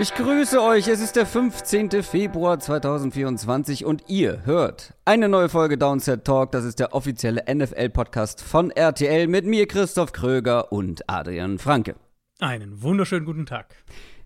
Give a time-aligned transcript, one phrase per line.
[0.00, 2.02] Ich grüße euch, es ist der 15.
[2.02, 6.52] Februar 2024 und ihr hört eine neue Folge Downset Talk.
[6.52, 11.96] Das ist der offizielle NFL-Podcast von RTL mit mir, Christoph Kröger und Adrian Franke.
[12.38, 13.76] Einen wunderschönen guten Tag.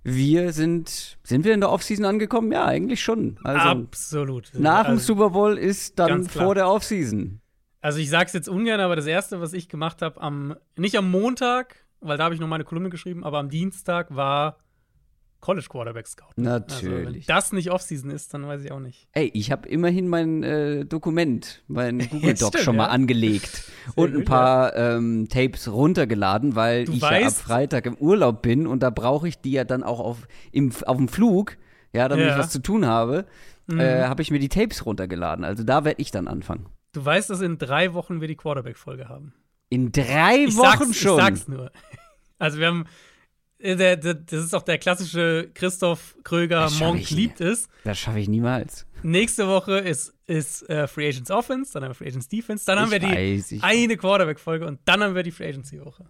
[0.04, 2.52] Wir sind, sind wir in der Offseason angekommen?
[2.52, 3.40] Ja, eigentlich schon.
[3.42, 4.52] Also Absolut.
[4.54, 7.40] Nach dem also, Super Bowl ist dann vor der Offseason.
[7.80, 11.10] Also ich sag's jetzt ungern, aber das erste, was ich gemacht habe, am, nicht am
[11.10, 14.58] Montag, weil da habe ich noch meine Kolumne geschrieben, aber am Dienstag war
[15.44, 16.42] College Quarterback scouten.
[16.42, 17.06] Natürlich.
[17.06, 19.08] Also, wenn das nicht Offseason ist, dann weiß ich auch nicht.
[19.12, 22.90] Ey, ich habe immerhin mein äh, Dokument, mein Google Doc schon mal ja.
[22.90, 27.84] angelegt Sehr und ein paar ähm, Tapes runtergeladen, weil du ich weißt, ja ab Freitag
[27.84, 31.08] im Urlaub bin und da brauche ich die ja dann auch auf, im, auf dem
[31.08, 31.58] Flug,
[31.92, 32.32] ja, damit ja.
[32.32, 33.26] ich was zu tun habe,
[33.66, 33.80] mhm.
[33.80, 35.44] äh, habe ich mir die Tapes runtergeladen.
[35.44, 36.70] Also da werde ich dann anfangen.
[36.92, 39.34] Du weißt, dass in drei Wochen wir die Quarterback-Folge haben.
[39.68, 41.18] In drei ich Wochen sag's, schon?
[41.18, 41.70] Ich sag's nur.
[42.36, 42.86] Also wir haben
[43.64, 47.68] der, der, das ist auch der klassische Christoph Kröger Monk liebt es.
[47.84, 48.86] Das schaffe ich niemals.
[49.02, 52.78] Nächste Woche ist, ist uh, Free Agents Offense, dann haben wir Free Agents Defense, dann
[52.78, 56.06] haben wir die weiß, eine Quarterback-Folge und dann haben wir die Free Agency-Woche.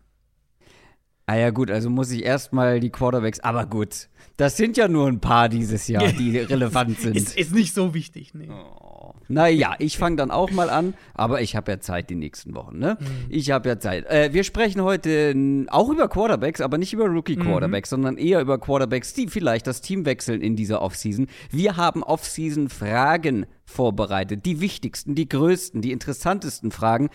[1.27, 4.09] Ah ja, gut, also muss ich erstmal die Quarterbacks, aber gut.
[4.37, 7.17] Das sind ja nur ein paar dieses Jahr, die relevant sind.
[7.17, 8.51] ist, ist nicht so wichtig, nee.
[8.51, 8.84] Oh.
[9.29, 12.79] Naja, ich fange dann auch mal an, aber ich habe ja Zeit die nächsten Wochen,
[12.79, 12.99] ne?
[13.01, 13.07] Mhm.
[13.29, 14.07] Ich habe ja Zeit.
[14.07, 15.35] Äh, wir sprechen heute
[15.69, 17.95] auch über Quarterbacks, aber nicht über Rookie-Quarterbacks, mhm.
[17.95, 21.27] sondern eher über Quarterbacks, die vielleicht das Team wechseln in dieser Offseason.
[21.51, 24.45] Wir haben Offseason-Fragen vorbereitet.
[24.45, 27.09] Die wichtigsten, die größten, die interessantesten Fragen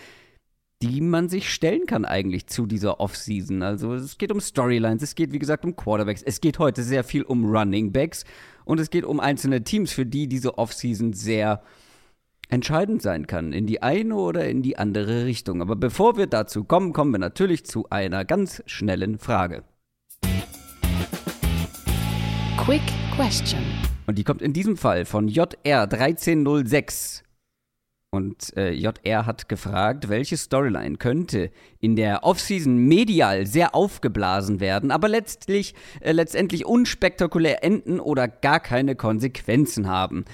[0.81, 3.63] die man sich stellen kann eigentlich zu dieser Offseason.
[3.63, 7.03] Also es geht um Storylines, es geht wie gesagt um Quarterbacks, es geht heute sehr
[7.03, 8.23] viel um Running Backs
[8.63, 11.61] und es geht um einzelne Teams, für die diese Offseason sehr
[12.49, 15.61] entscheidend sein kann, in die eine oder in die andere Richtung.
[15.61, 19.63] Aber bevor wir dazu kommen, kommen wir natürlich zu einer ganz schnellen Frage.
[22.57, 22.81] Quick
[23.15, 23.63] Question.
[24.07, 27.23] Und die kommt in diesem Fall von JR1306.
[28.11, 34.89] Und äh, JR hat gefragt, welche Storyline könnte in der Offseason medial sehr aufgeblasen werden,
[34.89, 40.25] aber letztlich, äh, letztendlich unspektakulär enden oder gar keine Konsequenzen haben.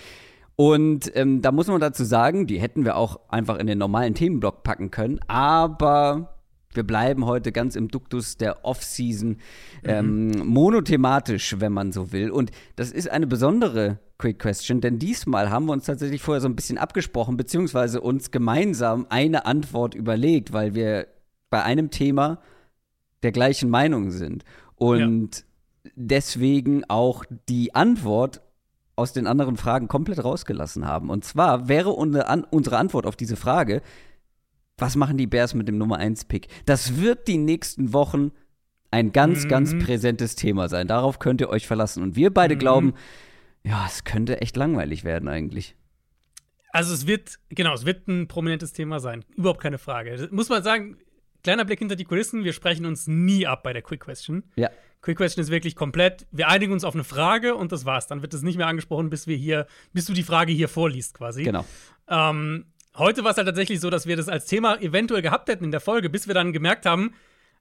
[0.55, 4.15] Und ähm, da muss man dazu sagen, die hätten wir auch einfach in den normalen
[4.15, 6.35] Themenblock packen können, aber
[6.75, 9.37] wir bleiben heute ganz im Duktus der Off-Season,
[9.83, 10.45] ähm, mhm.
[10.45, 12.31] monothematisch, wenn man so will.
[12.31, 16.47] Und das ist eine besondere Quick Question, denn diesmal haben wir uns tatsächlich vorher so
[16.47, 21.07] ein bisschen abgesprochen, beziehungsweise uns gemeinsam eine Antwort überlegt, weil wir
[21.49, 22.39] bei einem Thema
[23.23, 24.43] der gleichen Meinung sind.
[24.75, 25.91] Und ja.
[25.95, 28.41] deswegen auch die Antwort
[28.95, 31.09] aus den anderen Fragen komplett rausgelassen haben.
[31.09, 33.81] Und zwar wäre unsere Antwort auf diese Frage,
[34.77, 36.47] was machen die Bears mit dem Nummer 1 Pick?
[36.65, 38.31] Das wird die nächsten Wochen
[38.91, 39.49] ein ganz, mhm.
[39.49, 40.87] ganz präsentes Thema sein.
[40.87, 42.03] Darauf könnt ihr euch verlassen.
[42.03, 42.59] Und wir beide mhm.
[42.59, 42.93] glauben,
[43.63, 45.75] ja, es könnte echt langweilig werden eigentlich.
[46.71, 49.23] Also es wird, genau, es wird ein prominentes Thema sein.
[49.35, 50.27] Überhaupt keine Frage.
[50.31, 50.97] Muss man sagen,
[51.43, 54.43] kleiner Blick hinter die Kulissen, wir sprechen uns nie ab bei der Quick Question.
[54.55, 54.69] Ja.
[55.05, 58.07] Quick Question ist wirklich komplett, wir einigen uns auf eine Frage und das war's.
[58.07, 61.13] Dann wird es nicht mehr angesprochen, bis wir hier, bis du die Frage hier vorliest,
[61.13, 61.43] quasi.
[61.43, 61.63] Genau.
[62.07, 65.63] Ähm, heute war es halt tatsächlich so, dass wir das als Thema eventuell gehabt hätten
[65.63, 67.13] in der Folge, bis wir dann gemerkt haben,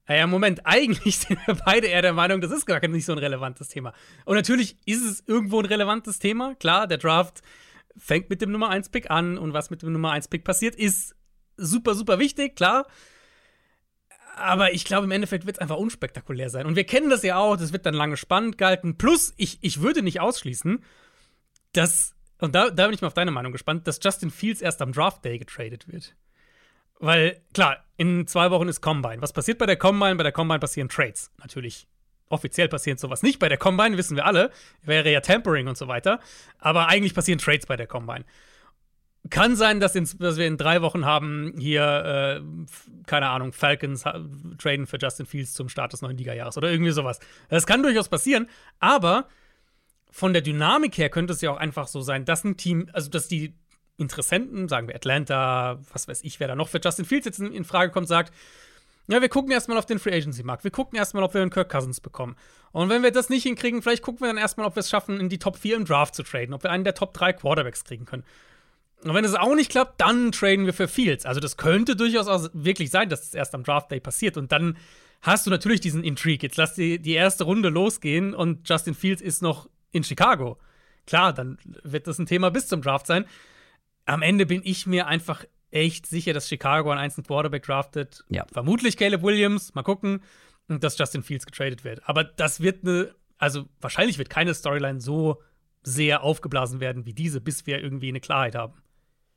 [0.08, 3.18] naja, Moment, eigentlich sind wir beide eher der Meinung, das ist gar nicht so ein
[3.18, 3.92] relevantes Thema.
[4.24, 6.54] Und natürlich ist es irgendwo ein relevantes Thema.
[6.54, 7.42] Klar, der Draft
[7.94, 11.14] fängt mit dem Nummer 1-Pick an und was mit dem Nummer 1-Pick passiert, ist
[11.58, 12.86] super, super wichtig, klar.
[14.36, 16.66] Aber ich glaube, im Endeffekt wird es einfach unspektakulär sein.
[16.66, 18.96] Und wir kennen das ja auch, das wird dann lange spannend gehalten.
[18.96, 20.82] Plus, ich, ich würde nicht ausschließen,
[21.72, 24.82] dass, und da, da bin ich mal auf deine Meinung gespannt, dass Justin Fields erst
[24.82, 26.14] am Draft Day getradet wird.
[26.98, 29.22] Weil, klar, in zwei Wochen ist Combine.
[29.22, 30.16] Was passiert bei der Combine?
[30.16, 31.30] Bei der Combine passieren Trades.
[31.38, 31.86] Natürlich.
[32.28, 34.50] Offiziell passiert sowas nicht bei der Combine, wissen wir alle.
[34.82, 36.20] Wäre ja Tampering und so weiter.
[36.58, 38.24] Aber eigentlich passieren Trades bei der Combine.
[39.30, 42.40] Kann sein, dass, in, dass, wir in drei Wochen haben hier, äh,
[43.06, 44.04] keine Ahnung, Falcons
[44.58, 47.20] traden für Justin Fields zum Start des neuen Liga-Jahres oder irgendwie sowas.
[47.48, 48.48] Das kann durchaus passieren,
[48.80, 49.28] aber
[50.10, 53.10] von der Dynamik her könnte es ja auch einfach so sein, dass ein Team, also
[53.10, 53.54] dass die
[53.96, 57.52] Interessenten, sagen wir Atlanta, was weiß ich, wer da noch für Justin Fields jetzt in,
[57.52, 58.32] in Frage kommt, sagt,
[59.06, 60.64] ja, wir gucken erstmal auf den Free Agency Markt.
[60.64, 62.36] Wir gucken erstmal, ob wir einen Kirk Cousins bekommen.
[62.72, 65.20] Und wenn wir das nicht hinkriegen, vielleicht gucken wir dann erstmal, ob wir es schaffen,
[65.20, 67.84] in die Top 4 im Draft zu traden, ob wir einen der Top 3 Quarterbacks
[67.84, 68.24] kriegen können.
[69.02, 71.26] Und wenn es auch nicht klappt, dann traden wir für Fields.
[71.26, 74.36] Also das könnte durchaus auch wirklich sein, dass es das erst am Draft Day passiert.
[74.36, 74.76] Und dann
[75.20, 76.46] hast du natürlich diesen Intrigue.
[76.48, 80.58] Jetzt lass die, die erste Runde losgehen und Justin Fields ist noch in Chicago.
[81.06, 83.26] Klar, dann wird das ein Thema bis zum Draft sein.
[84.06, 88.24] Am Ende bin ich mir einfach echt sicher, dass Chicago einen einzelnen Quarterback draftet.
[88.28, 88.46] Ja.
[88.52, 90.22] Vermutlich Caleb Williams, mal gucken.
[90.68, 92.08] Und dass Justin Fields getradet wird.
[92.08, 95.42] Aber das wird eine, also wahrscheinlich wird keine Storyline so
[95.82, 98.80] sehr aufgeblasen werden wie diese, bis wir irgendwie eine Klarheit haben.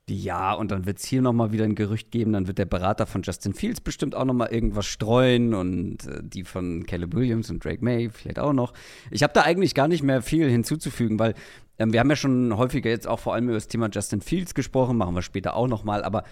[0.09, 3.05] Ja, und dann wird es hier nochmal wieder ein Gerücht geben, dann wird der Berater
[3.05, 7.63] von Justin Fields bestimmt auch nochmal irgendwas streuen und äh, die von Caleb Williams und
[7.63, 8.73] Drake May vielleicht auch noch.
[9.11, 11.33] Ich habe da eigentlich gar nicht mehr viel hinzuzufügen, weil
[11.77, 14.53] ähm, wir haben ja schon häufiger jetzt auch vor allem über das Thema Justin Fields
[14.53, 16.23] gesprochen, machen wir später auch nochmal, aber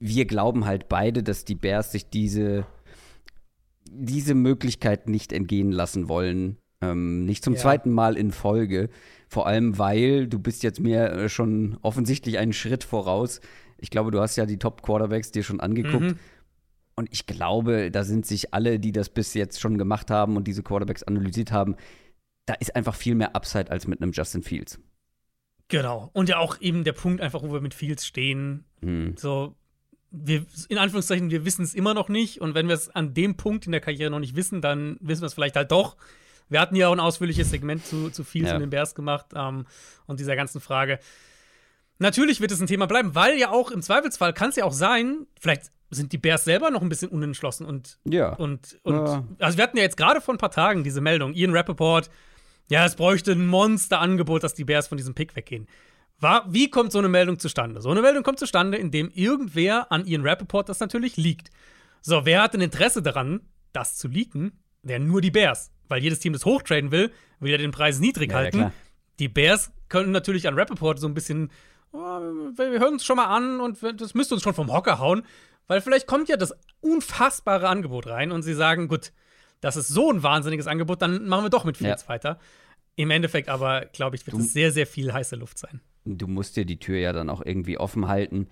[0.00, 2.66] wir glauben halt beide, dass die Bears sich diese,
[3.88, 6.56] diese Möglichkeit nicht entgehen lassen wollen.
[6.82, 7.60] Ähm, nicht zum Ja.
[7.60, 8.90] zweiten Mal in Folge.
[9.34, 13.40] Vor allem, weil du bist jetzt mir äh, schon offensichtlich einen Schritt voraus.
[13.78, 16.04] Ich glaube, du hast ja die Top-Quarterbacks dir schon angeguckt.
[16.04, 16.18] Mhm.
[16.94, 20.46] Und ich glaube, da sind sich alle, die das bis jetzt schon gemacht haben und
[20.46, 21.74] diese Quarterbacks analysiert haben,
[22.46, 24.78] da ist einfach viel mehr Upside als mit einem Justin Fields.
[25.66, 26.10] Genau.
[26.12, 28.62] Und ja auch eben der Punkt einfach, wo wir mit Fields stehen.
[28.82, 29.16] Hm.
[29.16, 29.56] So,
[30.12, 32.40] wir, in Anführungszeichen, wir wissen es immer noch nicht.
[32.40, 35.22] Und wenn wir es an dem Punkt in der Karriere noch nicht wissen, dann wissen
[35.22, 35.96] wir es vielleicht halt doch.
[36.48, 38.54] Wir hatten ja auch ein ausführliches Segment zu, zu Fields Ja.
[38.56, 39.66] und den Bears gemacht ähm,
[40.06, 40.98] und dieser ganzen Frage.
[41.98, 44.72] Natürlich wird es ein Thema bleiben, weil ja auch im Zweifelsfall kann es ja auch
[44.72, 48.34] sein, vielleicht sind die Bears selber noch ein bisschen unentschlossen und Ja.
[48.34, 49.24] und, und Ja.
[49.38, 52.10] also wir hatten ja jetzt gerade vor ein paar Tagen diese Meldung, Ian Rappaport,
[52.68, 55.68] ja, es bräuchte ein Monsterangebot, dass die Bears von diesem Pick weggehen.
[56.18, 57.80] War, wie kommt so eine Meldung zustande?
[57.80, 61.50] So eine Meldung kommt zustande, indem irgendwer an Ian Rappaport das natürlich liegt.
[62.00, 63.40] So, wer hat ein Interesse daran,
[63.72, 64.60] das zu leaken?
[64.82, 65.70] Ja, nur die Bears.
[65.88, 67.10] Weil jedes Team, das hochtraden will,
[67.40, 68.58] will ja den Preis niedrig Ja, ja, halten.
[68.58, 68.72] klar.
[69.18, 71.50] die Bears können natürlich an Rappaport so ein bisschen,
[71.92, 75.22] oh, wir hören uns schon mal an und das müsste uns schon vom Hocker hauen,
[75.66, 79.12] weil vielleicht kommt ja das unfassbare Angebot rein und sie sagen, gut,
[79.60, 82.08] das ist so ein wahnsinniges Angebot, dann machen wir doch mit Fields Ja.
[82.08, 82.38] weiter.
[82.96, 85.80] Im Endeffekt aber, glaube ich, wird es sehr, sehr viel heiße Luft sein.
[86.04, 88.48] du musst dir die Tür ja dann auch irgendwie offen halten.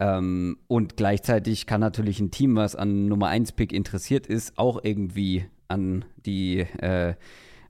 [0.00, 4.80] Ähm, und gleichzeitig kann natürlich ein Team, was an Nummer 1 Pick interessiert ist, auch
[4.82, 7.14] irgendwie an die, äh,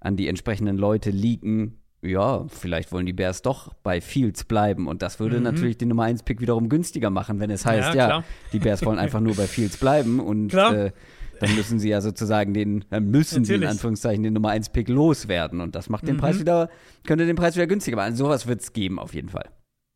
[0.01, 1.79] an die entsprechenden Leute leaken.
[2.03, 4.87] Ja, vielleicht wollen die Bears doch bei Fields bleiben.
[4.89, 7.97] Und das würde natürlich den Nummer 1 Pick wiederum günstiger machen, wenn es heißt, Mhm.
[7.99, 10.21] Ja, ja, die Bears wollen einfach nur bei Fields bleiben.
[10.21, 10.93] Und äh,
[11.41, 13.71] dann müssen sie ja sozusagen den, dann müssen sie in Natürlich.
[13.71, 15.63] Anführungszeichen den Nummer 1 Pick loswerden.
[15.63, 16.21] Und das macht den Mhm.
[16.21, 16.69] Preis wieder,
[17.07, 18.17] könnte den Preis wieder günstiger machen.
[18.17, 19.49] Sowas wird es geben, auf jeden Fall.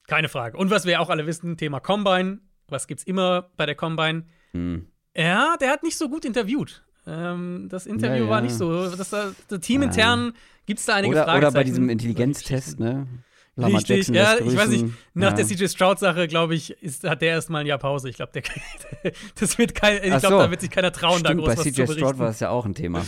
[0.07, 0.57] Keine Frage.
[0.57, 2.39] Und was wir auch alle wissen, Thema Combine.
[2.69, 4.25] Was gibt's immer bei der Combine?
[4.53, 4.87] Hm.
[5.15, 6.85] Ja, der hat nicht so gut interviewt.
[7.09, 8.43] Ähm, das Interview Ja, war ja.
[8.43, 8.91] nicht so.
[8.95, 10.33] Das, das teamintern
[10.67, 11.67] gibt es da einige Oder, oder bei Fragezeichen.
[11.67, 13.07] diesem Intelligenztest, ne?
[13.57, 14.85] Lamar Richtig, Jackson ja, ich weiß nicht,
[15.15, 15.37] nach ja.
[15.37, 18.09] der CJ Stroud-Sache, glaube ich, ist, hat der erstmal ein Jahr Pause.
[18.09, 18.43] Ich glaube, der
[19.41, 20.39] das wird kein, ich glaube, so.
[20.39, 22.19] da wird sich keiner trauen, da Stimmt, groß bei was zu CJ Stroud berichten.
[22.21, 23.05] war das ja auch ein Thema.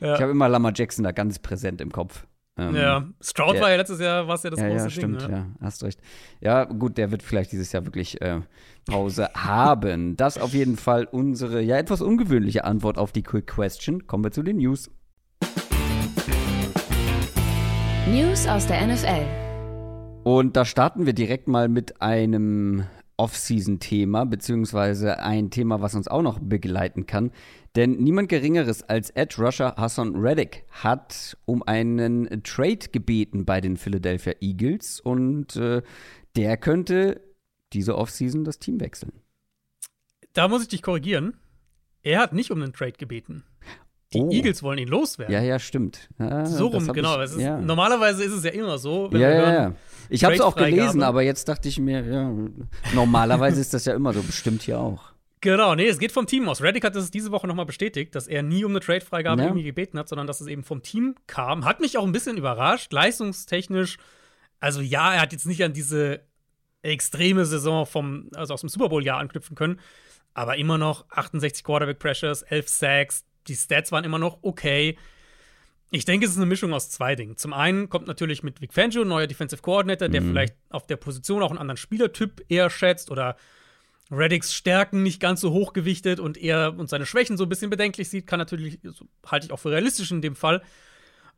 [0.00, 0.14] Ja.
[0.14, 2.24] Ich habe immer Lamar Jackson da ganz präsent im Kopf.
[2.60, 4.88] Ähm, ja, Stroud der- war ja letztes Jahr, war es ja das ja, große ja,
[4.88, 4.90] Ding.
[4.90, 5.28] stimmt, ja.
[5.30, 5.98] ja, hast recht.
[6.42, 8.40] Ja, gut, der wird vielleicht dieses Jahr wirklich äh,
[8.86, 10.14] Pause haben.
[10.16, 14.06] Das auf jeden Fall unsere, ja, etwas ungewöhnliche Antwort auf die Quick Question.
[14.06, 14.90] Kommen wir zu den News.
[18.10, 19.24] News aus der NFL.
[20.24, 22.84] Und da starten wir direkt mal mit einem
[23.16, 27.30] Off-Season-Thema, beziehungsweise ein Thema, was uns auch noch begleiten kann.
[27.76, 33.76] Denn niemand Geringeres als Edge Rusher Hassan Reddick hat um einen Trade gebeten bei den
[33.76, 35.82] Philadelphia Eagles und äh,
[36.36, 37.20] der könnte
[37.72, 39.12] diese Offseason das Team wechseln.
[40.32, 41.36] Da muss ich dich korrigieren.
[42.02, 43.44] Er hat nicht um einen Trade gebeten.
[44.12, 44.30] Die Oh.
[44.30, 45.32] Eagles wollen ihn loswerden.
[45.32, 46.08] Ja, ja, stimmt.
[46.18, 47.18] Ja, so das rum, genau.
[47.22, 47.60] Ich, ist, ja.
[47.60, 49.74] Normalerweise ist es ja immer so, ja, ja, ja.
[50.08, 52.34] Ich habe es auch gelesen, aber jetzt dachte ich mir, ja,
[52.92, 55.09] normalerweise ist das ja immer so, bestimmt hier auch.
[55.42, 56.60] Genau, nee, es geht vom Team aus.
[56.62, 59.48] Reddick hat es diese Woche nochmal bestätigt, dass er nie um eine Trade-Freigabe Ja.
[59.48, 61.64] irgendwie gebeten hat, sondern dass es eben vom Team kam.
[61.64, 63.96] Hat mich auch ein bisschen überrascht, leistungstechnisch.
[64.58, 66.20] Also ja, er hat jetzt nicht an diese
[66.82, 69.80] extreme Saison vom, also aus dem Super Bowl-Jahr anknüpfen können,
[70.34, 74.98] aber immer noch 68 Quarterback-Pressures, 11 Sacks, die Stats waren immer noch okay.
[75.90, 77.36] Ich denke, es ist eine Mischung aus zwei Dingen.
[77.36, 81.42] Zum einen kommt natürlich mit Vic Fangio, neuer Defensive Coordinator, der vielleicht auf der Position
[81.42, 83.36] auch einen anderen Spielertyp eher schätzt oder
[84.10, 88.08] Reddicks Stärken nicht ganz so hochgewichtet und er und seine Schwächen so ein bisschen bedenklich
[88.08, 90.62] sieht, kann natürlich, so, halte ich auch für realistisch in dem Fall.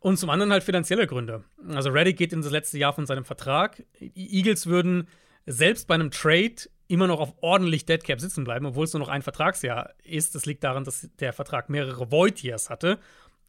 [0.01, 1.45] Und zum anderen halt finanzielle Gründe.
[1.69, 3.85] Also Reddick geht in das letzte Jahr von seinem Vertrag.
[4.01, 5.07] Die Eagles würden
[5.47, 6.57] selbst bei einem Trade
[6.89, 10.35] immer noch auf ordentlich Deadcap sitzen bleiben, obwohl es nur noch ein Vertragsjahr ist.
[10.35, 12.99] Das liegt daran, dass der Vertrag mehrere Void Years hatte.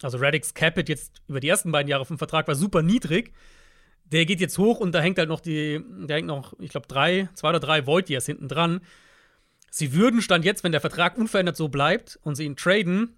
[0.02, 3.34] Also Reddicks Capit jetzt über die ersten beiden Jahre vom Vertrag war super niedrig.
[4.06, 6.88] Der geht jetzt hoch und da hängt halt noch die, da hängt noch, ich glaube,
[6.88, 8.82] drei, zwei oder drei Void Years hinten dran.
[9.76, 13.18] Sie würden Stand jetzt, wenn der Vertrag unverändert so bleibt und sie ihn traden,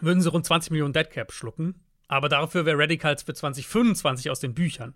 [0.00, 1.74] würden sie rund 20 Millionen Deadcap schlucken.
[2.06, 4.94] Aber dafür wäre Reddick halt für 2025 aus den Büchern.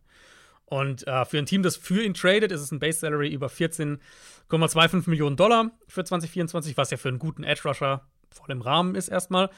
[0.64, 3.48] Und äh, für ein Team, das für ihn tradet, ist es ein Base Salary über
[3.48, 8.94] 14,25 Millionen Dollar für 2024, was ja für einen guten Edge Rusher voll im Rahmen
[8.94, 9.50] ist erstmal.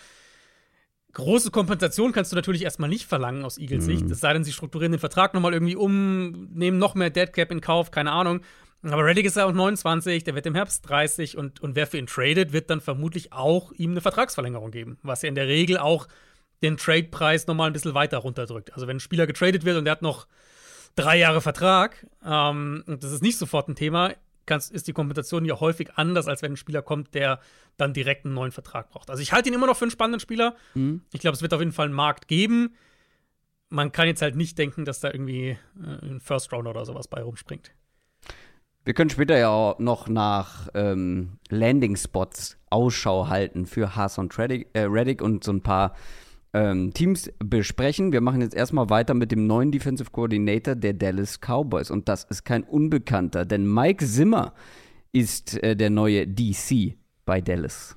[1.12, 4.06] Große Kompensation kannst du natürlich erstmal nicht verlangen aus Eagles Sicht.
[4.06, 4.12] Mhm.
[4.12, 7.60] Es sei denn, sie strukturieren den Vertrag nochmal irgendwie um, nehmen noch mehr Deadcap in
[7.60, 8.40] Kauf, keine Ahnung.
[8.82, 11.98] Aber Reddick ist ja auch 29, der wird im Herbst 30 und, und wer für
[11.98, 15.78] ihn tradet, wird dann vermutlich auch ihm eine Vertragsverlängerung geben, was ja in der Regel
[15.78, 16.06] auch
[16.62, 18.72] den Trade-Preis nochmal ein bisschen weiter runterdrückt.
[18.74, 20.26] Also wenn ein Spieler getradet wird und der hat noch
[20.94, 24.14] drei Jahre Vertrag, ähm, und das ist nicht sofort ein Thema,
[24.46, 27.40] kannst, ist die Kompensation ja häufig anders, als wenn ein Spieler kommt, der
[27.76, 29.10] dann direkt einen neuen Vertrag braucht.
[29.10, 30.56] Also ich halte ihn immer noch für einen spannenden Spieler.
[30.74, 31.02] Mhm.
[31.12, 32.74] Ich glaube, es wird auf jeden Fall einen Markt geben.
[33.68, 37.06] Man kann jetzt halt nicht denken, dass da irgendwie äh, ein First Rounder oder sowas
[37.06, 37.72] bei rumspringt.
[38.88, 44.70] Wir können später ja auch noch nach ähm, Landing-Spots Ausschau halten für Haas und Reddick,
[44.72, 45.94] äh, und so ein paar
[46.54, 48.12] ähm, Teams besprechen.
[48.12, 51.90] Wir machen jetzt erstmal weiter mit dem neuen Defensive Coordinator der Dallas Cowboys.
[51.90, 54.54] Und das ist kein Unbekannter, denn Mike Zimmer
[55.12, 57.94] ist äh, der neue DC bei Dallas.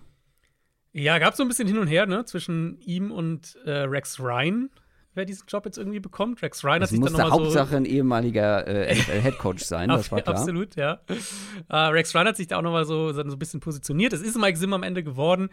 [0.92, 4.20] Ja, gab es so ein bisschen hin und her ne, zwischen ihm und äh, Rex
[4.20, 4.70] Ryan,
[5.14, 6.42] wer diesen Job jetzt irgendwie bekommt.
[6.42, 10.12] Rex Ryan das hat sich dann nochmal Hauptsache so ein ehemaliger äh, NFL-Headcoach sein, das
[10.12, 10.36] war klar.
[10.38, 11.02] Absolut, ja.
[11.70, 14.14] Uh, Rex Ryan hat sich da auch nochmal so, so ein bisschen positioniert.
[14.14, 15.50] Es ist Mike Zimmer am Ende geworden.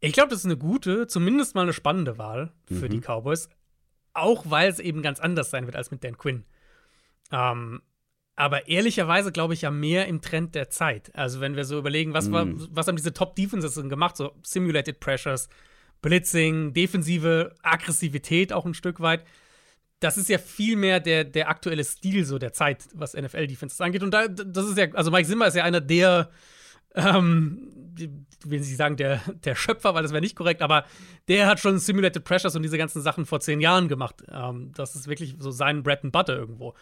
[0.00, 2.90] Ich glaube, das ist eine gute, zumindest mal eine spannende Wahl für mhm.
[2.90, 3.48] die Cowboys.
[4.14, 6.44] Auch weil es eben ganz anders sein wird als mit Dan Quinn.
[7.30, 7.80] Ähm,
[8.34, 11.14] aber ehrlicherweise glaube ich ja mehr im Trend der Zeit.
[11.14, 12.32] Also, wenn wir so überlegen, was, mhm.
[12.32, 14.16] war, was haben diese Top-Defenses gemacht?
[14.16, 15.48] So Simulated Pressures,
[16.02, 19.24] Blitzing, defensive Aggressivität auch ein Stück weit.
[20.00, 24.02] Das ist ja viel mehr der, der aktuelle Stil so der Zeit, was NFL-Defenses angeht.
[24.02, 26.30] Und da, das ist ja, also Mike Zimmer ist ja einer der
[26.94, 27.72] ähm,
[28.44, 30.84] will ich sagen, der, der Schöpfer, weil das wäre nicht korrekt, aber
[31.28, 34.22] der hat schon Simulated Pressures und diese ganzen Sachen vor zehn Jahren gemacht.
[34.30, 36.74] Ähm, das ist wirklich so sein Bread and Butter irgendwo.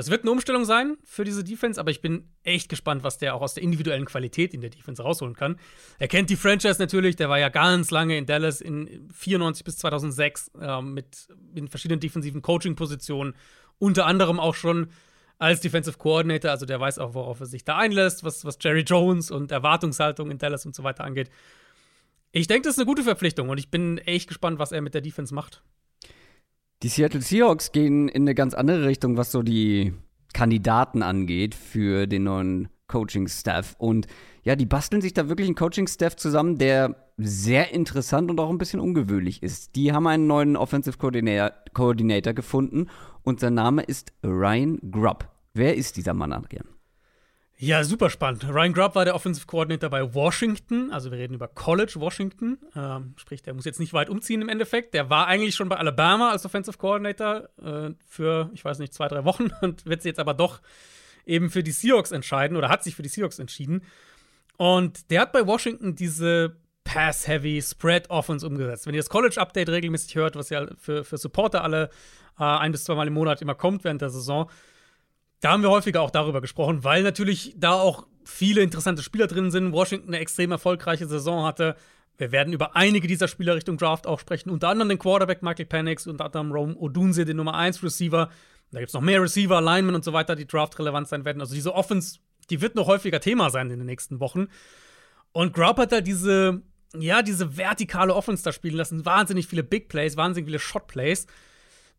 [0.00, 3.34] Das wird eine Umstellung sein für diese Defense, aber ich bin echt gespannt, was der
[3.34, 5.58] auch aus der individuellen Qualität in der Defense rausholen kann.
[5.98, 9.76] Er kennt die Franchise natürlich, der war ja ganz lange in Dallas in 94 bis
[9.76, 13.34] 2006 äh, mit in verschiedenen defensiven Coaching-Positionen,
[13.78, 14.88] unter anderem auch schon
[15.38, 18.80] als Defensive Coordinator, also der weiß auch, worauf er sich da einlässt, was, was Jerry
[18.80, 21.28] Jones und Erwartungshaltung in Dallas und so weiter angeht.
[22.32, 24.94] Ich denke, das ist eine gute Verpflichtung und ich bin echt gespannt, was er mit
[24.94, 25.62] der Defense macht.
[26.82, 29.92] Die Seattle Seahawks gehen in eine ganz andere Richtung, was so die
[30.32, 33.76] Kandidaten angeht für den neuen Coaching-Staff.
[33.78, 34.06] Und
[34.44, 38.56] ja, die basteln sich da wirklich einen Coaching-Staff zusammen, der sehr interessant und auch ein
[38.56, 39.76] bisschen ungewöhnlich ist.
[39.76, 42.86] Die haben einen neuen Offensive Coordinator gefunden
[43.24, 45.28] und sein Name ist Ryan Grubb.
[45.52, 46.64] Wer ist dieser Mann, Adrian?
[47.62, 48.48] Ja, super spannend.
[48.48, 53.12] Ryan Grubb war der Offensive Coordinator bei Washington, also wir reden über College Washington, ähm,
[53.18, 54.94] sprich, der muss jetzt nicht weit umziehen im Endeffekt.
[54.94, 59.08] Der war eigentlich schon bei Alabama als Offensive Coordinator äh, für, ich weiß nicht, zwei,
[59.08, 60.62] drei Wochen und wird sich jetzt aber doch
[61.26, 63.82] eben für die Seahawks entscheiden oder hat sich für die Seahawks entschieden.
[64.56, 68.86] Und der hat bei Washington diese Pass-Heavy Spread-Offense umgesetzt.
[68.86, 71.90] Wenn ihr das College-Update regelmäßig hört, was ja für, für Supporter alle
[72.38, 74.50] äh, ein bis zweimal im Monat immer kommt während der Saison,
[75.40, 79.50] da haben wir häufiger auch darüber gesprochen, weil natürlich da auch viele interessante Spieler drin
[79.50, 79.72] sind.
[79.72, 81.76] Washington eine extrem erfolgreiche Saison hatte.
[82.18, 85.64] Wir werden über einige dieser Spieler Richtung Draft auch sprechen, unter anderem den Quarterback Michael
[85.64, 88.28] Penix, unter anderem Rome Odunze, den Nummer 1 Receiver.
[88.72, 91.40] Da gibt es noch mehr Receiver, Linemen und so weiter, die Draft-relevant sein werden.
[91.40, 92.18] Also diese Offense,
[92.50, 94.48] die wird noch häufiger Thema sein in den nächsten Wochen.
[95.32, 96.60] Und Grub hat da diese,
[96.94, 99.06] ja, diese vertikale Offense da spielen lassen.
[99.06, 101.26] Wahnsinnig viele Big Plays, wahnsinnig viele Shot Plays.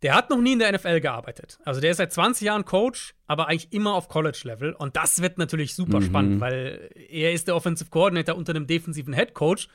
[0.02, 1.60] Der hat noch nie in der NFL gearbeitet.
[1.64, 4.74] Also der ist seit 20 Jahren Coach, aber eigentlich immer auf College-Level.
[4.74, 6.06] Und das wird natürlich super mhm.
[6.06, 9.68] spannend, weil er ist der Offensive Coordinator unter einem defensiven Head Coach.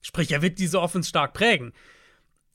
[0.00, 1.72] Sprich, er wird diese Offense stark prägen.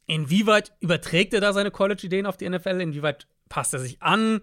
[0.08, 2.82] Inwieweit überträgt er da seine College-Ideen auf die NFL?
[2.82, 4.42] Inwieweit passt er sich an?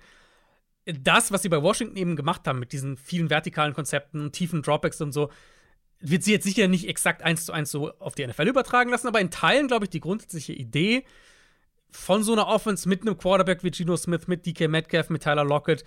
[0.85, 5.01] Das, was sie bei Washington eben gemacht haben, mit diesen vielen vertikalen Konzepten, tiefen Dropbacks
[5.01, 5.31] und so,
[6.01, 9.09] wird sie jetzt sicher nicht exakt eins zu eins so auf die NFL übertragen lassen,
[9.09, 11.05] aber in Teilen, glaube ich, die grundsätzliche Idee,
[11.91, 15.45] von so einer Offense mit einem Quarterback wie Geno Smith, mit DK Metcalf, mit Tyler
[15.45, 15.85] Lockett,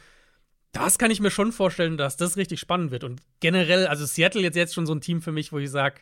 [0.72, 3.04] das kann ich mir schon vorstellen, dass das richtig spannend wird.
[3.04, 5.96] Und generell, also Seattle jetzt, jetzt schon so ein Team für mich, wo ich sage,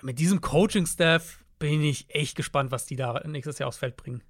[0.00, 4.22] mit diesem Coaching-Staff bin ich echt gespannt, was die da nächstes Jahr aufs Feld bringen.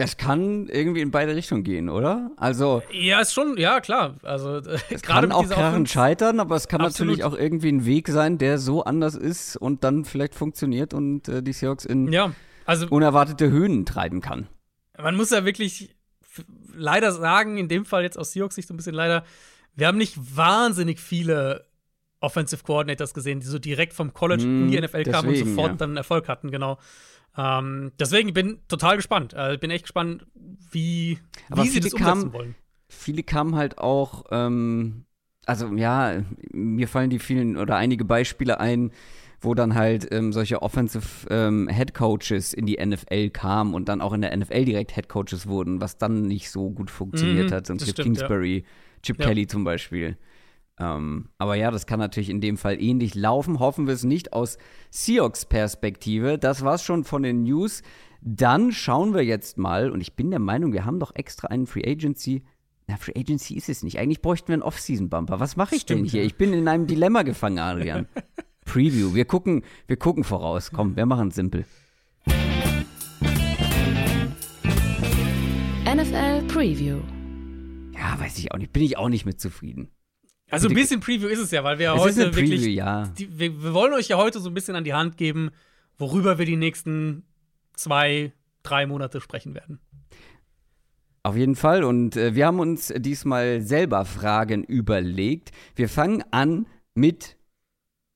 [0.00, 2.30] Es kann irgendwie in beide Richtungen gehen, oder?
[2.36, 4.16] Also ja, ist schon, ja klar.
[4.22, 4.58] Also
[4.90, 7.18] es kann auch Karren scheitern, aber es kann Absolut.
[7.18, 11.28] natürlich auch irgendwie ein Weg sein, der so anders ist und dann vielleicht funktioniert und
[11.28, 12.32] äh, die Seahawks in ja
[12.68, 14.46] also, unerwartete Höhen treiben kann.
[14.98, 15.96] Man muss ja wirklich
[16.74, 19.24] leider sagen, in dem Fall jetzt aus Seahawks Sicht so ein bisschen leider,
[19.74, 21.66] wir haben nicht wahnsinnig viele
[22.20, 25.70] Offensive Coordinators gesehen, die so direkt vom College mm, in die NFL kamen und sofort
[25.70, 25.76] ja.
[25.76, 26.78] dann Erfolg hatten, genau.
[27.38, 29.32] Ähm, deswegen bin ich total gespannt.
[29.34, 30.26] Also ich bin echt gespannt,
[30.70, 31.18] wie,
[31.54, 32.54] wie sie das umsetzen kamen, wollen.
[32.88, 35.06] Viele kamen halt auch, ähm,
[35.46, 36.22] also ja,
[36.52, 38.92] mir fallen die vielen oder einige Beispiele ein,
[39.40, 44.00] wo dann halt ähm, solche Offensive ähm, Head Coaches in die NFL kamen und dann
[44.00, 47.54] auch in der NFL direkt Head Coaches wurden, was dann nicht so gut funktioniert mhm,
[47.54, 47.66] hat.
[47.66, 48.64] Sonst Chip Kingsbury, ja.
[49.02, 49.26] Chip ja.
[49.26, 50.16] Kelly zum Beispiel.
[50.80, 53.60] Ähm, aber ja, das kann natürlich in dem Fall ähnlich laufen.
[53.60, 54.58] Hoffen wir es nicht aus
[54.90, 56.38] Seahawks-Perspektive.
[56.38, 57.82] Das war's schon von den News.
[58.20, 61.66] Dann schauen wir jetzt mal, und ich bin der Meinung, wir haben doch extra einen
[61.66, 62.44] Free Agency.
[62.88, 63.98] Na, Free Agency ist es nicht.
[63.98, 65.40] Eigentlich bräuchten wir einen Off-Season-Bumper.
[65.40, 66.22] Was mache ich Stimmt, denn hier?
[66.24, 68.08] Ich bin in einem Dilemma gefangen, Adrian.
[68.68, 69.14] Preview.
[69.14, 70.70] Wir gucken, wir gucken voraus.
[70.70, 71.64] Komm, wir machen es simpel.
[75.86, 76.98] NFL Preview.
[77.94, 78.72] Ja, weiß ich auch nicht.
[78.74, 79.88] Bin ich auch nicht mit zufrieden.
[80.50, 82.74] Also ein bisschen Preview ist es ja, weil wir es heute Preview, wirklich.
[82.74, 83.06] Ja.
[83.18, 85.50] Die, wir, wir, wollen euch ja heute so ein bisschen an die Hand geben,
[85.96, 87.24] worüber wir die nächsten
[87.72, 88.32] zwei,
[88.62, 89.80] drei Monate sprechen werden.
[91.22, 91.84] Auf jeden Fall.
[91.84, 95.52] Und äh, wir haben uns diesmal selber Fragen überlegt.
[95.74, 97.37] Wir fangen an mit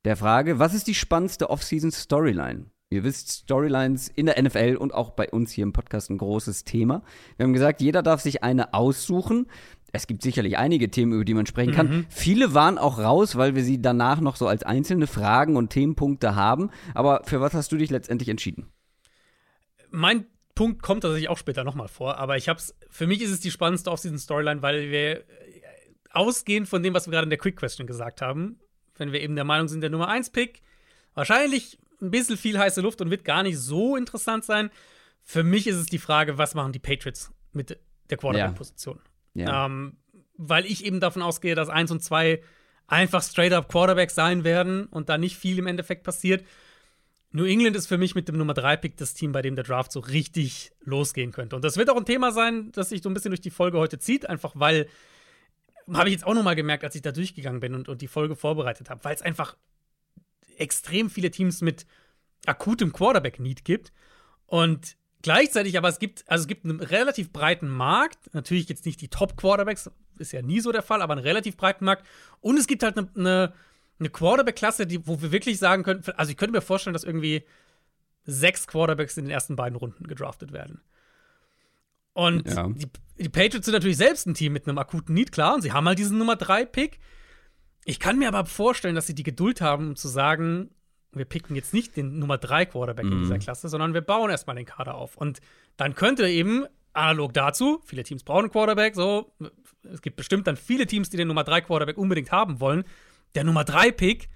[0.05, 2.67] der Frage, was ist die spannendste Off-Season-Storyline?
[2.93, 6.65] Ihr wisst, Storylines in der NFL und auch bei uns hier im Podcast ein großes
[6.65, 7.03] Thema.
[7.37, 9.47] Wir haben gesagt, jeder darf sich eine aussuchen.
[9.93, 11.89] Es gibt sicherlich einige Themen, über die man sprechen kann.
[11.89, 12.07] Mhm.
[12.11, 16.35] Viele waren auch raus, weil wir sie danach noch so als einzelne Fragen und Themenpunkte
[16.35, 16.71] haben.
[16.93, 18.71] Aber für was hast du dich letztendlich entschieden?
[19.91, 23.41] Mein Punkt kommt tatsächlich auch später nochmal vor, aber ich hab's, für mich ist es
[23.41, 25.25] die spannendste Off-Season-Storyline, weil wir
[26.11, 28.59] ausgehend von dem, was wir gerade in der Quick Question gesagt haben,
[28.97, 30.63] wenn wir eben der Meinung sind, der Nummer 1 Pick,
[31.15, 34.71] wahrscheinlich ein bisschen viel heiße Luft und wird gar nicht so interessant sein.
[35.23, 37.79] Für mich ist es die Frage, was machen die Patriots mit
[38.11, 39.01] der Quarterback-Position?
[39.35, 39.47] Ja.
[39.47, 39.67] Ja.
[39.67, 39.97] Ähm,
[40.37, 42.43] weil ich eben davon ausgehe, dass 1 und 2
[42.87, 46.45] einfach straight up Quarterbacks sein werden und da nicht viel im Endeffekt passiert.
[47.31, 49.65] New England ist für mich mit dem Nummer 3 Pick das Team, bei dem der
[49.65, 51.57] Draft so richtig losgehen könnte.
[51.57, 53.79] Und das wird auch ein Thema sein, das sich so ein bisschen durch die Folge
[53.79, 54.89] heute zieht, einfach weil
[55.93, 58.09] habe ich jetzt auch noch mal gemerkt, als ich da durchgegangen bin und, und die
[58.09, 59.57] Folge vorbereitet habe, weil es einfach
[60.57, 61.87] extrem viele Teams mit
[62.47, 63.93] akutem Quarterback-Need gibt.
[64.47, 68.33] Und gleichzeitig aber es gibt, also es gibt einen relativ breiten Markt.
[68.35, 71.85] Natürlich jetzt nicht die Top-Quarterbacks, ist ja nie so der Fall, aber einen relativ breiten
[71.85, 72.07] Markt.
[72.41, 73.53] Und es gibt halt eine, eine,
[73.99, 77.45] eine Quarterback-Klasse, wo wir wirklich sagen können, also ich könnte mir vorstellen, dass irgendwie
[78.25, 80.81] sechs Quarterbacks in den ersten beiden Runden gedraftet werden.
[82.13, 82.69] Und ja.
[82.69, 82.89] die,
[83.23, 85.87] die, Patriots sind natürlich selbst ein Team mit einem akuten Need, klar, und sie haben
[85.87, 86.99] halt diesen Nummer 3-Pick.
[87.85, 90.71] Ich kann mir aber vorstellen, dass sie die Geduld haben, um zu sagen,
[91.13, 93.13] wir picken jetzt nicht den Nummer 3 Quarterback mhm.
[93.13, 93.41] in dieser mhm.
[93.41, 95.17] Klasse, sondern wir bauen erstmal den Kader auf.
[95.17, 95.41] Und
[95.77, 99.33] dann könnte eben analog dazu, viele Teams brauchen einen Quarterback, so,
[99.83, 102.85] es gibt bestimmt dann viele Teams, die den Nummer 3 Quarterback unbedingt haben wollen.
[103.35, 104.29] Der Nummer 3 Pick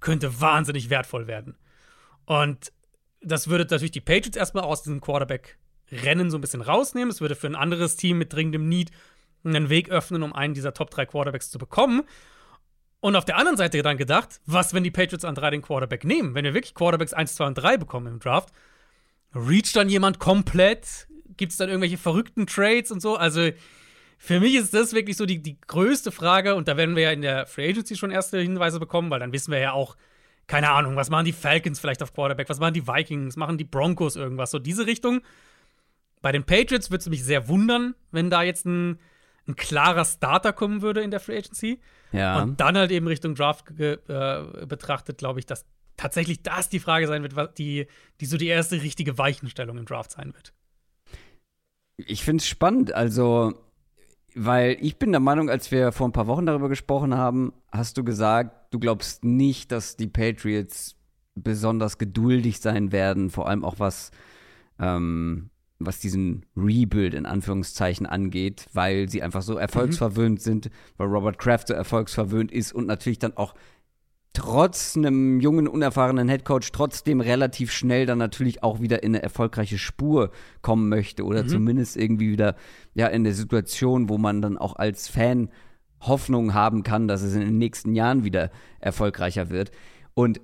[0.00, 1.56] könnte wahnsinnig wertvoll werden.
[2.26, 2.72] Und
[3.20, 5.58] das würde natürlich die Patriots erstmal aus diesem Quarterback
[5.92, 7.10] Rennen so ein bisschen rausnehmen.
[7.10, 8.90] Es würde für ein anderes Team mit dringendem Need
[9.44, 12.02] einen Weg öffnen, um einen dieser Top 3 Quarterbacks zu bekommen.
[13.00, 16.04] Und auf der anderen Seite dann gedacht, was, wenn die Patriots an 3 den Quarterback
[16.04, 16.34] nehmen?
[16.34, 18.50] Wenn wir wirklich Quarterbacks 1, 2 und 3 bekommen im Draft,
[19.34, 21.08] reach dann jemand komplett?
[21.36, 23.16] Gibt es dann irgendwelche verrückten Trades und so?
[23.16, 23.50] Also
[24.18, 26.54] für mich ist das wirklich so die, die größte Frage.
[26.54, 29.32] Und da werden wir ja in der Free Agency schon erste Hinweise bekommen, weil dann
[29.32, 29.96] wissen wir ja auch,
[30.46, 33.64] keine Ahnung, was machen die Falcons vielleicht auf Quarterback, was machen die Vikings, machen die
[33.64, 35.22] Broncos irgendwas, so diese Richtung.
[36.22, 38.98] Bei den Patriots würde es mich sehr wundern, wenn da jetzt ein,
[39.46, 41.80] ein klarer Starter kommen würde in der Free Agency.
[42.12, 42.40] Ja.
[42.40, 43.96] Und dann halt eben Richtung Draft äh,
[44.66, 47.86] betrachtet, glaube ich, dass tatsächlich das die Frage sein wird, die,
[48.20, 50.54] die so die erste richtige Weichenstellung im Draft sein wird.
[51.96, 53.54] Ich finde es spannend, also,
[54.34, 57.98] weil ich bin der Meinung, als wir vor ein paar Wochen darüber gesprochen haben, hast
[57.98, 60.96] du gesagt, du glaubst nicht, dass die Patriots
[61.34, 64.10] besonders geduldig sein werden, vor allem auch was
[64.78, 65.50] ähm,
[65.86, 70.42] was diesen Rebuild in Anführungszeichen angeht, weil sie einfach so erfolgsverwöhnt mhm.
[70.42, 73.54] sind, weil Robert Kraft so erfolgsverwöhnt ist und natürlich dann auch
[74.32, 79.78] trotz einem jungen, unerfahrenen Headcoach trotzdem relativ schnell dann natürlich auch wieder in eine erfolgreiche
[79.78, 80.30] Spur
[80.62, 81.48] kommen möchte oder mhm.
[81.48, 82.56] zumindest irgendwie wieder
[82.94, 85.50] ja in der Situation, wo man dann auch als Fan
[86.00, 89.70] Hoffnung haben kann, dass es in den nächsten Jahren wieder erfolgreicher wird.
[90.14, 90.40] Und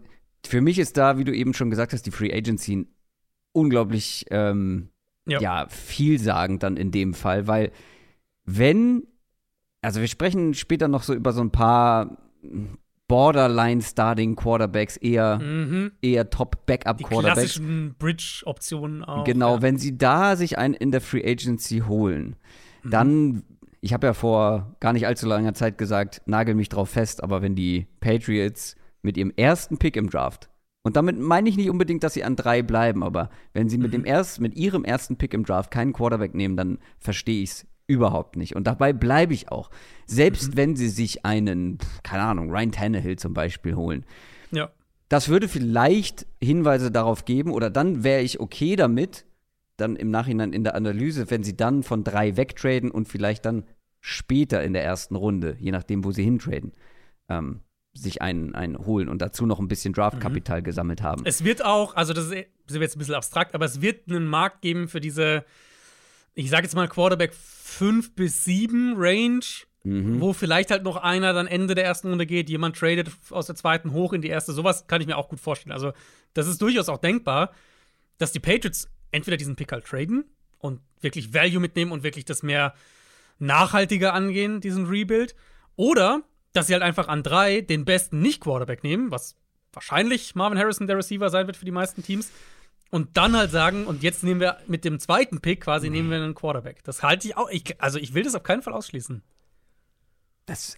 [0.46, 2.86] für mich ist da, wie du eben schon gesagt hast, die Free Agency ein
[3.52, 4.90] unglaublich ähm,
[5.28, 5.40] ja.
[5.40, 7.70] ja, vielsagend dann in dem Fall, weil
[8.44, 9.06] wenn,
[9.82, 12.18] also wir sprechen später noch so über so ein paar
[13.08, 15.92] Borderline-Starting-Quarterbacks, eher, mhm.
[16.02, 17.34] eher Top-Backup-Quarterbacks.
[17.34, 19.24] Die klassischen Bridge-Optionen auch.
[19.24, 19.62] Genau, ja.
[19.62, 22.36] wenn sie da sich einen in der Free Agency holen,
[22.82, 22.90] mhm.
[22.90, 23.42] dann
[23.80, 27.42] ich habe ja vor gar nicht allzu langer Zeit gesagt, nagel mich drauf fest, aber
[27.42, 30.48] wenn die Patriots mit ihrem ersten Pick im Draft,
[30.88, 33.92] und damit meine ich nicht unbedingt, dass sie an drei bleiben, aber wenn sie mit,
[33.92, 37.66] dem erst, mit ihrem ersten Pick im Draft keinen Quarterback nehmen, dann verstehe ich es
[37.86, 38.56] überhaupt nicht.
[38.56, 39.70] Und dabei bleibe ich auch.
[40.06, 40.56] Selbst mhm.
[40.56, 44.06] wenn sie sich einen, keine Ahnung, Ryan Tannehill zum Beispiel holen.
[44.50, 44.70] Ja.
[45.10, 49.26] Das würde vielleicht Hinweise darauf geben, oder dann wäre ich okay damit,
[49.76, 53.64] dann im Nachhinein in der Analyse, wenn sie dann von drei wegtraden und vielleicht dann
[54.00, 56.72] später in der ersten Runde, je nachdem, wo sie hintraden,
[57.28, 57.60] ähm,
[58.02, 60.64] sich einen, einen holen und dazu noch ein bisschen Draftkapital mhm.
[60.64, 61.22] gesammelt haben.
[61.24, 62.34] Es wird auch, also das ist
[62.68, 65.44] jetzt ein bisschen abstrakt, aber es wird einen Markt geben für diese,
[66.34, 69.44] ich sage jetzt mal Quarterback 5 bis 7 Range,
[69.84, 70.20] mhm.
[70.20, 73.56] wo vielleicht halt noch einer dann Ende der ersten Runde geht, jemand tradet aus der
[73.56, 74.52] zweiten hoch in die erste.
[74.52, 75.72] Sowas kann ich mir auch gut vorstellen.
[75.72, 75.92] Also,
[76.34, 77.52] das ist durchaus auch denkbar,
[78.18, 80.24] dass die Patriots entweder diesen Pick halt traden
[80.58, 82.74] und wirklich Value mitnehmen und wirklich das mehr
[83.38, 85.34] nachhaltiger angehen, diesen Rebuild.
[85.76, 89.36] Oder dass sie halt einfach an drei den besten Nicht-Quarterback nehmen, was
[89.72, 92.30] wahrscheinlich Marvin Harrison der Receiver sein wird für die meisten Teams.
[92.90, 96.16] Und dann halt sagen, und jetzt nehmen wir mit dem zweiten Pick quasi, nehmen wir
[96.16, 96.82] einen Quarterback.
[96.84, 97.50] Das halte ich auch.
[97.50, 99.22] Ich, also ich will das auf keinen Fall ausschließen.
[100.46, 100.76] Das.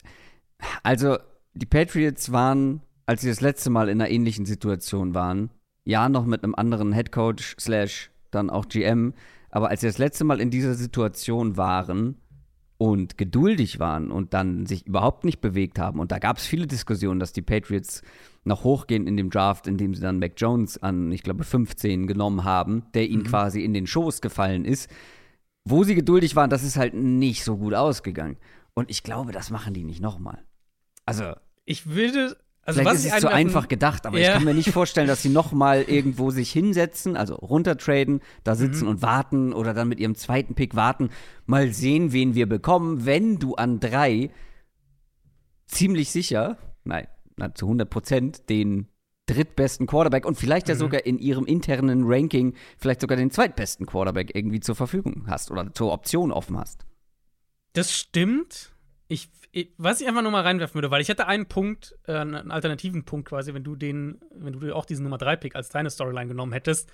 [0.83, 1.19] Also,
[1.55, 5.51] die Patriots waren, als sie das letzte Mal in einer ähnlichen Situation waren,
[5.85, 9.15] ja noch mit einem anderen Headcoach slash dann auch GM,
[9.51, 12.21] aber als sie das letzte Mal in dieser Situation waren,
[12.81, 16.01] und geduldig waren und dann sich überhaupt nicht bewegt haben.
[16.01, 18.01] Und da gab es viele Diskussionen, dass die Patriots
[18.45, 22.45] noch hochgehen in dem Draft, indem sie dann Mac Jones an, ich glaube, 15 genommen
[22.45, 23.27] haben, der ihnen mhm.
[23.27, 24.89] quasi in den Schoß gefallen ist.
[25.69, 28.39] Wo sie geduldig waren, das ist halt nicht so gut ausgegangen.
[28.73, 30.43] Und ich glaube, das machen die nicht nochmal.
[31.05, 31.35] Also.
[31.67, 32.39] Ich würde
[32.71, 34.29] also Vielleicht ist es zu einfach gedacht, aber ja.
[34.29, 38.55] ich kann mir nicht vorstellen, dass sie noch mal irgendwo sich hinsetzen, also runtertraden, da
[38.55, 38.91] sitzen mhm.
[38.91, 41.11] und warten oder dann mit ihrem zweiten Pick warten.
[41.47, 43.05] Mal sehen, wen wir bekommen.
[43.05, 44.31] Wenn du an drei
[45.67, 47.07] ziemlich sicher, nein,
[47.55, 48.89] zu 100 Prozent den
[49.27, 50.79] drittbesten Quarterback und vielleicht ja mhm.
[50.81, 55.73] sogar in ihrem internen Ranking vielleicht sogar den zweitbesten Quarterback irgendwie zur Verfügung hast oder
[55.73, 56.85] zur Option offen hast.
[57.73, 58.73] Das stimmt.
[59.07, 59.29] Ich,
[59.79, 63.05] was ich einfach nur mal reinwerfen würde, weil ich hätte einen Punkt, äh, einen alternativen
[63.05, 66.53] Punkt quasi, wenn du den, wenn du auch diesen Nummer 3-Pick als deine Storyline genommen
[66.53, 66.91] hättest.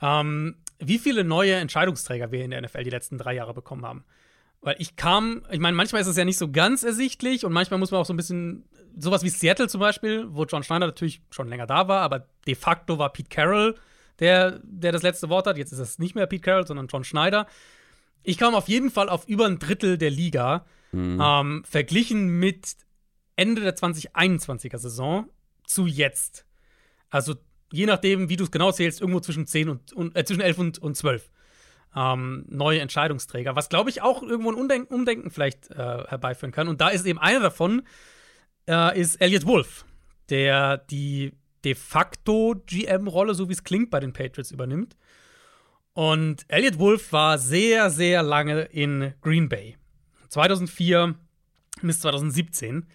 [0.00, 4.04] Ähm, wie viele neue Entscheidungsträger wir in der NFL die letzten drei Jahre bekommen haben.
[4.62, 7.78] Weil ich kam, ich meine, manchmal ist es ja nicht so ganz ersichtlich und manchmal
[7.78, 8.64] muss man auch so ein bisschen,
[8.96, 12.54] sowas wie Seattle zum Beispiel, wo John Schneider natürlich schon länger da war, aber de
[12.54, 13.74] facto war Pete Carroll
[14.20, 15.56] der, der das letzte Wort hat.
[15.56, 17.46] Jetzt ist es nicht mehr Pete Carroll, sondern John Schneider.
[18.22, 21.20] Ich kam auf jeden Fall auf über ein Drittel der Liga Mhm.
[21.22, 22.76] Ähm, verglichen mit
[23.36, 25.28] Ende der 2021er Saison
[25.64, 26.44] zu jetzt.
[27.08, 27.36] Also
[27.72, 30.58] je nachdem, wie du es genau zählst, irgendwo zwischen 10 und, und äh, zwischen 11
[30.58, 31.30] und, und 12
[31.96, 36.68] ähm, neue Entscheidungsträger, was glaube ich auch irgendwo ein Umdenken, Umdenken vielleicht äh, herbeiführen kann.
[36.68, 37.82] Und da ist eben einer davon,
[38.68, 39.84] äh, ist Elliot Wolf,
[40.28, 41.32] der die
[41.64, 44.96] de facto GM-Rolle, so wie es klingt, bei den Patriots übernimmt.
[45.92, 49.76] Und Elliot Wolf war sehr, sehr lange in Green Bay.
[50.30, 51.14] 2004
[51.82, 52.86] bis 2017.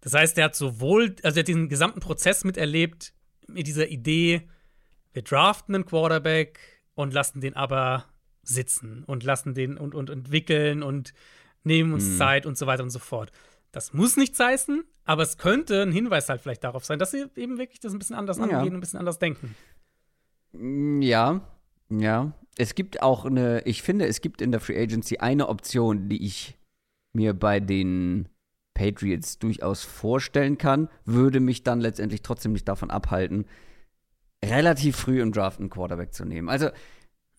[0.00, 3.12] Das heißt, er hat sowohl, also er hat diesen gesamten Prozess miterlebt
[3.46, 4.48] mit dieser Idee,
[5.12, 6.58] wir draften einen Quarterback
[6.94, 8.06] und lassen den aber
[8.42, 11.14] sitzen und lassen den und, und entwickeln und
[11.64, 12.16] nehmen uns mhm.
[12.16, 13.30] Zeit und so weiter und so fort.
[13.70, 17.26] Das muss nichts heißen, aber es könnte ein Hinweis halt vielleicht darauf sein, dass sie
[17.36, 18.44] eben wirklich das ein bisschen anders ja.
[18.44, 19.54] angehen und ein bisschen anders denken.
[20.52, 21.40] Mm, ja,
[21.88, 22.32] ja.
[22.58, 26.26] Es gibt auch eine, ich finde, es gibt in der Free Agency eine Option, die
[26.26, 26.58] ich
[27.12, 28.28] mir bei den
[28.74, 33.46] Patriots durchaus vorstellen kann, würde mich dann letztendlich trotzdem nicht davon abhalten,
[34.44, 36.48] relativ früh im Draft einen Quarterback zu nehmen.
[36.48, 36.70] Also,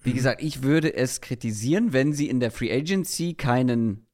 [0.04, 0.16] wie mhm.
[0.16, 4.06] gesagt, ich würde es kritisieren, wenn sie in der Free Agency keinen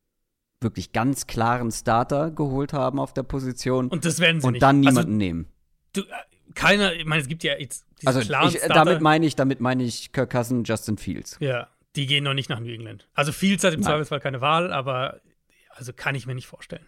[0.62, 3.88] wirklich ganz klaren Starter geholt haben auf der Position.
[3.88, 4.64] Und das werden sie und nicht.
[4.64, 5.48] dann also, niemanden also, nehmen.
[5.94, 6.06] Du, äh,
[6.56, 9.84] keiner, ich meine, es gibt ja jetzt also klaren ich, damit meine ich, damit meine
[9.84, 11.38] ich Kirk Cousin, Justin Fields.
[11.40, 13.08] Ja, die gehen noch nicht nach New England.
[13.14, 13.90] Also Fields hat im Nein.
[13.90, 15.22] Zweifelsfall keine Wahl, aber
[15.80, 16.86] also kann ich mir nicht vorstellen.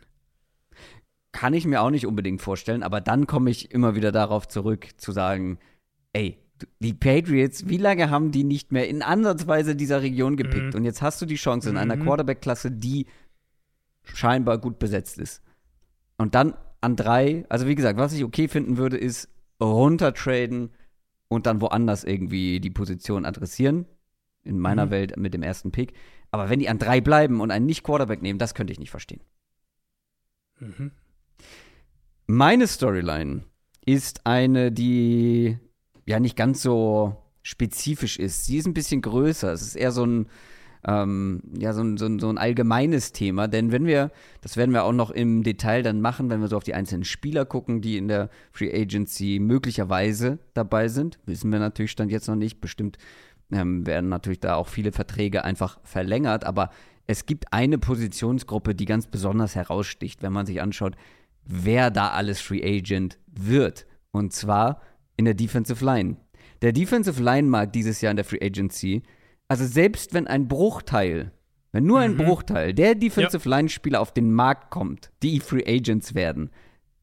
[1.32, 4.90] Kann ich mir auch nicht unbedingt vorstellen, aber dann komme ich immer wieder darauf zurück,
[4.98, 5.60] zu sagen,
[6.12, 6.38] ey,
[6.80, 10.74] die Patriots, wie lange haben die nicht mehr in Ansatzweise dieser Region gepickt?
[10.74, 10.76] Mhm.
[10.76, 12.04] Und jetzt hast du die Chance in einer mhm.
[12.04, 13.08] Quarterback-Klasse, die
[14.04, 15.42] scheinbar gut besetzt ist.
[16.18, 19.30] Und dann an drei, also wie gesagt, was ich okay finden würde, ist
[19.62, 20.72] runtertraden
[21.30, 23.86] und dann woanders irgendwie die Position adressieren.
[24.44, 24.92] In meiner mhm.
[24.92, 25.94] Welt mit dem ersten Pick.
[26.32, 29.22] Aber wenn die an drei bleiben und einen Nicht-Quarterback nehmen, das könnte ich nicht verstehen.
[30.60, 30.92] Mhm.
[32.28, 33.44] Meine Storyline
[33.86, 35.58] ist eine, die
[36.06, 38.46] ja nicht ganz so spezifisch ist.
[38.46, 39.52] Sie ist ein bisschen größer.
[39.52, 40.28] Es ist eher so ein,
[40.88, 43.48] ähm, ja, so, ein- so, ein- so ein allgemeines Thema.
[43.48, 46.58] Denn wenn wir, das werden wir auch noch im Detail dann machen, wenn wir so
[46.58, 51.60] auf die einzelnen Spieler gucken, die in der Free Agency möglicherweise dabei sind, wissen wir
[51.60, 52.62] natürlich Stand jetzt noch nicht.
[52.62, 52.98] Bestimmt
[53.52, 56.70] ähm, werden natürlich da auch viele Verträge einfach verlängert, aber
[57.08, 60.96] es gibt eine Positionsgruppe, die ganz besonders heraussticht, wenn man sich anschaut,
[61.44, 63.86] wer da alles Free Agent wird.
[64.12, 64.82] Und zwar
[65.18, 66.18] in der Defensive Line.
[66.62, 69.04] Der Defensive Line-Markt dieses Jahr in der Free Agency,
[69.48, 71.32] also selbst wenn ein Bruchteil,
[71.72, 76.52] wenn nur ein Bruchteil der Defensive Line-Spieler auf den Markt kommt, die Free Agents werden,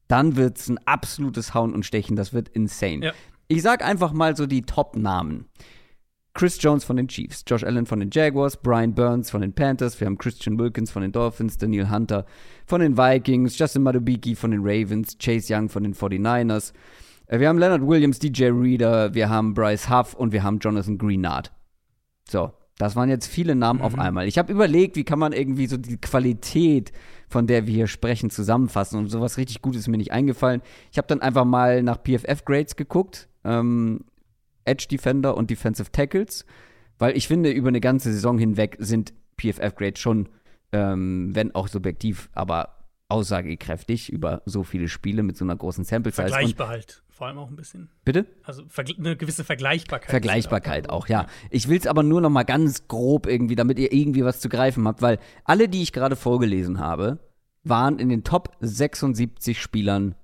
[0.07, 2.15] dann wird es ein absolutes Hauen und Stechen.
[2.15, 3.05] Das wird insane.
[3.05, 3.13] Ja.
[3.47, 5.45] Ich sag einfach mal so die Top-Namen.
[6.39, 9.99] Chris Jones von den Chiefs, Josh Allen von den Jaguars, Brian Burns von den Panthers,
[9.99, 12.25] wir haben Christian Wilkins von den Dolphins, Daniel Hunter
[12.65, 16.71] von den Vikings, Justin Madubiki von den Ravens, Chase Young von den 49ers.
[17.27, 20.97] Äh, Wir haben Leonard Williams, DJ Reader, wir haben Bryce Huff und wir haben Jonathan
[20.97, 21.51] Greenard.
[22.29, 24.25] So, das waren jetzt viele Namen auf einmal.
[24.25, 26.93] Ich habe überlegt, wie kann man irgendwie so die Qualität,
[27.27, 28.97] von der wir hier sprechen, zusammenfassen.
[28.97, 30.61] Und sowas richtig Gutes ist mir nicht eingefallen.
[30.93, 33.27] Ich habe dann einfach mal nach PFF-Grades geguckt.
[33.43, 34.05] Ähm,
[34.69, 36.45] Edge Defender und Defensive Tackles,
[36.99, 40.29] weil ich finde, über eine ganze Saison hinweg sind PFF-Grades schon,
[40.71, 42.75] ähm, wenn auch subjektiv, aber
[43.07, 46.23] aussagekräftig über so viele Spiele mit so einer großen Sample Size.
[46.23, 47.03] Und, Vergleichbar halt.
[47.09, 47.89] Vor allem auch ein bisschen.
[48.05, 48.27] bitte?
[48.43, 48.63] Also
[48.97, 50.09] eine gewisse Vergleichbarkeit.
[50.09, 51.25] Vergleichbarkeit auch, ja.
[51.49, 54.47] Ich will es aber nur noch mal ganz grob irgendwie, damit ihr irgendwie was zu
[54.47, 57.19] greifen habt, weil alle, die ich gerade vorgelesen habe,
[57.63, 60.15] waren in den Top 76 Spielern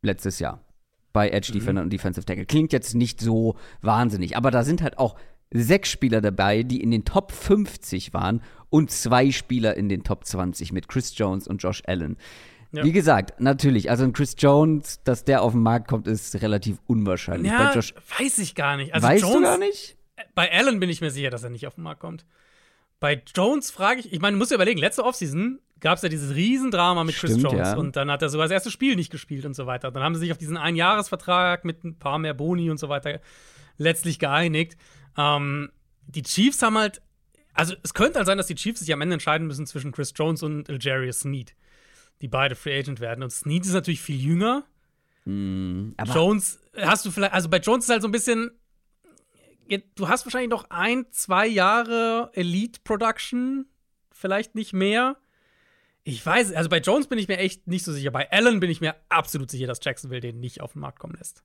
[0.00, 0.64] letztes Jahr
[1.12, 2.46] bei Edge Defender und Defensive Tackle.
[2.46, 5.16] Klingt jetzt nicht so wahnsinnig, aber da sind halt auch
[5.50, 10.24] sechs Spieler dabei, die in den Top 50 waren und zwei Spieler in den Top
[10.24, 12.16] 20 mit Chris Jones und Josh Allen.
[12.72, 12.84] Ja.
[12.84, 16.78] Wie gesagt, natürlich, also ein Chris Jones, dass der auf den Markt kommt, ist relativ
[16.86, 17.50] unwahrscheinlich.
[17.50, 18.92] Ja, Bei Josh weiß ich gar nicht.
[18.92, 19.96] Also weißt Jones, du gar nicht?
[20.34, 22.26] Bei Allen bin ich mir sicher, dass er nicht auf den Markt kommt.
[23.00, 26.08] Bei Jones frage ich, ich meine, du musst dir überlegen, letzte Offseason gab es ja
[26.08, 27.76] dieses Riesendrama mit Chris Stimmt, Jones ja.
[27.76, 29.90] und dann hat er sogar das erste Spiel nicht gespielt und so weiter.
[29.90, 33.20] Dann haben sie sich auf diesen Einjahresvertrag mit ein paar mehr Boni und so weiter
[33.76, 34.76] letztlich geeinigt.
[35.16, 35.70] Ähm,
[36.06, 37.00] die Chiefs haben halt,
[37.54, 40.12] also es könnte halt sein, dass die Chiefs sich am Ende entscheiden müssen zwischen Chris
[40.16, 41.54] Jones und Algerius Sneed,
[42.20, 43.22] die beide Free Agent werden.
[43.22, 44.64] Und Sneed ist natürlich viel jünger.
[45.96, 48.50] Aber Jones hast du vielleicht, also bei Jones ist halt so ein bisschen,
[49.68, 53.66] du hast wahrscheinlich noch ein, zwei Jahre Elite Production,
[54.12, 55.16] vielleicht nicht mehr.
[56.04, 58.10] Ich weiß, also bei Jones bin ich mir echt nicht so sicher.
[58.10, 61.14] Bei Allen bin ich mir absolut sicher, dass Jacksonville den nicht auf den Markt kommen
[61.18, 61.44] lässt.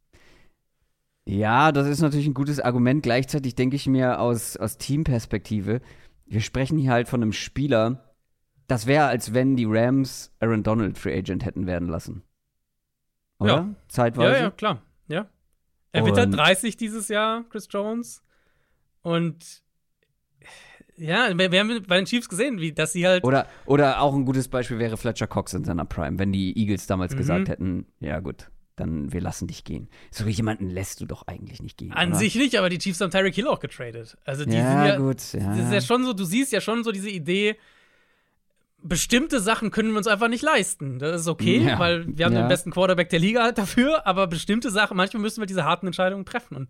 [1.26, 3.04] Ja, das ist natürlich ein gutes Argument.
[3.04, 5.82] Gleichzeitig denke ich mir aus, aus Teamperspektive,
[6.26, 8.16] wir sprechen hier halt von einem Spieler,
[8.68, 12.24] das wäre, als wenn die Rams Aaron Donald Free Agent hätten werden lassen.
[13.40, 13.54] Oder?
[13.54, 13.76] Ja.
[13.88, 14.38] Zeitweise.
[14.38, 14.82] Ja, ja, klar.
[15.08, 15.30] Ja.
[15.94, 18.22] Er wird halt Und- 30 dieses Jahr, Chris Jones.
[19.02, 19.62] Und
[20.96, 23.24] ja, wir, wir haben bei den Chiefs gesehen, wie, dass sie halt.
[23.24, 26.86] Oder, oder auch ein gutes Beispiel wäre Fletcher Cox in seiner Prime, wenn die Eagles
[26.88, 27.18] damals Mhm.
[27.18, 29.90] gesagt hätten, ja gut, dann wir lassen dich gehen.
[30.12, 31.94] So jemanden lässt du doch eigentlich nicht gehen.
[31.94, 32.18] An oder?
[32.20, 34.18] sich nicht, aber die Chiefs haben Tyreek Hill auch getradet.
[34.24, 35.56] Also die Ja, sind ja, gut, ja.
[35.56, 37.56] Das ist ja schon so, du siehst ja schon so diese Idee,
[38.84, 41.00] bestimmte Sachen können wir uns einfach nicht leisten.
[41.00, 42.42] Das ist okay, Ja, weil wir haben ja.
[42.44, 45.88] den besten Quarterback der Liga halt dafür, aber bestimmte Sachen, manchmal müssen wir diese harten
[45.88, 46.56] Entscheidungen treffen.
[46.58, 46.70] Und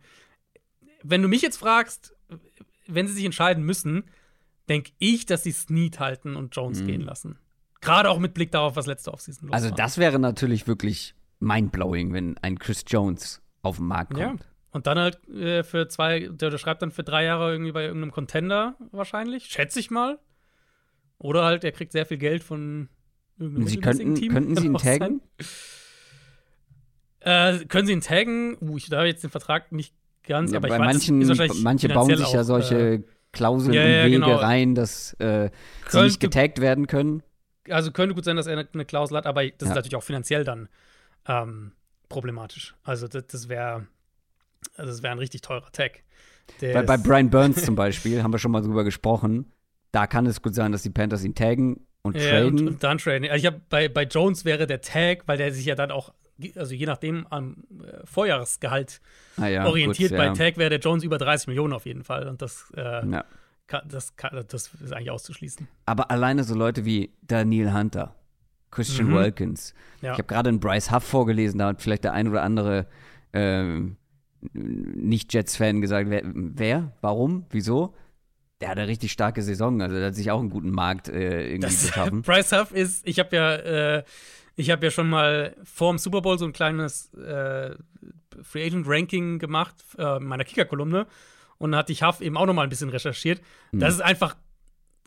[1.03, 2.15] wenn du mich jetzt fragst,
[2.87, 4.03] wenn sie sich entscheiden müssen,
[4.69, 7.37] denke ich, dass sie Snead halten und Jones gehen lassen.
[7.81, 9.53] Gerade auch mit Blick darauf, was letzte Offseason los Mhm.
[9.55, 9.75] Also war.
[9.75, 14.27] das wäre natürlich wirklich mindblowing, wenn ein Chris Jones auf den Markt Ja.
[14.27, 14.45] kommt.
[14.71, 18.11] Und dann halt äh, für zwei, der unterschreibt dann für drei Jahre irgendwie bei irgendeinem
[18.11, 20.17] Contender wahrscheinlich, schätze ich mal.
[21.23, 22.89] Oder halt, er kriegt sehr viel Geld von
[23.39, 24.33] irgendeinem Sie könnten, Team.
[24.33, 25.21] könnten Sie ihn taggen?
[27.21, 28.57] Äh, können Sie ihn taggen?
[28.61, 29.95] Uh, ich da jetzt den Vertrag nicht
[30.27, 33.73] ganz, Ja, aber bei ich weiß, manchen, manche bauen sich ja auch, solche Äh, Klauseln
[33.73, 34.35] ja, und ja, Wege genau.
[34.35, 35.49] rein, dass äh,
[35.89, 37.23] sie nicht getaggt werden können.
[37.69, 39.67] also könnte gut sein, dass er eine, eine Klausel hat, aber das Ja.
[39.69, 40.67] ist natürlich auch finanziell dann
[41.25, 41.71] ähm,
[42.09, 42.75] problematisch.
[42.83, 43.87] Also das, das wäre
[44.75, 46.03] das wäre ein richtig teurer Tag.
[46.59, 49.51] Bei, bei Brian Burns zum Beispiel, haben wir schon mal drüber gesprochen,
[49.93, 52.59] da kann es gut sein, dass die Panthers ihn taggen und Ja, traden.
[52.59, 53.29] und, und dann traden.
[53.29, 56.13] Also ich habe bei, bei Jones wäre der Tag, weil der sich ja dann auch,
[56.55, 58.99] also je nachdem am äh, Vorjahresgehalt
[59.37, 60.09] ah, ja, orientiert.
[60.09, 60.33] gut, bei ja.
[60.33, 62.27] Tag wäre der Jones über 30 Millionen auf jeden Fall.
[62.27, 63.23] Und das, äh, Ja.
[63.67, 65.67] kann, das, kann, das ist eigentlich auszuschließen.
[65.85, 68.15] Aber alleine so Leute wie Daniel Hunter,
[68.71, 69.13] Christian Mhm.
[69.13, 69.73] Wilkins.
[70.01, 72.87] Ich habe gerade einen Bryce Huff vorgelesen, da hat vielleicht der ein oder andere
[73.31, 73.95] ähm,
[74.51, 77.93] Nicht-Jets-Fan gesagt, wer, wer, warum, wieso?
[78.63, 81.47] Der hat eine richtig starke Saison, also der hat sich auch einen guten Markt äh,
[81.47, 82.21] irgendwie Das, geschaffen.
[82.23, 84.03] Bryce Huff ist, ich habe ja, äh,
[84.55, 87.75] ich habe ja schon mal vor dem Super Bowl so ein kleines äh,
[88.41, 91.07] Free Agent Ranking gemacht äh, in meiner Kicker-Kolumne
[91.57, 93.41] und da hatte ich Huff eben auch noch mal ein bisschen recherchiert.
[93.71, 93.79] Hm.
[93.81, 94.37] Das ist einfach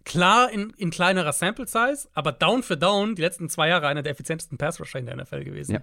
[0.05, 4.03] klar in, in kleinerer Sample Size, aber down für down die letzten zwei Jahre einer
[4.03, 5.73] der effizientesten Pass Rusher in der NFL gewesen.
[5.73, 5.81] Ja.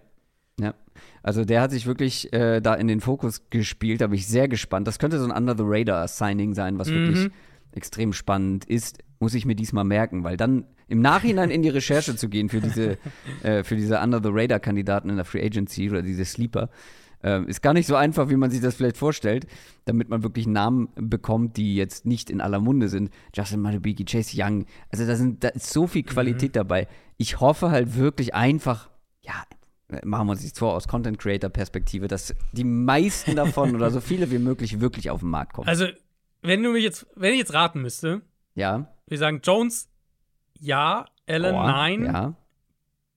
[0.61, 0.75] Ja,
[1.23, 4.47] also der hat sich wirklich äh, da in den Fokus gespielt, da bin ich sehr
[4.47, 4.87] gespannt.
[4.87, 6.93] Das könnte so ein Under the Radar Signing sein, was Mhm.
[6.93, 7.31] wirklich
[7.75, 8.99] extrem spannend ist.
[9.19, 12.61] Muss ich mir diesmal merken, weil dann im Nachhinein in die Recherche zu gehen für
[12.61, 12.97] diese,
[13.43, 16.69] äh, für diese Under the Radar Kandidaten in der Free Agency oder diese Sleeper,
[17.23, 19.47] äh, ist gar nicht so einfach, wie man sich das vielleicht vorstellt,
[19.85, 23.09] damit man wirklich Namen bekommt, die jetzt nicht in aller Munde sind.
[23.33, 26.87] Justin Madubiki, Chase Young, also da, sind, da ist so viel Qualität dabei.
[27.17, 28.89] Ich hoffe halt wirklich einfach,
[29.21, 29.43] ja,
[30.03, 34.01] machen wir uns nichts vor, aus Content Creator Perspektive, dass die meisten davon oder so
[34.01, 35.67] viele wie möglich wirklich auf den Markt kommen.
[35.67, 35.87] Also,
[36.43, 38.21] wenn du mich jetzt, wenn ich jetzt raten müsste,
[38.55, 38.93] ja.
[39.07, 39.89] wir sagen Jones
[40.59, 42.35] ja, Allen Boah, nein, Ja.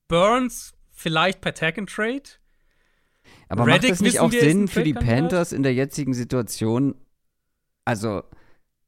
[0.09, 2.23] Burns vielleicht per Tag and Trade.
[3.49, 4.95] Aber Reddick macht es nicht auch Sinn für die?
[4.95, 6.95] Panthers in der jetzigen Situation?
[7.85, 8.23] Also,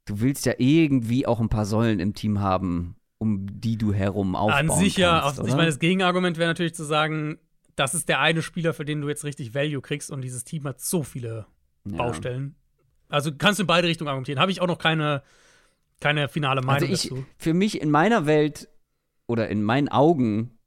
[0.04, 4.36] du willst ja irgendwie auch ein paar Säulen im Team haben, um die du herum
[4.36, 5.48] aufbauen An sich ja, kannst, oder?
[5.48, 7.38] ich meine, das Gegenargument wäre natürlich zu sagen,
[7.76, 10.64] das ist der eine Spieler, für den du jetzt richtig Value kriegst und dieses Team
[10.64, 11.46] hat so viele.
[11.96, 12.54] Baustellen.
[13.08, 14.40] Also kannst du in beide Richtungen argumentieren.
[14.40, 15.22] Habe ich auch noch keine,
[16.00, 17.24] keine finale Also Meinung ich, dazu.
[17.36, 18.68] für mich in meiner Welt
[19.26, 20.58] oder in meinen Augen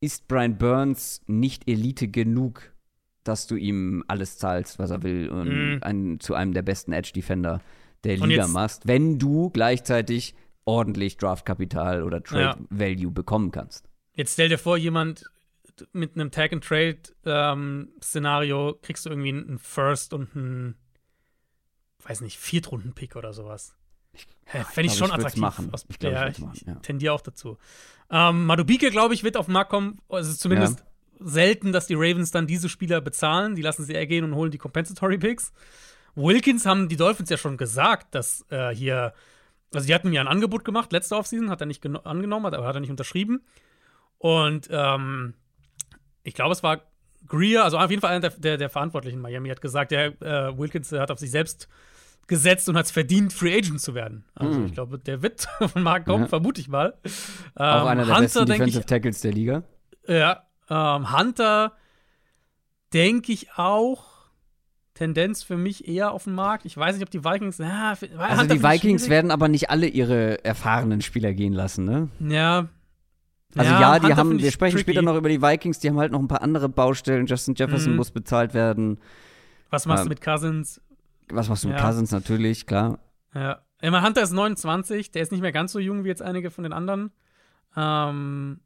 [0.00, 2.72] ist Brian Burns nicht Elite genug,
[3.24, 5.78] dass du ihm alles zahlst, was er will und Mhm.
[5.82, 7.60] einen, zu einem der besten Edge-Defender
[8.04, 13.88] der Und Liga machst, wenn du gleichzeitig ordentlich Draftkapital oder Trade Value bekommen kannst.
[14.14, 15.24] Jetzt stell dir vor, jemand
[15.92, 20.74] mit einem Tag and Trade ähm, Szenario kriegst du irgendwie einen First und einen,
[22.10, 23.74] weiß nicht, Viertrunden-Pick oder sowas.
[24.44, 25.40] Fände ich schon ich attraktiv.
[25.40, 25.68] machen.
[25.72, 26.74] Aus- Ich glaub, ja, ich, machen, ja.
[26.76, 27.56] tendiere auch dazu.
[28.10, 30.00] Ähm, Madubike, glaube ich, wird auf den Markt kommen.
[30.08, 30.84] Es ist zumindest
[31.20, 33.54] selten, dass die Ravens dann diese Spieler bezahlen.
[33.54, 35.52] Die lassen sie eher gehen und holen die Compensatory Picks.
[36.16, 39.12] Wilkins haben die Dolphins ja schon gesagt, dass äh, hier,
[39.72, 42.54] also die hatten ja ein Angebot gemacht, letzte Offseason, hat er nicht geno- angenommen, hat,
[42.54, 43.44] aber hat er nicht unterschrieben.
[44.18, 45.34] Und ähm,
[46.24, 46.82] ich glaube, es war
[47.28, 50.20] Greer, also auf jeden Fall einer der, der, der Verantwortlichen in Miami, hat gesagt, der
[50.20, 51.68] äh, Wilkins äh, hat auf sich selbst
[52.30, 54.24] gesetzt und hat es verdient, Free Agent zu werden.
[54.34, 54.66] Also Mhm.
[54.66, 56.28] ich glaube, der wird auf den Markt kommen, Ja.
[56.28, 56.94] vermute ich mal.
[57.54, 59.62] Auch Ähm, einer der Hunter, besten Defensive ich, Tackles der Liga.
[60.08, 61.72] ja, ähm, Hunter
[62.94, 64.08] denke ich auch.
[64.94, 66.66] Tendenz für mich eher auf den Markt.
[66.66, 67.56] Ich weiß nicht, ob die Vikings.
[67.58, 71.84] Ja, für- Also Hunter die Vikings werden aber nicht alle ihre erfahrenen Spieler gehen lassen,
[71.86, 72.08] ne?
[72.20, 72.68] Ja.
[73.56, 74.90] Also ja, die Hunter haben, wir sprechen tricky.
[74.92, 77.26] später noch über die Vikings, die haben halt noch ein paar andere Baustellen.
[77.26, 77.96] Justin Jefferson Mhm.
[77.96, 78.98] muss bezahlt werden.
[79.70, 80.80] Was machst Ähm, du mit Cousins?
[81.32, 81.84] Was machst du mit Ja.
[81.84, 82.98] Cousins natürlich, klar.
[83.34, 83.60] Ja.
[83.82, 86.50] Ich meine, Hunter ist 29, der ist nicht mehr ganz so jung wie jetzt einige
[86.50, 87.12] von den anderen.
[87.76, 88.60] Ähm,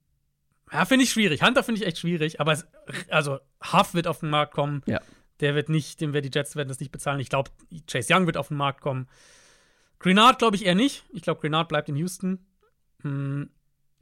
[0.73, 1.43] ja, finde ich schwierig.
[1.43, 2.67] Hunter finde ich echt schwierig, aber es,
[3.11, 3.39] also
[3.73, 4.83] Huff wird auf den Markt kommen.
[4.87, 5.01] Ja.
[5.41, 7.21] Der wird nicht, dem wird die Jets werden das nicht bezahlen.
[7.21, 7.51] Ich glaube,
[7.91, 9.09] Chase Young wird auf den Markt kommen.
[9.99, 11.05] Grenard glaube ich eher nicht.
[11.13, 12.45] Ich glaube, Grenard bleibt in Houston.
[13.03, 13.51] Hm,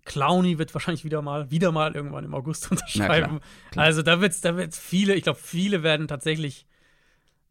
[0.05, 3.41] Clowney wird wahrscheinlich wieder mal, wieder mal irgendwann im August unterschreiben.
[3.71, 3.85] klar.
[3.87, 6.67] Also da wird's, da wird's viele, ich glaube, viele werden tatsächlich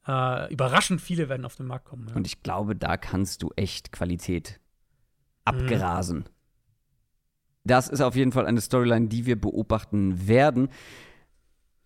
[0.07, 2.07] äh, überraschend viele werden auf den Markt kommen.
[2.09, 2.15] Ja.
[2.15, 4.59] Und ich glaube, da kannst du echt Qualität
[5.45, 6.25] abgrasen.
[7.63, 10.69] Das ist auf jeden Fall eine Storyline, die wir beobachten werden.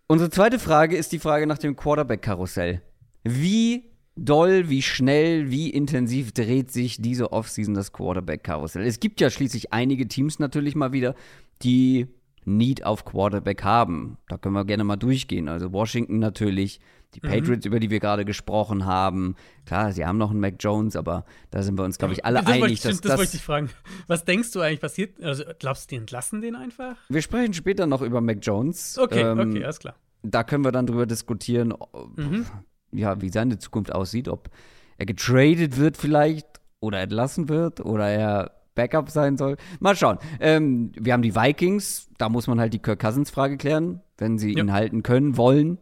[0.08, 2.82] Unsere zweite Frage ist die Frage nach dem Quarterback-Karussell.
[3.24, 8.86] Wie doll, wie schnell, wie intensiv dreht sich diese Offseason das Quarterback-Karussell?
[8.86, 11.16] Es gibt ja schließlich einige Teams natürlich mal wieder,
[11.64, 12.08] die
[12.46, 14.18] Need auf Quarterback haben.
[14.30, 15.50] Da können wir gerne mal durchgehen.
[15.50, 16.80] Also Washington natürlich,
[17.16, 19.36] die Patriots, über die wir gerade gesprochen haben.
[19.66, 22.40] Klar, sie haben noch einen Mac Jones, aber da sind wir uns, glaube ich, alle
[22.40, 23.42] das einig, ich, dass stimmt, das wollte ich das.
[23.42, 23.70] fragen.
[24.08, 25.24] Was denkst du eigentlich passiert?
[25.24, 26.98] Also, glaubst du, die entlassen den einfach?
[27.10, 28.98] Wir sprechen später noch über Mac Jones.
[28.98, 29.96] Okay, Ähm, okay, alles klar.
[30.24, 32.46] da können wir dann drüber diskutieren, ob, Mhm.
[32.92, 34.50] ja, wie seine Zukunft aussieht, ob
[34.98, 36.48] er getradet wird vielleicht
[36.80, 39.56] oder entlassen wird oder er Backup sein soll.
[39.80, 40.18] Mal schauen.
[40.42, 44.02] Ähm, wir haben die Vikings, da muss man halt die Kirk Cousins-Frage klären.
[44.18, 44.60] Wenn sie Ja.
[44.64, 45.78] ihn halten können, wollen,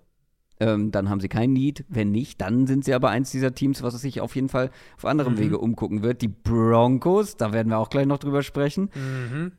[0.64, 1.86] ähm, dann haben sie kein Need.
[1.90, 4.70] Wenn nicht, dann sind sie aber eins dieser Teams, was es sich auf jeden Fall
[4.98, 5.40] auf anderem Mhm.
[5.40, 6.22] Wege umgucken wird.
[6.22, 8.90] Die Broncos, da werden wir auch gleich noch drüber sprechen.
[8.96, 9.52] Mhm.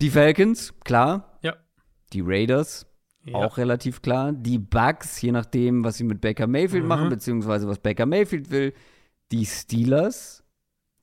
[0.00, 1.38] Die Falcons, klar.
[1.42, 1.54] Ja.
[2.12, 2.86] Die Raiders,
[3.24, 3.34] Ja.
[3.36, 4.32] auch relativ klar.
[4.32, 6.88] Die Bucks, je nachdem, was sie mit Baker Mayfield Mhm.
[6.88, 8.72] machen, beziehungsweise was Baker Mayfield will.
[9.30, 10.42] Die Steelers.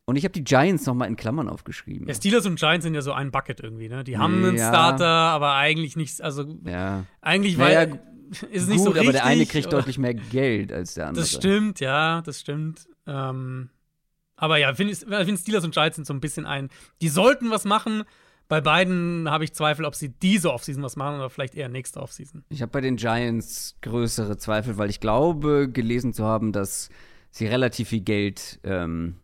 [0.05, 2.07] Und ich habe die Giants noch mal in Klammern aufgeschrieben.
[2.07, 4.03] Ja, Steelers und Giants sind ja so ein Bucket irgendwie, ne?
[4.05, 4.69] Die haben einen Ja.
[4.69, 7.03] Starter, aber eigentlich nicht, also Ja.
[7.21, 7.99] eigentlich Naja, weil
[8.51, 8.99] ist nicht so Gut, richtig.
[9.01, 11.23] aber der eine kriegt aber- deutlich mehr Geld als der andere.
[11.23, 12.87] Das stimmt, ja, das stimmt.
[13.05, 13.69] Ähm,
[14.35, 16.69] aber ja, finde ich find Steelers und Giants sind so ein bisschen ein.
[17.01, 18.03] Die sollten was machen.
[18.49, 21.99] Bei beiden habe ich Zweifel, ob sie diese Offseason was machen oder vielleicht eher nächste
[21.99, 22.45] Offseason.
[22.49, 26.89] Ich habe bei den Giants größere Zweifel, weil ich glaube, gelesen zu haben, dass
[27.31, 29.17] sie relativ viel Geld ähm,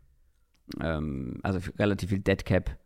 [0.82, 2.78] ähm, also relativ viel Dead Cap.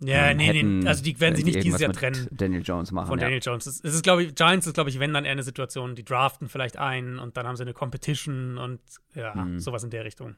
[0.00, 2.62] Ja, ähm, nee, hätten, nee, also die werden sich wenn nicht dieses Jahr trennen Daniel
[2.62, 3.06] Jones machen.
[3.06, 3.24] von ja.
[3.26, 3.66] Daniel Jones.
[3.66, 6.48] Es ist, glaube ich, Giants ist, glaube ich, wenn dann eher eine Situation, die draften
[6.48, 8.80] vielleicht einen und dann haben sie eine Competition und
[9.14, 9.60] ja, Mhm.
[9.60, 10.34] sowas in der Richtung.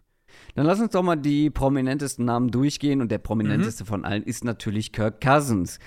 [0.55, 3.89] Dann lass uns doch mal die prominentesten Namen durchgehen und der prominenteste Mhm.
[3.89, 5.79] von allen ist natürlich Kirk Cousins.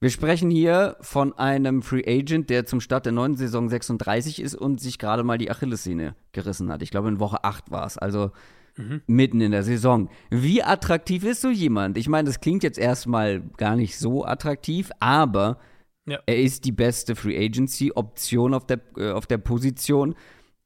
[0.00, 4.56] Wir sprechen hier von einem Free Agent, der zum Start der neuen Saison 36 ist
[4.56, 6.82] und sich gerade mal die Achillessehne gerissen hat.
[6.82, 8.32] Ich glaube, in Woche 8 war es, also
[8.76, 9.02] Mhm.
[9.06, 10.08] mitten in der Saison.
[10.30, 11.98] Wie attraktiv ist so jemand?
[11.98, 15.58] Ich meine, das klingt jetzt erstmal gar nicht so attraktiv, aber
[16.06, 16.18] Ja.
[16.26, 20.14] er ist die beste Free Agency Option auf der, äh, auf der Position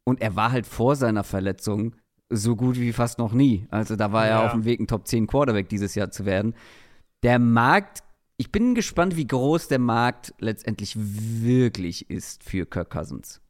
[0.05, 1.97] und er war halt vor seiner Verletzung
[2.31, 3.67] so gut wie fast noch nie.
[3.71, 4.47] Also da war er Ja.
[4.47, 6.55] auf dem Weg, ein Top 10 Quarterback dieses Jahr zu werden.
[7.23, 8.03] Der Markt,
[8.37, 13.41] ich bin gespannt, wie groß der Markt letztendlich wirklich ist für Kirk Cousins.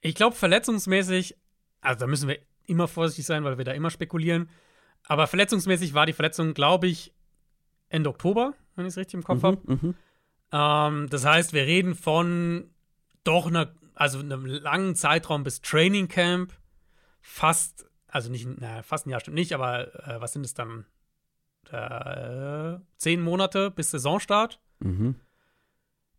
[0.00, 1.36] Ich glaube, verletzungsmäßig,
[1.80, 4.48] also da müssen wir immer vorsichtig sein, weil wir da immer spekulieren.
[5.06, 7.12] Aber verletzungsmäßig war die Verletzung, glaube ich,
[7.88, 9.58] Ende Oktober, wenn ich es richtig im Kopf habe.
[9.64, 9.94] Mhm, mhm.
[10.52, 12.70] Ähm, das heißt, wir reden von
[13.22, 16.52] doch einer, also einem langen Zeitraum bis Training Camp.
[17.20, 20.86] Fast, also nicht, na, fast ein Jahr stimmt nicht, aber äh, was sind es dann?
[21.70, 24.60] Äh, zehn Monate bis Saisonstart.
[24.80, 25.16] Mhm.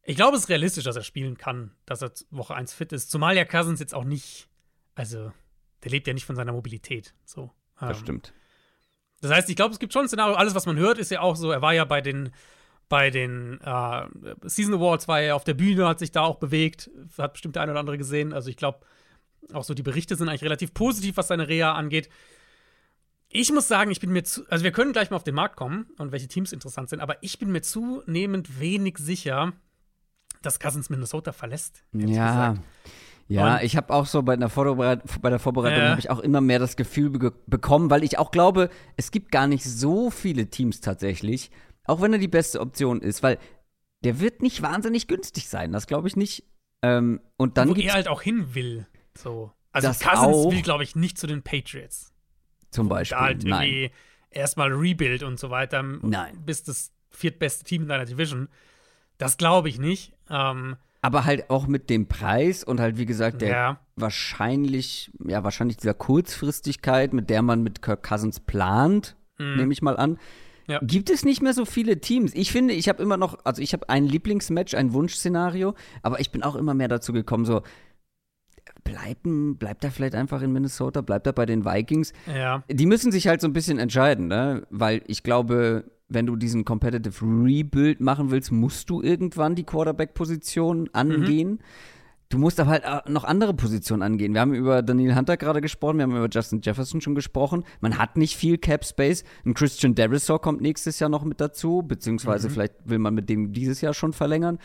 [0.02, 3.12] Ich glaube, es ist realistisch, dass er spielen kann, dass er Woche 1 fit ist.
[3.12, 4.50] Zumal ja Cousins jetzt auch nicht,
[4.96, 5.32] also
[5.86, 7.14] der lebt ja nicht von seiner Mobilität.
[7.24, 7.52] So.
[7.80, 8.34] Das Ähm, stimmt.
[9.22, 10.36] Das heißt, ich glaube, es gibt schon ein Szenario.
[10.36, 11.52] Alles, was man hört, ist ja auch so.
[11.52, 12.32] Er war ja bei den,
[12.90, 14.06] bei den äh,
[14.44, 16.90] Season Awards, war er auf der Bühne, hat sich da auch bewegt.
[17.18, 18.34] Hat bestimmt der eine oder andere gesehen.
[18.34, 18.80] Also ich glaube,
[19.54, 22.10] auch so die Berichte sind eigentlich relativ positiv, was seine Reha angeht.
[23.30, 25.56] Ich muss sagen, ich bin mir zu, also wir können gleich mal auf den Markt
[25.56, 29.54] kommen und welche Teams interessant sind, aber ich bin mir zunehmend wenig sicher,
[30.42, 31.84] dass Cousins Minnesota verlässt.
[31.92, 32.06] Ja.
[32.54, 32.62] gesagt.
[33.28, 35.90] Ja, Und- ich habe auch so bei der, Vorbereit bei der Vorbereitung Ja.
[35.90, 39.32] habe ich auch immer mehr das Gefühl be bekommen, weil ich auch glaube, es gibt
[39.32, 41.50] gar nicht so viele Teams tatsächlich,
[41.86, 43.40] auch wenn er die beste Option ist, weil
[44.04, 46.44] der wird nicht wahnsinnig günstig sein, das glaube ich nicht.
[46.84, 48.86] Ähm, und dann Wo er halt auch hin will.
[49.18, 49.52] So.
[49.72, 50.52] Also Das Cousins auch.
[50.52, 52.12] will, glaube ich, nicht zu den Patriots.
[52.70, 53.68] zum da Beispiel, halt nein.
[53.70, 53.92] irgendwie
[54.30, 55.82] erstmal Rebuild und so weiter.
[55.82, 56.44] Nein.
[56.46, 58.50] Bis das viertbeste Team in deiner Division.
[59.18, 60.14] Das glaube ich nicht.
[60.30, 60.76] Ähm,
[61.06, 63.80] Aber halt auch mit dem Preis und halt, wie gesagt, der ja.
[63.96, 69.56] wahrscheinlich, ja, wahrscheinlich dieser Kurzfristigkeit, mit der man mit Kirk Cousins plant, Mhm.
[69.58, 70.18] nehme ich mal an.
[70.68, 70.80] Ja.
[70.82, 72.34] Gibt es nicht mehr so viele Teams?
[72.34, 76.32] Ich finde, ich habe immer noch, also ich habe ein Lieblingsmatch, ein Wunschszenario, aber ich
[76.32, 77.62] bin auch immer mehr dazu gekommen, so
[78.84, 82.14] bleiben, bleibt er vielleicht einfach in Minnesota, bleibt er bei den Vikings?
[82.34, 82.64] Ja.
[82.70, 84.66] Die müssen sich halt so ein bisschen entscheiden, ne?
[84.70, 90.90] Weil ich glaube, wenn du diesen Competitive Rebuild machen willst, musst du irgendwann die Quarterback-Position
[90.94, 91.60] angehen.
[92.30, 94.34] Du musst aber halt auch noch andere Positionen angehen.
[94.34, 97.64] Wir haben über Daniel Hunter gerade gesprochen, wir haben über Justin Jefferson schon gesprochen.
[97.82, 99.24] Man hat nicht viel Cap Space.
[99.46, 103.54] Ein Christian Derisor kommt nächstes Jahr noch mit dazu, beziehungsweise vielleicht will man mit dem
[103.54, 104.60] dieses Jahr schon verlängern.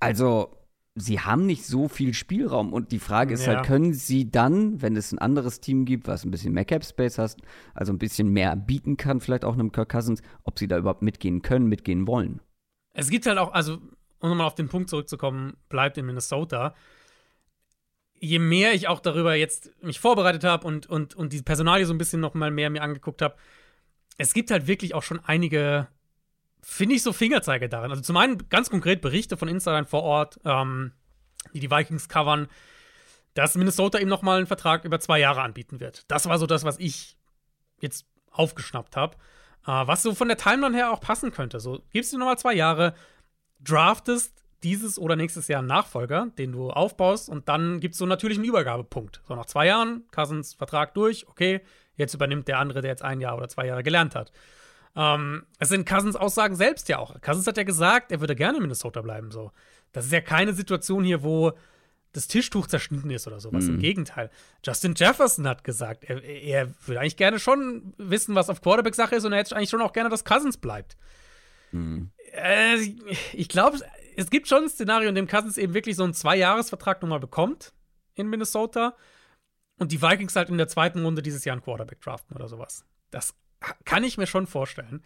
[0.00, 0.57] Also,
[0.98, 3.56] sie haben nicht so viel Spielraum und die Frage ist Ja.
[3.56, 6.84] halt, können sie dann, wenn es ein anderes Team gibt, was ein bisschen mehr Cap
[6.84, 7.40] Space hast,
[7.74, 11.02] also ein bisschen mehr bieten kann, vielleicht auch einem Kirk Cousins, ob sie da überhaupt
[11.02, 12.40] mitgehen können, mitgehen wollen.
[12.94, 13.78] Es gibt halt auch, also,
[14.20, 16.74] um nochmal auf den Punkt zurückzukommen, bleibt in Minnesota.
[18.20, 21.94] Je mehr ich auch darüber jetzt mich vorbereitet habe und, und, und die Personalie so
[21.94, 23.36] ein bisschen noch mal mehr mir angeguckt habe,
[24.16, 25.86] es gibt halt wirklich auch schon einige,
[26.62, 27.90] finde ich, so Fingerzeige daran.
[27.90, 30.92] Also zum einen ganz konkret Berichte von Insidern vor Ort, ähm,
[31.54, 32.48] die die Vikings covern,
[33.34, 36.10] dass Minnesota ihm noch mal einen Vertrag über zwei Jahre anbieten wird.
[36.10, 37.16] Das war so das, was ich
[37.80, 39.16] jetzt aufgeschnappt habe.
[39.66, 41.60] Äh, was so von der Timeline her auch passen könnte.
[41.60, 42.94] So, gibst du noch mal zwei Jahre,
[43.60, 48.06] draftest dieses oder nächstes Jahr einen Nachfolger, den du aufbaust, und dann gibt es so
[48.06, 49.22] natürlich einen Übergabepunkt.
[49.28, 51.60] So nach zwei Jahren, Cousins Vertrag durch, okay,
[51.94, 54.32] jetzt übernimmt der andere, der jetzt ein Jahr oder zwei Jahre gelernt hat.
[54.98, 57.18] Ähm, es sind Cousins Aussagen selbst ja auch.
[57.20, 59.30] Cousins hat ja gesagt, er würde gerne in Minnesota bleiben.
[59.30, 59.52] So.
[59.92, 61.52] Das ist ja keine Situation hier, wo
[62.12, 63.68] das Tischtuch zerschnitten ist oder sowas.
[63.68, 64.28] Im Gegenteil.
[64.64, 69.14] Justin Jefferson hat gesagt, er, er würde eigentlich gerne schon wissen, was auf Quarterback Sache
[69.14, 70.96] ist und er hätte eigentlich schon auch gerne, dass Cousins bleibt.
[72.32, 72.78] Äh,
[73.34, 73.78] ich glaube,
[74.16, 77.72] es gibt schon ein Szenario, in dem Cousins eben wirklich so einen Zwei-Jahres-Vertrag nochmal bekommt
[78.14, 78.96] in Minnesota
[79.78, 82.84] und die Vikings halt in der zweiten Runde dieses Jahr einen Quarterback draften oder sowas.
[83.10, 83.34] Das
[83.84, 85.02] kann ich mir schon vorstellen.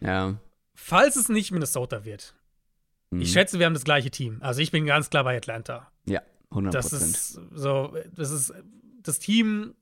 [0.00, 0.38] Ja.
[0.74, 2.34] Falls es nicht Minnesota wird,
[3.10, 3.20] Mhm.
[3.20, 4.38] ich schätze, wir haben das gleiche Team.
[4.40, 5.90] Also ich bin ganz klar bei Atlanta.
[6.06, 8.54] Ja, 100 Das ist so, das ist
[9.02, 9.74] das Team,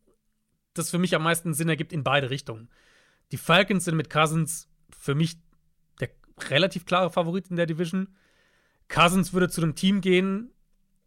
[0.75, 2.69] das für mich am meisten Sinn ergibt in beide Richtungen.
[3.33, 5.37] Die Falcons sind mit Cousins für mich
[6.01, 6.11] der
[6.49, 8.09] relativ klare Favorit in der Division.
[8.89, 10.51] Cousins würde zu einem Team gehen,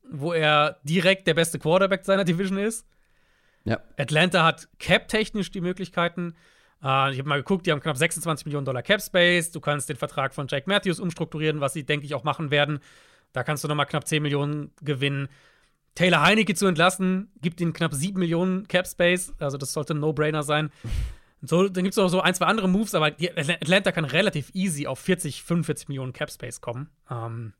[0.09, 2.87] wo er direkt der beste Quarterback seiner Division ist.
[3.65, 3.81] Ja.
[3.97, 6.35] Atlanta hat cap-technisch die Möglichkeiten.
[6.83, 9.51] Äh, ich habe mal geguckt, die haben knapp 26 Millionen Dollar Cap Space.
[9.51, 12.79] Du kannst den Vertrag von Jake Matthews umstrukturieren, was sie, denke ich, auch machen werden.
[13.31, 15.29] Da kannst du nochmal knapp 10 Millionen gewinnen.
[15.95, 19.33] Taylor Heinecke zu entlassen, gibt ihnen knapp 7 Millionen Cap Space.
[19.39, 20.71] Also, das sollte ein No-Brainer sein.
[21.45, 24.87] So, dann gibt es noch so ein, zwei andere Moves, aber Atlanta kann relativ easy
[24.87, 26.89] auf 40, 45 Millionen Cap Space kommen.
[27.11, 27.53] Ähm,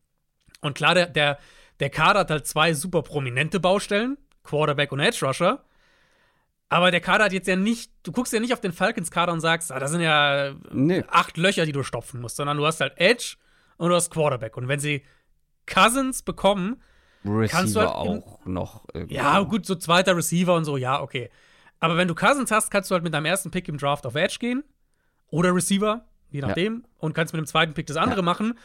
[0.61, 1.37] und klar, der, der,
[1.81, 5.65] der Kader hat halt zwei super prominente Baustellen: Quarterback und Edge Rusher.
[6.73, 9.41] Aber der Kader hat jetzt ja nicht, du guckst ja nicht auf den Falcons-Kader und
[9.41, 11.03] sagst, ah, das sind ja nee.
[11.07, 13.35] acht Löcher, die du stopfen musst, sondern du hast halt Edge
[13.77, 14.57] und du hast Quarterback.
[14.57, 15.03] Und wenn sie
[15.67, 16.81] Cousins bekommen,
[17.23, 18.85] Receiver kannst du halt auch noch.
[18.91, 19.13] Irgendwie.
[19.13, 21.29] Ja, gut, so zweiter Receiver und so, ja, okay.
[21.79, 24.15] Aber wenn du Cousins hast, kannst du halt mit deinem ersten Pick im Draft auf
[24.15, 24.63] Edge gehen
[25.29, 26.89] oder Receiver, je nachdem, ja.
[26.97, 28.25] und kannst mit dem zweiten Pick das andere ja.
[28.25, 28.57] machen.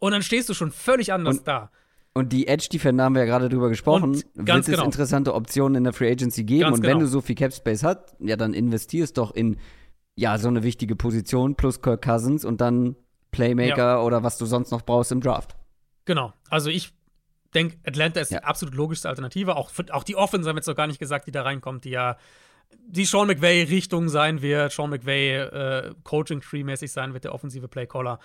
[0.00, 1.70] Und dann stehst du schon völlig anders und, da.
[2.16, 4.10] Und die Edge-Defender haben wir ja gerade drüber gesprochen.
[4.10, 4.82] Und ganz wird genau.
[4.82, 6.60] es interessante Optionen in der Free Agency geben.
[6.60, 7.00] Ganz und wenn genau.
[7.00, 9.58] du so viel Cap Space hast, ja, dann investierst doch in
[10.14, 12.94] ja so eine wichtige Position plus Kirk Cousins und dann
[13.32, 14.00] Playmaker Ja.
[14.00, 15.56] oder was du sonst noch brauchst im Draft.
[16.04, 16.32] Genau.
[16.48, 16.92] Also ich
[17.52, 18.38] denke, Atlanta ist Ja.
[18.38, 19.56] die absolut logischste Alternative.
[19.56, 21.90] Auch, auch die Offense haben wir jetzt noch gar nicht gesagt, die da reinkommt, die
[21.90, 22.16] ja
[22.86, 24.72] die Sean McVay-Richtung sein wird.
[24.72, 28.20] Sean McVay äh, Coaching-Tree-mäßig sein wird, der offensive Playcaller.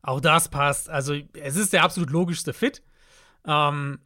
[0.00, 0.88] Auch das passt.
[0.88, 2.82] Also es ist der absolut logischste Fit.
[3.46, 3.98] Ähm,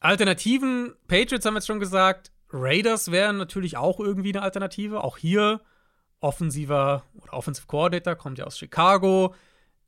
[0.00, 2.30] Alternativen, Patriots haben wir jetzt schon gesagt.
[2.50, 5.02] Raiders wären natürlich auch irgendwie eine Alternative.
[5.04, 5.60] Auch hier
[6.20, 9.34] offensiver oder Offensive Coordinator, kommt ja aus Chicago.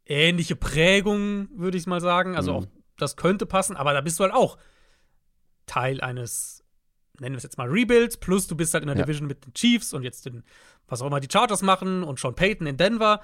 [0.07, 2.37] Ähnliche Prägung, würde ich mal sagen.
[2.37, 2.59] Also Mhm.
[2.59, 2.67] auch
[2.97, 4.59] das könnte passen, aber da bist du halt auch
[5.67, 6.65] Teil eines,
[7.19, 9.05] nennen wir es jetzt mal Rebuilds, plus du bist halt in der Ja.
[9.05, 10.45] Division mit den Chiefs und jetzt den,
[10.87, 13.21] was auch immer die Chargers machen und Sean Payton in Denver.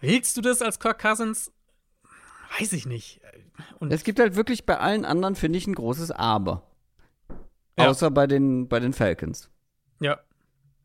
[0.00, 1.52] Willst du das als Kirk Cousins?
[2.58, 3.20] Weiß ich nicht.
[3.78, 6.66] Und Es gibt halt wirklich bei allen anderen, finde ich, ein großes Aber.
[7.78, 7.88] Ja.
[7.88, 9.50] Außer bei den, bei den Falcons.
[10.00, 10.18] ja,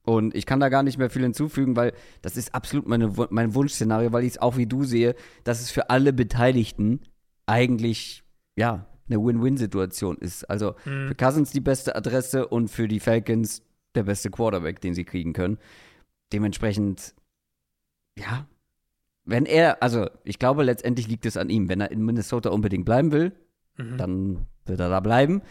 [0.03, 3.55] Und ich kann da gar nicht mehr viel hinzufügen, weil das ist absolut meine, mein
[3.55, 7.01] Wunschszenario, weil ich es auch wie du sehe, dass es für alle Beteiligten
[7.47, 8.24] eigentlich,
[8.55, 10.43] ja, eine Win-Win-Situation ist.
[10.49, 11.07] Also Mhm.
[11.09, 13.61] für Cousins die beste Adresse und für die Falcons
[13.95, 15.57] der beste Quarterback, den sie kriegen können.
[16.34, 17.13] Dementsprechend,
[18.18, 18.47] ja,
[19.26, 21.67] wenn er, also ich glaube, letztendlich liegt es an ihm.
[21.69, 23.34] Wenn er in Minnesota unbedingt bleiben will,
[23.78, 23.97] Mhm.
[23.97, 25.41] dann wird er da bleiben.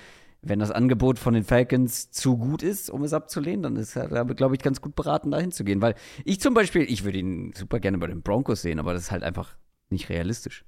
[0.40, 4.08] Wenn das Angebot von den Falcons zu gut ist, um es abzulehnen, dann ist er,
[4.26, 5.80] glaube ich, ganz gut beraten, da hinzugehen.
[5.82, 5.94] Weil
[6.24, 9.10] ich zum Beispiel, ich würde ihn super gerne bei den Broncos sehen, aber das ist
[9.10, 9.56] halt einfach
[9.90, 10.64] nicht realistisch.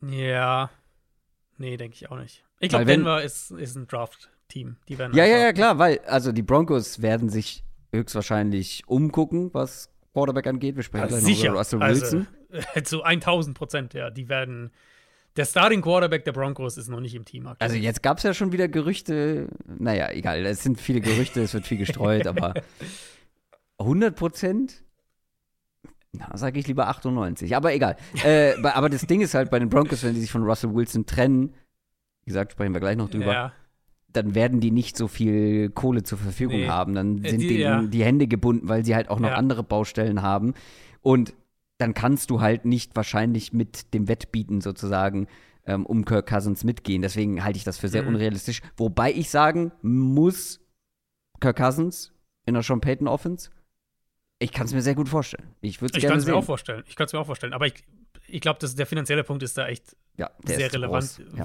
[0.00, 0.70] Ja.
[1.58, 2.44] Nee, denke ich auch nicht.
[2.60, 4.76] Ich glaube, Denver ist, ist ein Draft-Team.
[4.88, 9.90] Die werden Ja, ja, ja, klar, weil, also die Broncos werden sich höchstwahrscheinlich umgucken, was
[10.12, 10.76] Quarterback angeht.
[10.76, 11.44] Wir sprechen Ja, gleich sicher.
[11.46, 12.26] noch über Russell also, Wilson.
[12.84, 14.10] Zu 1000 Prozent, ja.
[14.10, 14.70] Die werden.
[15.36, 17.70] Der Starting Quarterback der Broncos ist noch nicht im Team aktuell.
[17.70, 21.54] Also jetzt gab es ja schon wieder Gerüchte, naja, egal, es sind viele Gerüchte, es
[21.54, 22.52] wird viel gestreut, aber
[23.78, 24.84] 100 Prozent?
[26.12, 27.96] Na, sage ich lieber 98, aber egal.
[28.22, 31.06] äh, aber das Ding ist halt bei den Broncos, wenn die sich von Russell Wilson
[31.06, 31.54] trennen,
[32.24, 33.52] wie gesagt, sprechen wir gleich noch drüber, Ja.
[34.12, 36.68] Dann werden die nicht so viel Kohle zur Verfügung Nee.
[36.68, 36.94] haben.
[36.94, 37.82] Dann Äh, sind die- denen ja.
[37.82, 39.34] die Hände gebunden, weil sie halt auch noch Ja.
[39.36, 40.54] andere Baustellen haben.
[41.00, 41.34] Und
[41.78, 45.26] dann kannst du halt nicht wahrscheinlich mit dem Wettbieten sozusagen
[45.64, 47.02] ähm, um Kirk Cousins mitgehen.
[47.02, 48.08] Deswegen halte ich das für sehr Mhm.
[48.08, 48.62] unrealistisch.
[48.76, 50.60] Wobei ich sagen muss,
[51.40, 52.12] Kirk Cousins
[52.46, 53.50] in der Sean Payton Offense,
[54.40, 55.48] ich kann es mir sehr gut vorstellen.
[55.60, 56.38] Ich würde es Ich gerne kann es mir sehen.
[56.40, 56.82] auch vorstellen.
[56.88, 57.52] Ich kann es mir auch vorstellen.
[57.52, 57.74] Aber ich,
[58.26, 61.20] ich glaube, der finanzielle Punkt ist da echt ja, sehr relevant, groß.
[61.38, 61.44] Ja.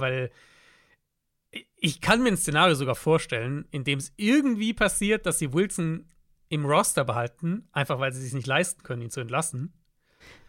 [1.51, 6.09] Ich kann mir ein Szenario sogar vorstellen, in dem es irgendwie passiert, dass sie Wilson
[6.49, 9.73] im Roster behalten, einfach weil sie es sich nicht leisten können, ihn zu entlassen.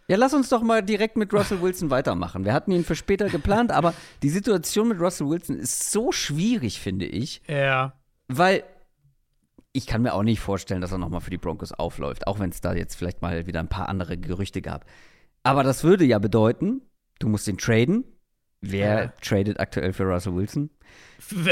[0.07, 2.43] Ja, lass uns doch mal direkt mit Russell Wilson weitermachen.
[2.43, 3.93] Wir hatten ihn für später geplant, aber
[4.23, 7.93] die Situation mit Russell Wilson ist so schwierig, finde ich, Ja,
[8.27, 8.63] weil
[9.71, 12.49] ich kann mir auch nicht vorstellen, dass er nochmal für die Broncos aufläuft, auch wenn
[12.49, 14.85] es da jetzt vielleicht mal wieder ein paar andere Gerüchte gab.
[15.43, 16.81] Aber das würde ja bedeuten,
[17.19, 18.03] du musst ihn traden.
[18.61, 19.13] Wer Ja.
[19.21, 20.69] tradet aktuell für Russell Wilson?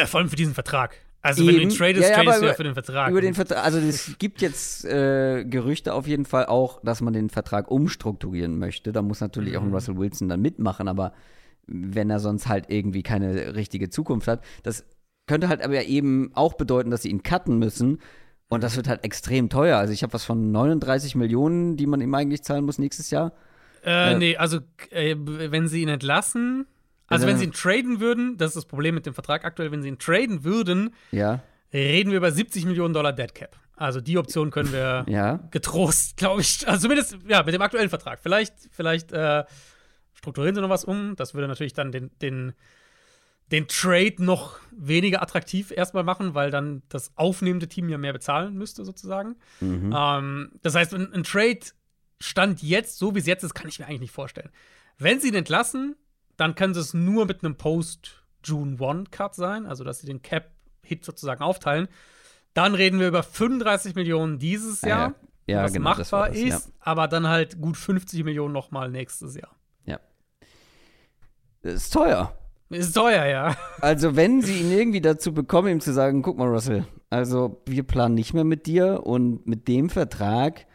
[0.05, 0.95] vor allem für diesen Vertrag.
[1.22, 1.78] Also, wenn du ihn Eben.
[1.78, 3.10] tradest, Ja, ja, tradest du ja für den Vertrag.
[3.12, 7.14] Über den Vertrag, also es gibt jetzt äh, Gerüchte auf jeden Fall auch, dass man
[7.14, 8.91] den Vertrag umstrukturieren möchte.
[8.93, 9.74] Da muss natürlich auch ein Mhm.
[9.74, 11.14] Russell Wilson dann mitmachen, aber
[11.66, 14.86] wenn er sonst halt irgendwie keine richtige Zukunft hat, das
[15.28, 17.99] könnte halt aber eben auch bedeuten, dass sie ihn cutten müssen.
[18.47, 19.78] Und das wird halt extrem teuer.
[19.78, 23.34] Also ich habe was von 39 Millionen, die man ihm eigentlich zahlen muss nächstes Jahr.
[23.84, 24.18] Äh, Ja.
[24.18, 24.60] nee, also
[24.91, 26.66] äh, wenn sie ihn entlassen,
[27.08, 29.82] also wenn sie ihn traden würden, das ist das Problem mit dem Vertrag aktuell, wenn
[29.82, 31.41] sie ihn traden würden, Ja,
[31.74, 33.58] reden wir über 70 Millionen Dollar Dead Cap.
[33.76, 35.39] Also die Option können wir ja.
[35.51, 38.20] getrost, glaube ich, also zumindest ja mit dem aktuellen Vertrag.
[38.20, 39.43] Vielleicht, vielleicht äh,
[40.14, 41.16] strukturieren sie noch was um.
[41.16, 42.53] Das würde natürlich dann den, den,
[43.51, 48.55] den Trade noch weniger attraktiv erstmal machen, weil dann das aufnehmende Team ja mehr bezahlen
[48.55, 49.36] müsste, sozusagen.
[49.60, 49.93] Mhm.
[49.95, 51.60] Ähm, das heißt, ein, ein Trade
[52.20, 54.49] stand jetzt, so wie es jetzt ist, kann ich mir eigentlich nicht vorstellen.
[54.97, 55.95] Wenn sie ihn entlassen,
[56.38, 61.43] dann können sie es nur mit einem Post-June-One-Cut sein, also dass sie den Cap-Hit sozusagen
[61.43, 61.88] aufteilen.
[62.53, 65.15] Dann reden wir über 35 Millionen dieses Ah, Jahr, ja.
[65.49, 66.55] Ja, was genau, das war machbar das, ja.
[66.55, 69.51] ist, aber dann halt gut 50 Millionen nochmal nächstes Jahr.
[71.61, 72.38] Das ist teuer.
[72.69, 73.55] Ist teuer, ja.
[73.81, 77.83] Also, wenn sie ihn irgendwie dazu bekommen, ihm zu sagen, guck mal, Russell, also wir
[77.83, 80.65] planen nicht mehr mit dir und mit dem Vertrag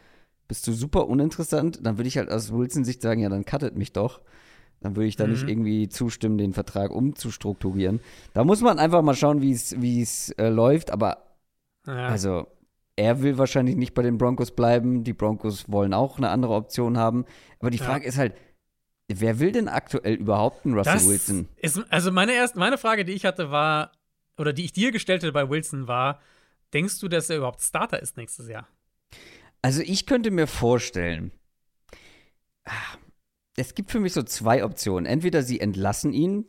[0.47, 3.93] bist du super uninteressant, dann würde ich halt aus Wilson-Sicht sagen, ja, dann cuttet mich
[3.93, 4.21] doch.
[4.83, 5.49] Dann würde ich da nicht Mhm.
[5.49, 7.99] irgendwie zustimmen, den Vertrag umzustrukturieren.
[8.33, 9.51] Da muss man einfach mal schauen, wie
[10.01, 11.37] es äh, läuft, aber
[11.87, 12.07] ja.
[12.07, 12.47] also
[12.95, 16.97] er will wahrscheinlich nicht bei den Broncos bleiben, die Broncos wollen auch eine andere Option
[16.97, 17.25] haben,
[17.59, 17.85] aber die Ja.
[17.85, 18.35] Frage ist halt,
[19.07, 21.47] wer will denn aktuell überhaupt einen Russell Das Wilson?
[21.57, 23.91] Ist, also meine erste, meine Frage, die ich hatte, war,
[24.37, 26.19] oder die ich dir gestellt hätte bei Wilson, war:
[26.73, 28.67] Denkst du, dass er überhaupt Starter ist nächstes Jahr?
[29.61, 31.31] Also ich könnte mir vorstellen,
[32.65, 32.71] ah,
[33.57, 35.05] es gibt für mich so zwei Optionen.
[35.05, 36.45] Entweder sie entlassen ihn,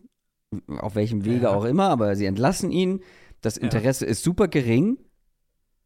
[0.78, 1.50] auf welchem Wege Ja.
[1.50, 3.00] auch immer, aber sie entlassen ihn,
[3.40, 3.62] das Ja.
[3.62, 4.98] Interesse ist super gering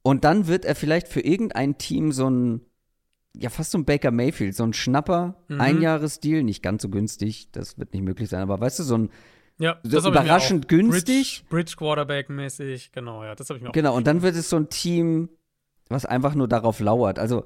[0.02, 2.60] und dann wird er vielleicht für irgendein Team so ein,
[3.36, 5.60] ja fast so ein Baker Mayfield, so ein Schnapper, Mhm.
[5.60, 9.10] Einjahresdeal, nicht ganz so günstig, das wird nicht möglich sein, aber weißt du, so ein,
[9.60, 11.44] Ja, So überraschend günstig.
[11.48, 13.72] Bridge, Bridge Quarterback-mäßig, genau, ja, das habe ich mir auch.
[13.72, 15.30] genau, und dann wird es so ein Team,
[15.88, 17.18] was einfach nur darauf lauert.
[17.18, 17.44] Also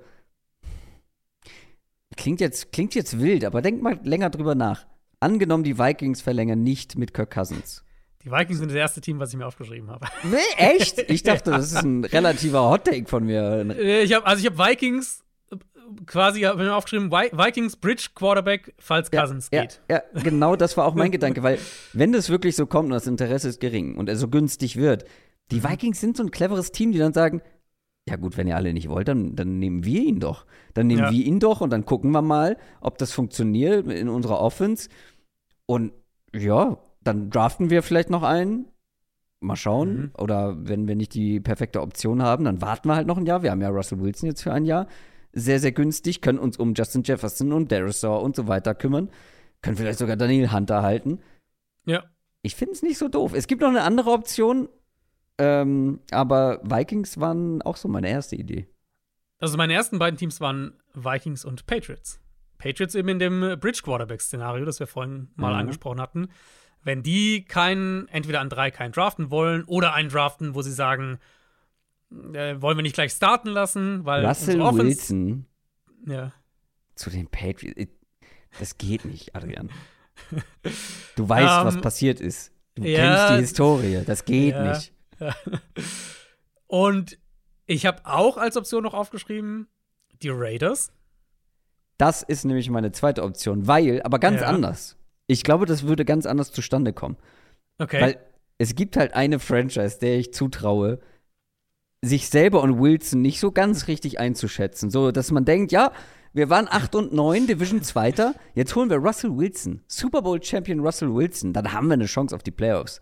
[2.16, 4.86] klingt jetzt, klingt jetzt wild, aber denk mal länger drüber nach.
[5.20, 7.84] Angenommen, die Vikings verlängern nicht mit Kirk Cousins.
[8.24, 10.06] Die Vikings sind das erste Team, was ich mir aufgeschrieben habe.
[10.24, 10.98] Nee, echt?
[11.10, 13.66] Ich dachte, das ist ein relativer Hottake von mir.
[13.76, 15.56] Äh, ich hab, also ich habe Vikings äh,
[16.06, 19.80] quasi hab mir aufgeschrieben, Vi Vikings Bridge Quarterback, falls Cousins ja, geht.
[19.90, 21.58] Ja, genau das war auch mein Gedanke, weil
[21.92, 25.04] wenn das wirklich so kommt und das Interesse ist gering und er so günstig wird,
[25.50, 25.70] die Mhm.
[25.70, 27.42] Vikings sind so ein cleveres Team, die dann sagen,
[28.08, 30.44] ja gut, wenn ihr alle nicht wollt, dann, dann nehmen wir ihn doch.
[30.74, 31.10] Dann nehmen Ja.
[31.12, 34.88] wir ihn doch und dann gucken wir mal, ob das funktioniert in unserer Offense.
[35.66, 35.92] Und
[36.34, 38.66] ja, dann draften wir vielleicht noch einen.
[39.40, 39.94] Mal schauen.
[39.96, 40.10] Mhm.
[40.18, 43.42] Oder wenn wir nicht die perfekte Option haben, dann warten wir halt noch ein Jahr.
[43.42, 44.86] Wir haben ja Russell Wilson jetzt für ein Jahr.
[45.32, 46.20] Sehr, sehr günstig.
[46.20, 49.10] Können uns um Justin Jefferson und Darisaw und so weiter kümmern.
[49.60, 51.20] Können vielleicht sogar Daniel Hunter halten.
[51.86, 52.04] Ja.
[52.42, 53.32] Ich finde es nicht so doof.
[53.34, 54.68] Es gibt noch eine andere Option.
[55.38, 58.66] Ähm, aber Vikings waren auch so meine erste Idee.
[59.38, 62.20] Also meine ersten beiden Teams waren Vikings und Patriots.
[62.58, 65.58] Patriots eben in dem äh, Bridge Quarterback-Szenario, das wir vorhin mal Mhm.
[65.60, 66.28] angesprochen hatten.
[66.84, 71.18] Wenn die keinen, entweder an drei keinen draften wollen oder einen draften, wo sie sagen,
[72.34, 75.46] äh, wollen wir nicht gleich starten lassen, weil Russell Offense- Wilson
[76.06, 76.32] Ja.
[76.94, 77.90] zu den Patriots.
[78.58, 79.70] Das geht nicht, Adrian.
[81.16, 82.52] Du weißt, Ähm, was passiert ist.
[82.74, 82.98] Du ja.
[82.98, 84.02] kennst die Historie.
[84.06, 84.72] Das geht Ja.
[84.74, 84.91] nicht.
[86.66, 87.18] Und
[87.66, 89.68] ich habe auch als Option noch aufgeschrieben,
[90.22, 90.92] die Raiders.
[91.98, 94.48] Das ist nämlich meine zweite Option, weil, aber ganz Ja.
[94.48, 94.96] anders.
[95.26, 97.16] Ich glaube, das würde ganz anders zustande kommen.
[97.78, 98.00] Okay.
[98.00, 98.18] Weil
[98.58, 100.98] es gibt halt eine Franchise, der ich zutraue,
[102.04, 104.90] sich selber und Wilson nicht so ganz richtig einzuschätzen.
[104.90, 105.92] So, dass man denkt, ja,
[106.32, 110.80] wir waren 8 und 9, Division Zweiter, jetzt holen wir Russell Wilson, Super Bowl Champion
[110.80, 113.00] Russell Wilson, dann haben wir eine Chance auf die Playoffs.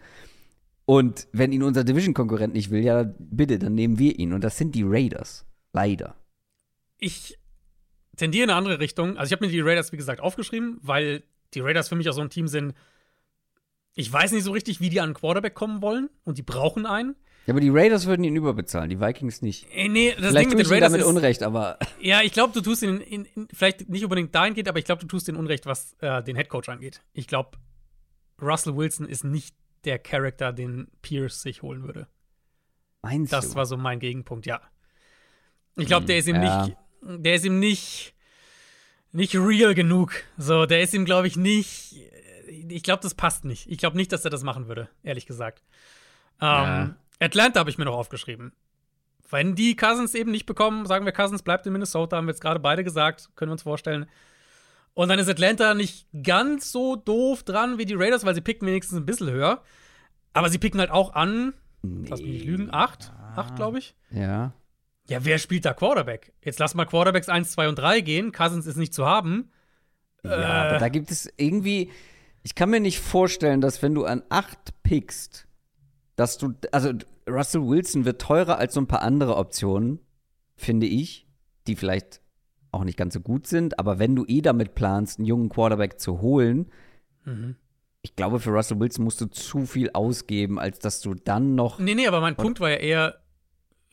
[0.90, 4.32] Und wenn ihn unser Division-Konkurrent nicht will, ja, bitte, dann nehmen wir ihn.
[4.32, 5.46] Und das sind die Raiders.
[5.72, 6.16] Leider.
[6.98, 7.38] ich
[8.16, 9.16] tendiere in eine andere Richtung.
[9.16, 11.22] Also ich habe mir die Raiders, wie gesagt, aufgeschrieben, weil
[11.54, 12.74] die Raiders für mich auch so ein Team sind.
[13.94, 16.86] Ich weiß nicht so richtig, wie die an einen Quarterback kommen wollen und die brauchen
[16.86, 17.14] einen.
[17.46, 19.68] Ja, aber die Raiders würden ihn überbezahlen, die Vikings nicht.
[19.72, 22.22] Äh, nee, das Vielleicht Ding tue mit ich den Raiders damit ist, Unrecht, aber Ja,
[22.22, 25.06] ich glaube, du tust den, in, in, vielleicht nicht unbedingt dahingehend, aber ich glaube, du
[25.06, 27.00] tust den Unrecht, was äh, den Headcoach angeht.
[27.12, 27.58] Ich glaube,
[28.42, 32.06] Russell Wilson ist nicht der Charakter, den Pierce sich holen würde.
[33.02, 33.54] meinst Das du?
[33.56, 34.60] war so mein Gegenpunkt, ja.
[35.76, 36.64] Ich glaube, der ist ihm Hm, ja.
[36.66, 38.14] nicht, der ist ihm nicht,
[39.12, 40.12] nicht real genug.
[40.36, 41.96] So, der ist ihm, glaube ich, nicht.
[42.68, 43.70] Ich glaube, das passt nicht.
[43.70, 45.62] Ich glaube nicht, dass er das machen würde, ehrlich gesagt.
[46.40, 46.96] Ähm, Ja.
[47.20, 48.52] Atlanta habe ich mir noch aufgeschrieben.
[49.30, 52.40] Wenn die Cousins eben nicht bekommen, sagen wir, Cousins bleibt in Minnesota, haben wir jetzt
[52.40, 54.06] gerade beide gesagt, können wir uns vorstellen.
[55.00, 58.68] Und dann ist Atlanta nicht ganz so doof dran wie die Raiders, weil sie picken
[58.68, 59.62] wenigstens ein bisschen höher.
[60.34, 63.94] Aber sie picken halt auch an, lass mich nicht lügen, acht, acht, glaube ich.
[64.10, 64.52] Ja.
[65.08, 66.34] Ja, wer spielt da Quarterback?
[66.44, 68.30] Jetzt lass mal Quarterbacks 1, 2 und 3 gehen.
[68.32, 69.50] Cousins ist nicht zu haben.
[70.22, 70.68] Ja, Äh.
[70.68, 71.90] aber da gibt es irgendwie.
[72.42, 75.46] Ich kann mir nicht vorstellen, dass wenn du an 8 pickst,
[76.14, 76.52] dass du.
[76.72, 76.92] Also,
[77.26, 80.00] Russell Wilson wird teurer als so ein paar andere Optionen,
[80.56, 81.26] finde ich,
[81.66, 82.20] die vielleicht
[82.72, 83.78] auch nicht ganz so gut sind.
[83.78, 86.70] Aber wenn du eh damit planst, einen jungen Quarterback zu holen,
[87.24, 87.56] Mhm.
[88.02, 91.78] ich glaube, für Russell Wilson musst du zu viel ausgeben, als dass du dann noch.
[91.78, 93.20] Nee, nee, aber mein Punkt war ja eher,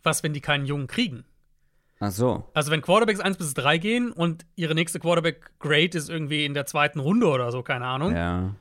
[0.03, 1.25] was, wenn die keinen Jungen kriegen?
[1.99, 2.45] Ach so.
[2.53, 6.67] Also, wenn Quarterbacks 1 bis 3 gehen und ihre nächste Quarterback-Grade ist irgendwie in der
[6.67, 8.15] zweiten Runde oder so, keine Ahnung.
[8.15, 8.55] Ja.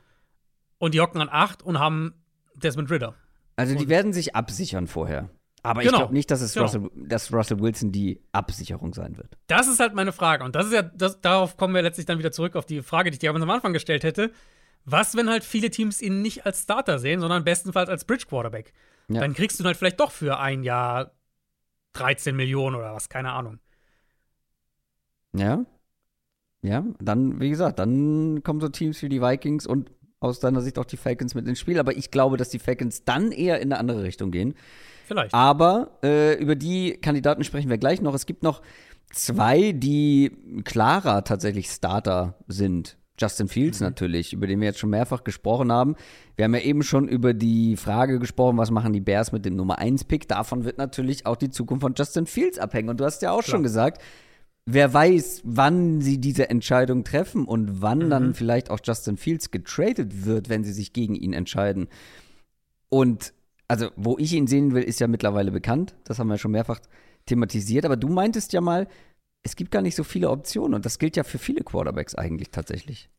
[0.79, 2.13] Und die hocken an 8 und haben
[2.55, 3.13] Desmond Ritter.
[3.55, 5.29] Also, die Und- werden sich absichern vorher.
[5.63, 6.65] Aber ich Genau, glaube nicht, dass, es genau.
[6.65, 9.37] Russell, dass Russell Wilson die Absicherung sein wird.
[9.47, 10.43] Das ist halt meine Frage.
[10.43, 13.09] Und das ist ja, das, darauf kommen wir letztlich dann wieder zurück auf die Frage,
[13.09, 14.31] die ich dir am Anfang gestellt hätte.
[14.85, 18.71] Was, wenn halt viele Teams ihn nicht als Starter sehen, sondern bestenfalls als Bridge Quarterback?
[19.09, 19.19] Ja.
[19.19, 21.11] Dann kriegst du ihn halt vielleicht doch für ein Jahr
[21.93, 23.59] 13 Millionen oder was, keine Ahnung.
[25.35, 25.65] Ja.
[26.61, 30.79] Ja, dann, wie gesagt, dann kommen so Teams wie die Vikings und aus deiner Sicht
[30.79, 31.79] auch die Falcons mit ins Spiel.
[31.79, 34.55] Aber ich glaube, dass die Falcons dann eher in eine andere Richtung gehen.
[35.07, 35.33] Vielleicht.
[35.33, 38.13] Aber äh, über die Kandidaten sprechen wir gleich noch.
[38.13, 38.61] Es gibt noch
[39.11, 40.31] zwei, die
[40.65, 42.97] klarer tatsächlich Starter sind.
[43.19, 45.95] Justin Fields natürlich, über den wir jetzt schon mehrfach gesprochen haben.
[46.35, 49.55] Wir haben ja eben schon über die Frage gesprochen, was machen die Bears mit dem
[49.55, 50.27] Nummer 1-Pick.
[50.27, 52.89] Davon wird natürlich auch die Zukunft von Justin Fields abhängen.
[52.89, 54.03] Und du hast ja auch schon gesagt,
[54.65, 60.25] wer weiß, wann sie diese Entscheidung treffen und wann dann vielleicht auch Justin Fields getradet
[60.25, 61.87] wird, wenn sie sich gegen ihn entscheiden.
[62.89, 63.33] Und
[63.67, 65.95] also, wo ich ihn sehen will, ist ja mittlerweile bekannt.
[66.05, 66.79] Das haben wir schon mehrfach
[67.25, 67.85] thematisiert.
[67.85, 68.87] Aber du meintest ja mal,
[69.43, 70.73] es gibt gar nicht so viele Optionen.
[70.73, 73.09] Und das gilt ja für viele Quarterbacks eigentlich tatsächlich.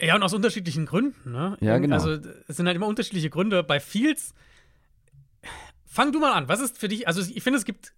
[0.00, 1.58] Ja, und aus unterschiedlichen Gründen, ne?
[1.60, 1.96] Ja, genau.
[1.96, 2.12] Also,
[2.48, 3.62] es sind halt immer unterschiedliche Gründe.
[3.62, 4.32] Bei Fields,
[5.84, 6.48] fang du mal an.
[6.48, 7.92] Was ist für dich, also ich finde, es gibt,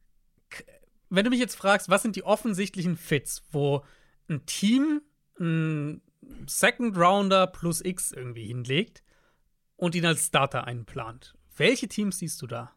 [1.10, 3.84] wenn du mich jetzt fragst, was sind die offensichtlichen Fits, wo
[4.28, 5.02] ein Team
[5.38, 6.02] ein
[6.46, 9.04] Second Rounder plus X irgendwie hinlegt
[9.76, 11.34] und ihn als Starter einplant.
[11.57, 12.72] Welche Teams siehst du da?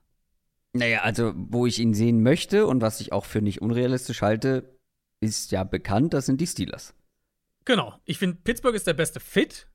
[0.74, 4.78] Naja, also, wo ich ihn sehen möchte und was ich auch für nicht unrealistisch halte,
[5.22, 6.94] ist ja bekannt, das sind die Steelers.
[7.64, 7.98] Genau.
[8.06, 9.68] Ich finde, Pittsburgh ist der beste Fit,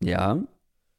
[0.00, 0.44] Ja.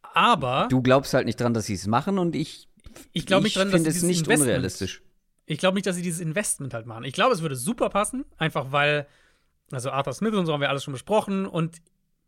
[0.01, 2.67] aber Du glaubst halt nicht dran, dass sie es machen und ich,
[3.13, 5.01] ich glaube nicht dran, dass sie es dieses nicht Investment- unrealistisch.
[5.45, 7.03] Ich glaube nicht, dass sie dieses Investment halt machen.
[7.03, 9.05] Ich glaube, es würde super passen, einfach weil,
[9.71, 11.81] also Arthur Smith und so haben wir alles schon besprochen und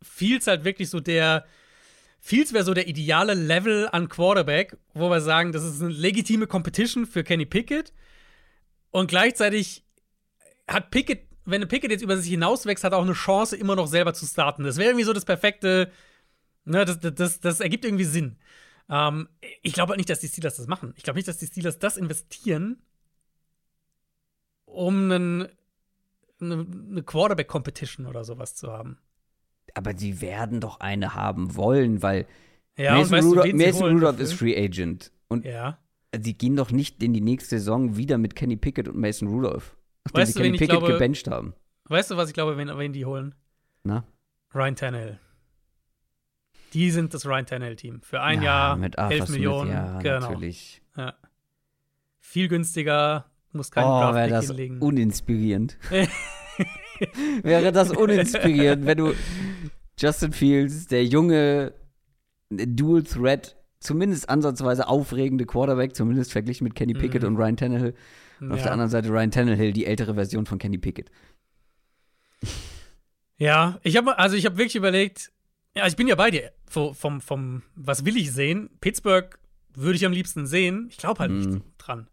[0.04, 1.44] Fields halt wirklich so der,
[2.28, 6.46] Fields wäre so der ideale Level an Quarterback, wo wir sagen, das ist eine legitime
[6.46, 7.94] Competition für Kenny Pickett
[8.92, 9.86] und gleichzeitig
[10.68, 13.88] hat Pickett, wenn Pickett jetzt über sich hinauswächst, hat er auch eine Chance, immer noch
[13.88, 14.66] selber zu starten.
[14.66, 15.90] Das wäre irgendwie so das perfekte,
[16.66, 18.36] ne, das, das, das, das ergibt irgendwie Sinn.
[18.90, 19.30] Ähm,
[19.62, 20.94] ich glaube nicht, dass die Steelers das machen.
[20.98, 22.82] Ich glaube nicht, dass die Steelers das investieren,
[24.66, 25.48] um einen,
[26.42, 29.00] eine, eine Quarterback-Competition oder sowas zu haben.
[29.78, 32.26] Aber sie werden doch eine haben wollen, weil
[32.78, 35.12] Ja, Mason, weißt du, Mason Rudolph ist Free Agent.
[35.28, 35.78] Und Ja.
[36.20, 39.76] sie gehen doch nicht in die nächste Saison wieder mit Kenny Pickett und Mason Rudolph.
[40.06, 41.54] Nachdem Weißt sie du, Kenny Pickett glaube- gebencht haben.
[41.90, 43.34] Weißt du, was ich glaube, wen, wen die holen?
[43.84, 44.04] Na?
[44.54, 45.20] Ryan Tannehill.
[46.74, 48.02] Die sind das Ryan Tannehill-Team.
[48.02, 49.72] Für ein Ja, Jahr, mit Arthur 11 Smith, Millionen.
[49.72, 50.20] Ja, genau.
[50.20, 50.82] natürlich.
[50.98, 51.14] Ja.
[52.20, 54.80] Viel günstiger, muss keinen Oh, wäre Draftpick das hinlegen.
[54.82, 55.78] uninspirierend.
[57.44, 59.14] wäre das uninspirierend, wenn du
[60.00, 61.74] Justin Fields, der junge
[62.50, 67.30] Dual Threat, zumindest ansatzweise aufregende Quarterback, zumindest verglichen mit Kenny Pickett Mhm.
[67.30, 67.94] und Ryan Tannehill.
[68.40, 68.64] Und auf Ja.
[68.66, 71.10] der anderen Seite Ryan Tannehill, die ältere Version von Kenny Pickett.
[73.38, 75.32] Ja, ich habe also ich habe wirklich überlegt,
[75.76, 78.70] ja, ich bin ja bei dir vom, vom, vom was will ich sehen?
[78.82, 79.38] Pittsburgh
[79.76, 80.88] würde ich am liebsten sehen.
[80.90, 81.40] Ich glaube halt Mm.
[81.40, 82.08] nicht dran.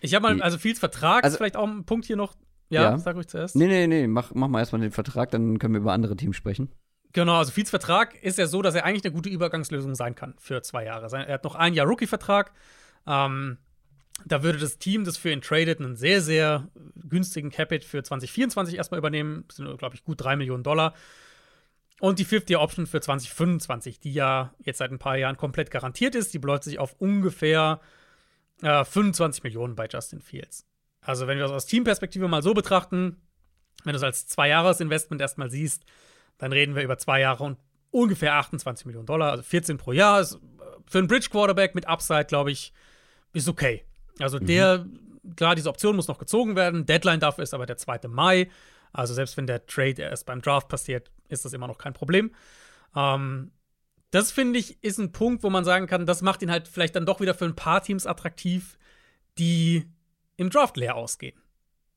[0.00, 2.34] Ich habe mal, also Fields Vertrag, Also- ist vielleicht auch ein Punkt hier noch.
[2.70, 2.98] Ja, Ja.
[2.98, 3.54] sag ruhig zuerst.
[3.56, 6.36] Nee, nee, nee, mach, mach mal erstmal den Vertrag, dann können wir über andere Teams
[6.36, 6.70] sprechen.
[7.12, 10.34] Genau, also Fields Vertrag ist ja so, dass er eigentlich eine gute Übergangslösung sein kann
[10.38, 11.14] für zwei Jahre.
[11.14, 12.52] Er hat noch ein Jahr Rookie-Vertrag.
[13.06, 13.58] Ähm,
[14.24, 18.76] da würde das Team, das für ihn tradet, einen sehr, sehr günstigen Capit für 2024
[18.76, 19.44] erstmal übernehmen.
[19.48, 20.94] Das sind, glaube ich, gut 3 Millionen Dollar.
[22.00, 26.34] Und die 50-Year-Option für 2025, die ja jetzt seit ein paar Jahren komplett garantiert ist,
[26.34, 27.80] die beläuft sich auf ungefähr
[28.62, 30.66] äh, 25 Millionen bei Justin Fields.
[31.00, 33.20] Also, wenn wir das aus Teamperspektive mal so betrachten,
[33.84, 35.84] wenn du es als Zwei-Jahres-Investment erstmal siehst,
[36.38, 37.58] dann reden wir über zwei Jahre und
[37.90, 40.20] ungefähr 28 Millionen Dollar, also 14 pro Jahr.
[40.20, 40.38] Ist, äh,
[40.86, 42.72] für einen Bridge-Quarterback mit Upside, glaube ich,
[43.32, 43.84] ist okay.
[44.18, 44.86] Also der,
[45.36, 46.86] klar, diese Option muss noch gezogen werden.
[46.86, 48.08] Deadline dafür ist aber der 2.
[48.08, 48.50] Mai.
[48.92, 52.34] Also selbst wenn der Trade erst beim Draft passiert, ist das immer noch kein Problem.
[52.94, 53.52] Ähm,
[54.10, 56.94] das finde ich ist ein Punkt, wo man sagen kann, das macht ihn halt vielleicht
[56.94, 58.76] dann doch wieder für ein paar Teams attraktiv,
[59.38, 59.86] die
[60.36, 61.40] im Draft leer ausgehen.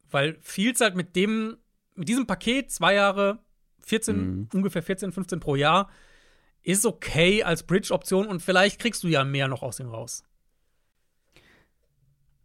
[0.09, 1.57] Weil Fields halt mit dem,
[1.93, 3.39] mit diesem Paket, zwei Jahre,
[3.85, 4.47] 14, Mhm.
[4.53, 5.89] ungefähr 14, 15 pro Jahr,
[6.63, 10.23] ist okay als Bridge-Option und vielleicht kriegst du ja mehr noch aus ihm raus.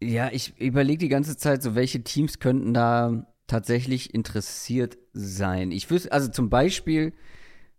[0.03, 5.73] Ja, ich überlege die ganze Zeit, so welche Teams könnten da tatsächlich interessiert sein.
[5.73, 7.13] Ich wüsste, also zum Beispiel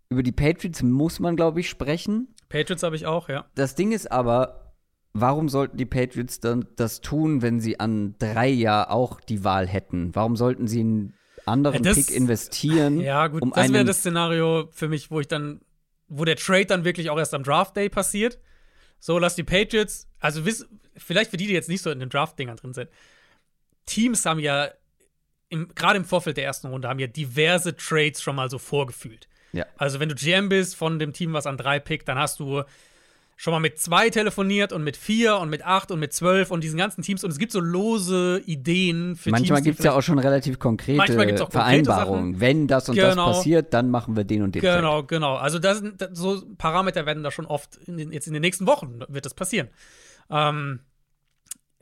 [0.08, 2.28] über die Patriots muss man, glaube ich, sprechen.
[2.48, 3.46] Patriots habe ich auch, ja.
[3.54, 4.74] Das Ding ist aber,
[5.14, 9.66] warum sollten die Patriots dann das tun, wenn sie an drei ja auch die Wahl
[9.66, 10.14] hätten?
[10.14, 11.14] Warum sollten sie einen
[11.44, 13.00] anderen Das- Pick investieren?
[13.00, 15.60] Ja, gut, um das wäre das Szenario für mich, wo ich dann,
[16.08, 18.38] wo der Trade dann wirklich auch erst am Draft Day passiert.
[18.98, 20.66] So, lass die Patriots, also wiss,
[20.96, 22.88] vielleicht für die, die jetzt nicht so in den Draft-Dingern drin sind.
[23.86, 24.70] Teams haben ja,
[25.50, 29.28] gerade im Vorfeld der ersten Runde, haben ja diverse Trades schon mal so vorgefühlt.
[29.52, 29.66] Ja.
[29.76, 32.62] Also, wenn du GM bist von dem Team, was an drei pickt, dann hast du
[33.42, 36.62] schon mal mit zwei telefoniert und mit vier und mit acht und mit zwölf und
[36.62, 37.24] diesen ganzen Teams.
[37.24, 40.98] Und es gibt so lose Ideen für Manchmal gibt es ja auch schon relativ konkrete
[40.98, 42.34] konkrete Vereinbarungen.
[42.34, 42.40] Sachen.
[42.40, 43.32] Wenn das und das Genau.
[43.32, 44.62] passiert, dann machen wir den und den.
[44.62, 45.34] Genau, genau.
[45.34, 48.68] Also das, das, so Parameter werden da schon oft in den, jetzt in den nächsten
[48.68, 49.70] Wochen wird das passieren.
[50.30, 50.78] Ähm,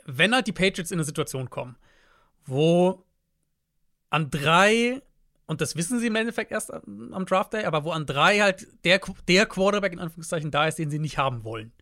[0.07, 1.77] wenn halt die Patriots in eine Situation kommen,
[2.47, 3.05] wo
[4.09, 5.03] an drei
[5.51, 8.39] und das wissen sie im Endeffekt erst am am Draft Day, aber wo an drei
[8.39, 11.73] halt der, der Quarterback in Anführungszeichen da ist, den sie nicht haben wollen,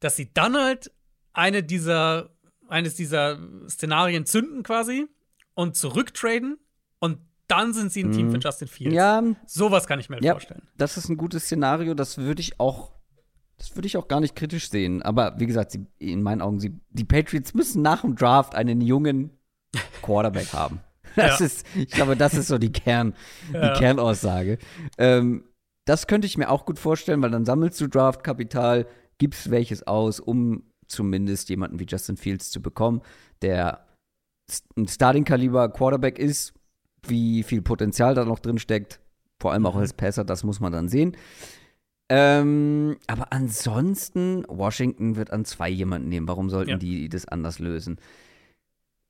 [0.00, 0.90] dass sie dann halt
[1.34, 2.30] eine dieser,
[2.68, 5.06] eines dieser Szenarien zünden quasi
[5.52, 6.56] und zurücktraden
[6.98, 8.92] und dann sind sie ein Team für Justin Fields.
[8.92, 8.96] Mhm.
[8.96, 10.66] Ja, Sowas kann ich mir halt ja, vorstellen.
[10.78, 11.92] das ist ein gutes Szenario.
[11.92, 12.94] Das würde ich auch,
[13.58, 15.02] das würde ich auch gar nicht kritisch sehen.
[15.02, 18.80] Aber wie gesagt, sie, in meinen Augen, sie, die Patriots müssen nach dem Draft einen
[18.80, 19.38] jungen
[20.00, 20.80] Quarterback haben.
[21.16, 21.46] Das Ja.
[21.46, 23.14] ist, ich glaube, das ist so die Kern,
[23.52, 23.72] Ja.
[23.72, 24.58] die Kernaussage.
[24.98, 25.44] Ähm,
[25.84, 28.86] das könnte ich mir auch gut vorstellen, weil dann sammelst du Draftkapital,
[29.18, 33.02] gibst welches aus, um zumindest jemanden wie Justin Fields zu bekommen,
[33.42, 33.86] der
[34.76, 36.52] ein Starting-Kaliber Quarterback ist,
[37.06, 39.00] wie viel Potenzial da noch drin steckt,
[39.40, 39.80] vor allem auch Mhm.
[39.80, 41.16] als Passer, das muss man dann sehen.
[42.10, 46.28] Ähm, aber ansonsten, Washington wird an zwei jemanden nehmen.
[46.28, 46.76] Warum sollten Ja.
[46.76, 47.98] die das anders lösen?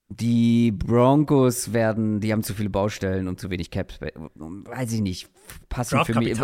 [0.08, 4.12] Die Broncos werden, die haben zu viele Baustellen und zu wenig Cap Space.
[4.34, 5.30] Weiß ich nicht.
[5.70, 6.36] Passen für mich.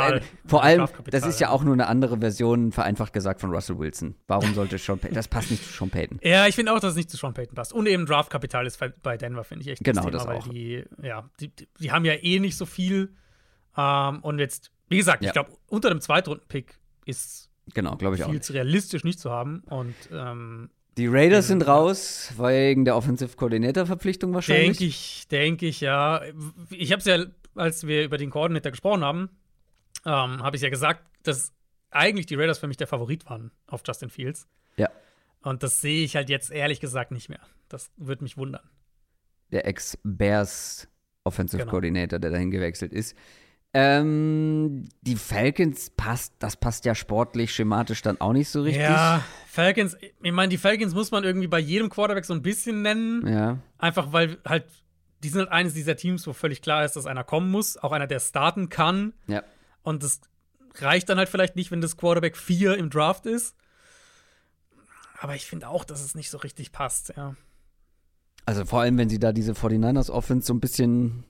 [0.47, 4.15] Vor allem, das ist ja auch nur eine andere Version, vereinfacht gesagt, von Russell Wilson.
[4.27, 5.15] Warum sollte Sean Payton?
[5.15, 6.19] Das passt nicht zu Sean Payton.
[6.23, 7.75] Ja, ich finde auch, dass es nicht zu Sean Payton passt.
[7.75, 10.49] Und eben Draftkapital ist bei Denver, finde ich echt Genau, Thema, das weil auch.
[10.49, 13.13] Die, ja, die, die, haben ja eh nicht so viel.
[13.77, 15.29] Ähm, und jetzt, wie gesagt, Ja.
[15.29, 18.29] ich glaube, unter dem Zweitrunden-Pick ist Genau, glaube ich auch.
[18.29, 18.45] viel Nicht.
[18.45, 19.61] zu realistisch nicht zu haben.
[19.69, 24.67] Und ähm, Die Raiders sind raus, wegen der Offensive Coordinator-Verpflichtung wahrscheinlich.
[24.79, 26.21] denke ich, denke ich, ja.
[26.71, 27.25] Ich habe es ja,
[27.55, 29.31] als wir über den Koordinator gesprochen haben,
[30.05, 31.53] ähm, habe ich ja gesagt, dass
[31.91, 34.49] eigentlich die Raiders für mich der Favorit waren auf Justin Fields.
[34.77, 34.89] Ja.
[35.43, 37.41] Und das sehe ich halt jetzt ehrlich gesagt nicht mehr.
[37.69, 38.69] Das würde mich wundern.
[39.53, 40.89] der Ex-Bears
[41.25, 41.71] Offensive Genau.
[41.71, 43.17] Coordinator, der dahin gewechselt ist.
[43.75, 48.83] Ähm, die Falcons passt, das passt ja sportlich, schematisch dann auch nicht so richtig.
[48.83, 52.83] Ja, Falcons, ich meine, die Falcons muss man irgendwie bei jedem Quarterback so ein bisschen
[52.83, 53.27] nennen.
[53.27, 53.59] Ja.
[53.77, 54.65] Einfach weil halt,
[55.23, 57.93] die sind halt eines dieser Teams, wo völlig klar ist, dass einer kommen muss, auch
[57.93, 59.13] einer, der starten kann.
[59.27, 59.43] Ja.
[59.83, 60.23] Und das
[60.77, 63.55] reicht dann halt vielleicht nicht, wenn das Quarterback 4 im Draft ist.
[65.21, 67.35] Aber ich finde auch, dass es nicht so richtig passt, ja.
[68.47, 71.25] Also vor allem, wenn sie da diese 49ers Offense so ein bisschen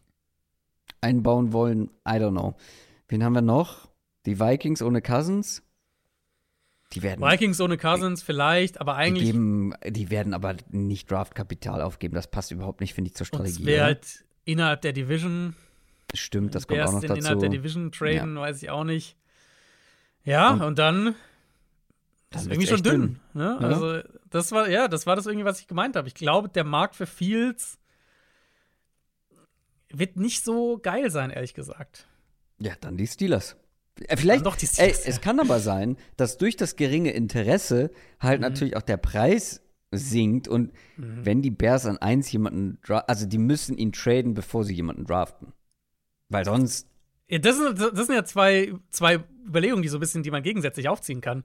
[1.01, 2.57] einbauen wollen, I don't know.
[3.09, 3.89] Wen haben wir noch?
[4.26, 5.62] Die Vikings ohne Cousins?
[6.93, 11.82] Die werden, Vikings ohne Cousins vielleicht, aber die, eigentlich geben, die werden aber nicht Draftkapital
[11.82, 12.14] aufgeben.
[12.14, 13.66] Das passt überhaupt nicht, finde ich, zur Strategie.
[13.66, 13.84] wäre oder?
[13.84, 15.55] halt innerhalb der Division.
[16.14, 17.14] Stimmt, das kommt auch noch dazu.
[17.14, 19.16] innerhalb der Division traden, weiß ich auch nicht.
[20.24, 21.14] Ja, Und- und, dann
[22.30, 23.20] Das ist irgendwie schon echt dünn.
[23.34, 23.59] Ne?
[23.61, 23.66] Ja.
[23.66, 26.09] Also, das war, ja, das war das irgendwie, was ich gemeint habe.
[26.09, 27.78] Ich glaube, der Markt für Fields
[29.93, 32.07] wird nicht so geil sein, ehrlich gesagt.
[32.61, 33.57] Ja, dann die Steelers.
[34.07, 35.11] Äh, vielleicht, doch die ey, Steelers, ja.
[35.11, 38.43] es kann aber sein, dass durch das geringe Interesse halt Mhm.
[38.43, 41.24] natürlich auch der Preis sinkt und Mhm.
[41.24, 45.53] wenn die Bears an eins jemanden also die müssen ihn traden, bevor sie jemanden draften.
[46.28, 46.86] Weil sonst,
[47.30, 50.43] Ja, das, sind, das sind ja zwei, zwei Überlegungen, die so ein bisschen, die man
[50.43, 51.45] gegensätzlich aufziehen kann.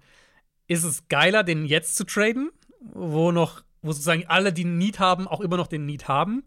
[0.67, 4.99] Ist es geiler, den jetzt zu traden, wo noch, wo sozusagen alle, die einen Need
[4.99, 6.43] haben, auch immer noch den Need haben?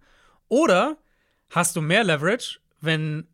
[0.48, 0.98] Oder
[1.50, 3.26] hast du mehr Leverage, wenn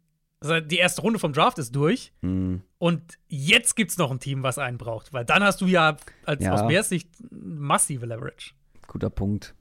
[0.69, 4.59] die erste Runde vom Draft ist durch hm, und jetzt gibt's noch ein Team, was
[4.59, 5.13] einen braucht?
[5.13, 5.97] Weil dann hast du ja
[6.27, 6.53] als Ja.
[6.55, 8.53] aus Bears Sicht massive Leverage.
[8.89, 9.55] guter Punkt.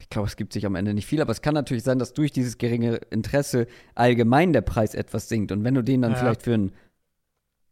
[0.00, 2.14] Ich glaube, es gibt sich am Ende nicht viel, aber es kann natürlich sein, dass
[2.14, 5.52] durch dieses geringe Interesse allgemein der Preis etwas sinkt.
[5.52, 6.18] Und wenn du den dann Ja.
[6.18, 6.72] vielleicht für einen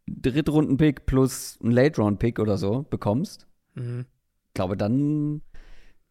[0.07, 4.05] Drittrunden-Pick plus einen Late-Round-Pick oder so bekommst, Mhm.
[4.49, 5.41] Ich glaube, dann,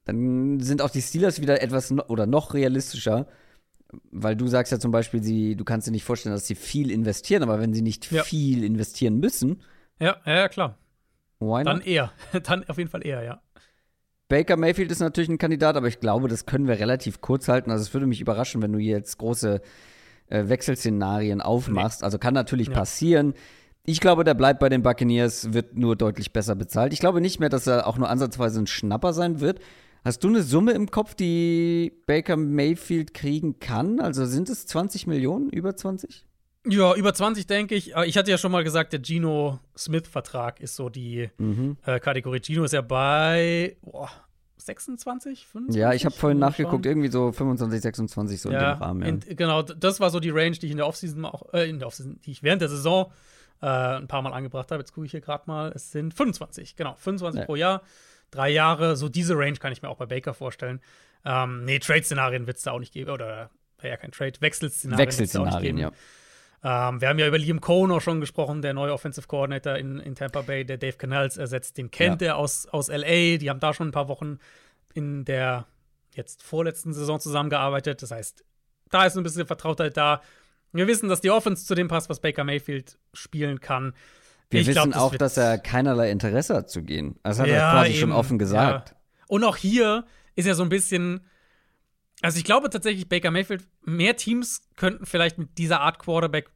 [0.04, 3.28] dann sind auch die Steelers wieder etwas no oder noch realistischer.
[4.10, 6.90] Weil du sagst ja zum Beispiel, sie, du kannst dir nicht vorstellen, dass sie viel
[6.90, 8.22] investieren, aber wenn sie nicht Ja.
[8.22, 9.62] viel investieren müssen,
[10.00, 10.78] Ja, ja, ja, klar.
[11.66, 12.12] Dann eher.
[12.44, 13.40] Dann auf jeden Fall eher, ja.
[14.28, 17.70] Baker Mayfield ist natürlich ein Kandidat, aber ich glaube, das können wir relativ kurz halten.
[17.70, 19.60] Also es würde mich überraschen, wenn du jetzt große
[20.28, 22.00] äh, Wechselszenarien aufmachst.
[22.00, 22.06] Nee.
[22.06, 22.74] Also kann natürlich ja.
[22.74, 23.34] passieren.
[23.84, 26.92] Ich glaube, der bleibt bei den Buccaneers, wird nur deutlich besser bezahlt.
[26.92, 29.60] Ich glaube nicht mehr, dass er auch nur ansatzweise ein Schnapper sein wird.
[30.04, 34.00] Hast du eine Summe im Kopf, die Baker Mayfield kriegen kann?
[34.00, 36.26] Also sind es 20 Millionen, über 20?
[36.66, 37.94] Ja, über 20 denke ich.
[38.06, 41.76] Ich hatte ja schon mal gesagt, der Gino Smith-Vertrag ist so die mhm.
[41.84, 42.40] äh, Kategorie.
[42.40, 44.10] Gino ist ja bei boah,
[44.56, 45.80] 26, 25?
[45.80, 49.02] Ja, ich habe vorhin nachgeguckt, irgendwie so 25, 26 so ja, in dem Rahmen.
[49.02, 49.08] Ja.
[49.08, 51.78] In, genau, das war so die Range, die ich in der Offseason auch, äh, in
[51.78, 53.12] der Offseason, die ich während der Saison
[53.60, 54.80] äh, ein paar Mal angebracht habe.
[54.80, 55.72] Jetzt gucke ich hier gerade mal.
[55.74, 57.46] Es sind 25, genau, 25 ja.
[57.46, 57.82] pro Jahr.
[58.32, 60.80] Drei Jahre, so diese Range kann ich mir auch bei Baker vorstellen.
[61.24, 63.10] Ähm, nee, Trade-Szenarien wird es da auch nicht geben.
[63.10, 63.50] Oder
[63.82, 65.06] ja, kein Trade, Wechselszenarien.
[65.06, 65.92] Wechselszenarien, ja.
[66.64, 69.98] Ähm, wir haben ja über Liam Cohn auch schon gesprochen, der neue Offensive Coordinator in,
[69.98, 71.76] in Tampa Bay, der Dave Canals ersetzt.
[71.76, 72.28] Den kennt ja.
[72.28, 73.36] er aus, aus LA.
[73.36, 74.38] Die haben da schon ein paar Wochen
[74.94, 75.66] in der
[76.14, 78.02] jetzt vorletzten Saison zusammengearbeitet.
[78.02, 78.44] Das heißt,
[78.90, 80.22] da ist ein bisschen Vertrautheit da.
[80.72, 83.94] Wir wissen, dass die Offense zu dem passt, was Baker Mayfield spielen kann.
[84.52, 87.18] Wir ich wissen glaub, auch, dass er keinerlei Interesse hat zu gehen.
[87.22, 88.90] Das hat ja, er quasi eben, schon offen gesagt.
[88.90, 88.96] Ja.
[89.28, 90.04] Und auch hier
[90.36, 91.22] ist er so ein bisschen
[92.22, 96.50] also ich glaube tatsächlich, Baker Mayfield, mehr Teams könnten vielleicht mit dieser Art Quarterback,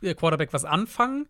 [0.00, 1.28] äh, Quarterback was anfangen.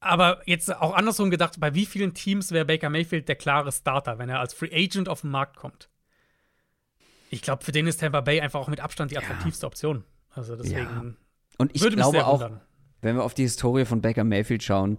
[0.00, 4.18] Aber jetzt auch andersrum gedacht, bei wie vielen Teams wäre Baker Mayfield der klare Starter,
[4.18, 5.90] wenn er als Free Agent auf den Markt kommt?
[7.30, 9.68] Ich glaube, für den ist Tampa Bay einfach auch mit Abstand die attraktivste ja.
[9.68, 10.04] Option.
[10.30, 10.78] Also deswegen.
[10.78, 11.14] Ja.
[11.58, 12.50] Und ich glaube auch,
[13.04, 14.98] wenn wir auf die Historie von Baker Mayfield schauen,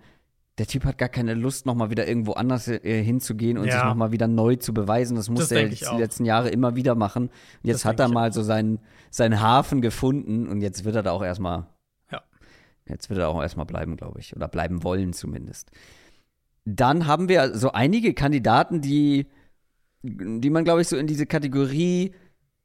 [0.57, 3.73] der Typ hat gar keine Lust, nochmal wieder irgendwo anders äh, hinzugehen und ja.
[3.73, 5.17] sich nochmal wieder neu zu beweisen.
[5.17, 7.23] Das musste er die letzten Jahre immer wieder machen.
[7.23, 7.31] Und
[7.63, 8.79] jetzt das hat er mal so seinen,
[9.09, 11.65] seinen Hafen gefunden und jetzt wird er da auch erstmal.
[12.09, 12.21] Ja.
[12.87, 14.33] Jetzt wird er auch erstmal bleiben, glaube ich.
[14.33, 15.71] Oder bleiben wollen zumindest.
[16.63, 19.27] Dann haben wir so einige Kandidaten, die,
[20.03, 22.13] die man, glaube ich, so in diese Kategorie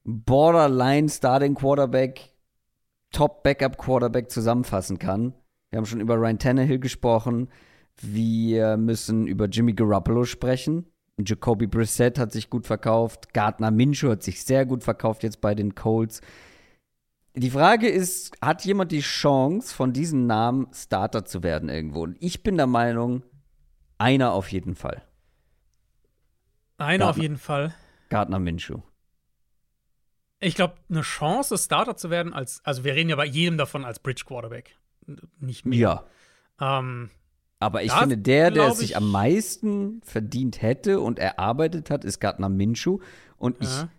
[0.04, 2.30] Borderline Starting Quarterback,
[3.12, 5.34] Top Backup Quarterback zusammenfassen kann.
[5.70, 7.48] Wir haben schon über Ryan Tannehill gesprochen.
[8.00, 10.86] Wir müssen über Jimmy Garoppolo sprechen.
[11.24, 13.34] Jacoby Brissett hat sich gut verkauft.
[13.34, 16.20] Gardner Minshew hat sich sehr gut verkauft jetzt bei den Colts.
[17.34, 22.02] Die Frage ist, hat jemand die Chance, von diesen Namen Starter zu werden irgendwo?
[22.02, 23.22] Und ich bin der Meinung,
[23.98, 25.02] einer auf jeden Fall.
[26.78, 27.74] Einer Gardner, auf jeden Fall.
[28.08, 28.80] Gardner Minshew.
[30.40, 33.84] Ich glaube, eine Chance, Starter zu werden, als, also wir reden ja bei jedem davon
[33.84, 34.76] als Bridge Quarterback.
[35.38, 36.04] Nicht mehr.
[36.58, 36.78] Ja.
[36.78, 37.10] Ähm,
[37.58, 42.18] aber ich finde, der, der es sich am meisten verdient hätte und erarbeitet hat, ist
[42.18, 43.00] Gardner Minshew.
[43.36, 43.90] Und ja.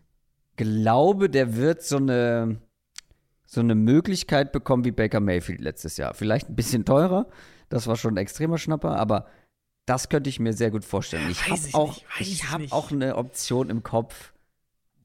[0.58, 2.60] ich glaube, der wird so eine,
[3.46, 6.16] so eine Möglichkeit bekommen wie Baker Mayfield letztes Jahr.
[6.16, 7.28] Vielleicht ein bisschen teurer.
[7.70, 9.28] Das war schon ein extremer Schnapper, aber
[9.86, 11.30] das könnte ich mir sehr gut vorstellen.
[11.30, 14.34] Ich habe auch, hab auch eine Option im Kopf,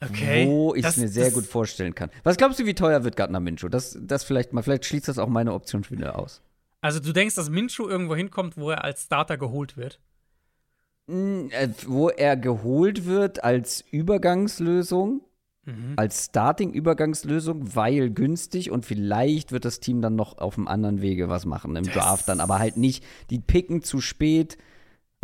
[0.02, 0.46] okay.
[0.46, 2.10] wo ich es mir sehr gut vorstellen kann.
[2.22, 3.68] Was glaubst du, wie teuer wird Gardner Minshew?
[3.68, 6.42] Das, das vielleicht mal, vielleicht schließt das auch meine Option wieder aus.
[6.80, 9.98] Also du denkst, dass Minshew irgendwo hinkommt, wo er als Starter geholt wird?
[11.06, 15.22] Mm, äh, wo er geholt wird als Übergangslösung,
[15.64, 15.94] mhm.
[15.96, 21.28] als Starting-Übergangslösung, weil günstig und vielleicht wird das Team dann noch auf einem anderen Wege
[21.28, 24.58] was machen im das Draft dann, aber halt nicht, die picken zu spät,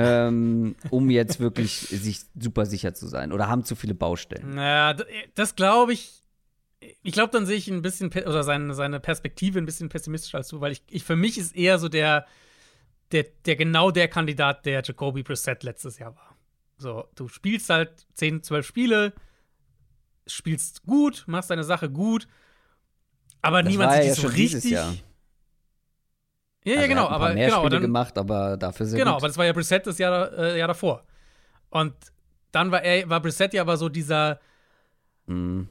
[0.02, 4.54] ähm, um jetzt wirklich sich super sicher zu sein oder haben zu viele Baustellen.
[4.54, 4.96] Naja,
[5.34, 6.22] das glaube ich
[7.02, 10.48] ich glaube, dann sehe ich ein bisschen, oder seine, seine Perspektive ein bisschen pessimistischer als
[10.48, 12.26] du, weil ich, ich für mich ist eher so der,
[13.12, 16.36] der, der genau der Kandidat, der Jacoby Brissett letztes Jahr war.
[16.78, 19.12] So, du spielst halt 10, 12 Spiele,
[20.26, 22.26] spielst gut, machst deine Sache gut,
[23.40, 24.70] aber das niemand sieht ja so richtig.
[24.72, 24.92] Ja,
[26.64, 29.20] ja, also genau, aber mehr genau, Spiele dann, gemacht, aber dafür sehr Genau, gut.
[29.22, 31.04] aber das war ja Brissett das Jahr, äh, Jahr davor.
[31.70, 31.94] Und
[32.52, 34.40] dann war er, war Brissett ja aber so dieser
[35.26, 35.62] mm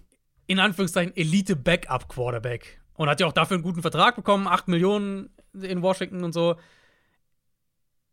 [0.52, 2.82] in Anführungszeichen Elite-Backup-Quarterback.
[2.96, 6.58] Und hat ja auch dafür einen guten Vertrag bekommen, 8 Millionen in Washington und so.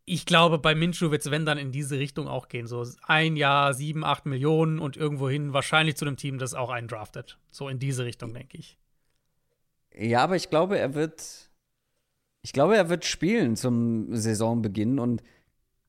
[0.05, 2.65] Ich glaube, bei Minshew wird es, wenn dann, in diese Richtung auch gehen.
[2.65, 6.87] So ein Jahr, 7, 8 Millionen und irgendwohin wahrscheinlich zu einem Team, das auch einen
[6.87, 7.37] draftet.
[7.51, 8.77] So in diese Richtung, denke ich.
[9.93, 11.48] Ja, aber ich glaube, er wird.
[12.41, 15.21] Ich glaube, er wird spielen zum Saisonbeginn und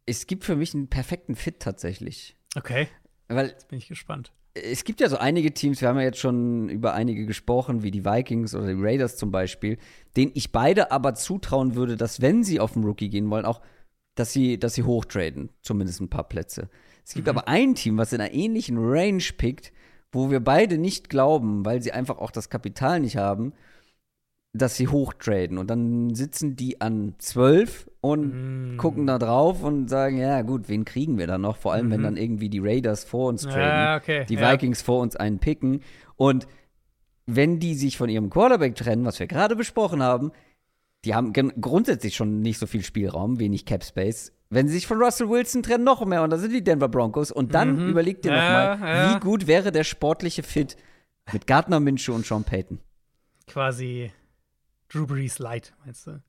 [0.06, 2.36] es gibt für mich einen perfekten Fit tatsächlich.
[2.56, 2.88] Okay.
[3.28, 6.18] Weil Jetzt bin ich gespannt es gibt ja so einige Teams, wir haben ja jetzt
[6.18, 9.78] schon über einige gesprochen, wie die Vikings oder die Raiders zum Beispiel,
[10.16, 13.60] denen ich beide aber zutrauen würde, dass wenn sie auf den Rookie gehen wollen, auch,
[14.16, 16.68] dass sie, dass sie hochtraden, zumindest ein paar Plätze.
[17.04, 17.30] Es gibt mhm.
[17.30, 19.72] aber ein Team, was in einer ähnlichen Range pickt,
[20.12, 23.52] wo wir beide nicht glauben, weil sie einfach auch das Kapital nicht haben,
[24.52, 25.58] dass sie hochtraden.
[25.58, 28.76] Und dann sitzen die an 12 und mm.
[28.78, 31.56] gucken da drauf und sagen, ja gut, wen kriegen wir dann noch?
[31.56, 31.90] Vor allem, mhm.
[31.92, 34.26] wenn dann irgendwie die Raiders vor uns traden, ja, okay.
[34.28, 34.52] die ja.
[34.52, 35.82] Vikings vor uns einen picken.
[36.16, 36.48] Und
[37.26, 40.32] wenn die sich von ihrem Quarterback trennen, was wir gerade besprochen haben,
[41.04, 44.32] die haben grundsätzlich schon nicht so viel Spielraum, wenig Cap Space.
[44.50, 46.22] Wenn sie sich von Russell Wilson trennen, noch mehr.
[46.24, 47.30] Und da sind die Denver Broncos.
[47.30, 47.88] Und dann mhm.
[47.88, 50.76] überlegt ihr ja, nochmal, wie gut wäre der sportliche Fit
[51.32, 52.80] mit Gardner Minshew und Sean Payton.
[53.46, 54.10] Quasi
[54.92, 56.22] Drew Brees Light, meinst du?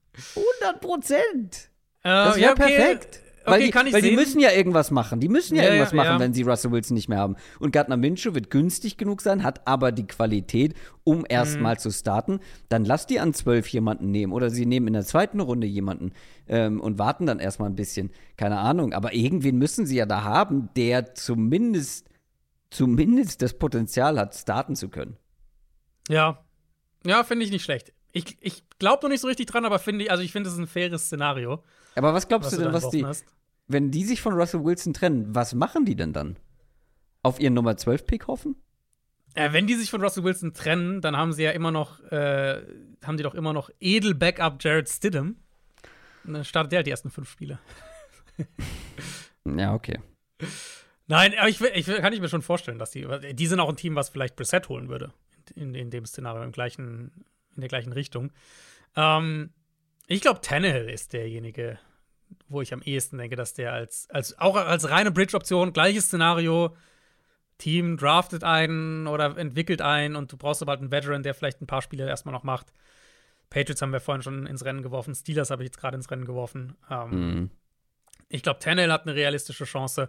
[0.62, 1.70] 100 Prozent.
[2.00, 2.76] Uh, das wäre ja, okay.
[2.76, 3.20] perfekt.
[3.44, 5.18] Weil, okay, die, kann ich weil die müssen ja irgendwas machen.
[5.18, 6.20] Die müssen ja, ja irgendwas machen, ja.
[6.20, 7.36] wenn sie Russell Wilson nicht mehr haben.
[7.58, 11.78] Und Gardner Minshew wird günstig genug sein, hat aber die Qualität, um erstmal mhm.
[11.78, 12.40] zu starten.
[12.68, 14.32] Dann lass die an zwölf jemanden nehmen.
[14.32, 16.12] Oder sie nehmen in der zweiten Runde jemanden
[16.48, 18.10] ähm, und warten dann erstmal ein bisschen.
[18.36, 18.92] Keine Ahnung.
[18.92, 22.08] Aber irgendwen müssen sie ja da haben, der zumindest,
[22.70, 25.16] zumindest das Potenzial hat, starten zu können.
[26.08, 26.44] Ja.
[27.04, 27.92] Ja, finde ich nicht schlecht.
[28.12, 30.56] Ich, ich glaube noch nicht so richtig dran, aber finde ich, also ich finde es
[30.56, 31.64] ein faires Szenario.
[31.94, 33.24] Aber was glaubst was du denn, was die, hast?
[33.68, 36.36] wenn die sich von Russell Wilson trennen, was machen die denn dann?
[37.22, 38.56] Auf ihren Nummer 12 Pick hoffen?
[39.34, 42.62] Äh, wenn die sich von Russell Wilson trennen, dann haben sie ja immer noch, äh,
[43.02, 45.36] haben die doch immer noch edel Backup Jared Stidham.
[46.24, 47.58] Und dann startet der halt die ersten fünf Spiele.
[49.44, 50.00] ja, okay.
[51.06, 53.76] Nein, aber ich, ich, kann ich mir schon vorstellen, dass die, die sind auch ein
[53.76, 55.12] Team, was vielleicht Preset holen würde.
[55.54, 58.32] In, in dem Szenario, im gleichen, in der gleichen Richtung.
[58.96, 59.50] Ähm,
[60.06, 61.78] ich glaube, Tannehill ist derjenige,
[62.48, 66.76] wo ich am ehesten denke, dass der als, als auch als reine Bridge-Option, gleiches Szenario,
[67.58, 71.60] Team draftet einen oder entwickelt einen und du brauchst aber halt einen Veteran, der vielleicht
[71.62, 72.72] ein paar Spiele erstmal noch macht.
[73.50, 76.24] Patriots haben wir vorhin schon ins Rennen geworfen, Steelers habe ich jetzt gerade ins Rennen
[76.24, 76.76] geworfen.
[76.90, 77.50] Ähm, mhm.
[78.28, 80.08] Ich glaube, Tannehill hat eine realistische Chance.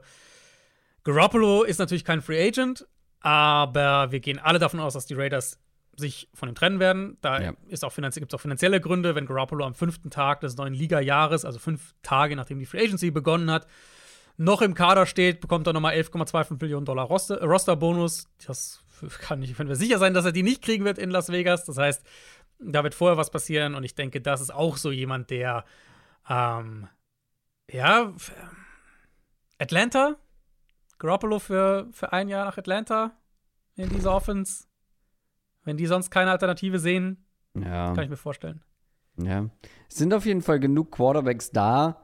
[1.03, 2.87] Garoppolo ist natürlich kein Free Agent,
[3.19, 5.59] aber wir gehen alle davon aus, dass die Raiders
[5.95, 7.17] sich von ihm trennen werden.
[7.21, 7.51] Da ja.
[7.51, 11.93] gibt es auch finanzielle Gründe, wenn Garoppolo am fünften Tag des neuen Liga-Jahres, also fünf
[12.01, 13.67] Tage nachdem die Free Agency begonnen hat,
[14.37, 18.27] noch im Kader steht, bekommt er nochmal 11,25 Millionen Dollar Roster, äh, Roster-Bonus.
[18.47, 18.83] Das
[19.19, 21.65] kann ich, können wir sicher sein, dass er die nicht kriegen wird in Las Vegas.
[21.65, 22.03] Das heißt,
[22.59, 25.65] da wird vorher was passieren und ich denke, das ist auch so jemand, der,
[26.29, 26.87] ähm,
[27.69, 28.13] ja,
[29.59, 30.15] Atlanta,
[30.97, 33.11] Garoppolo für, für ein Jahr nach Atlanta
[33.75, 34.65] in dieser Offense
[35.63, 37.93] wenn die sonst keine Alternative sehen, ja.
[37.93, 38.61] kann ich mir vorstellen.
[39.17, 39.49] Ja.
[39.89, 42.03] Es sind auf jeden Fall genug Quarterbacks da,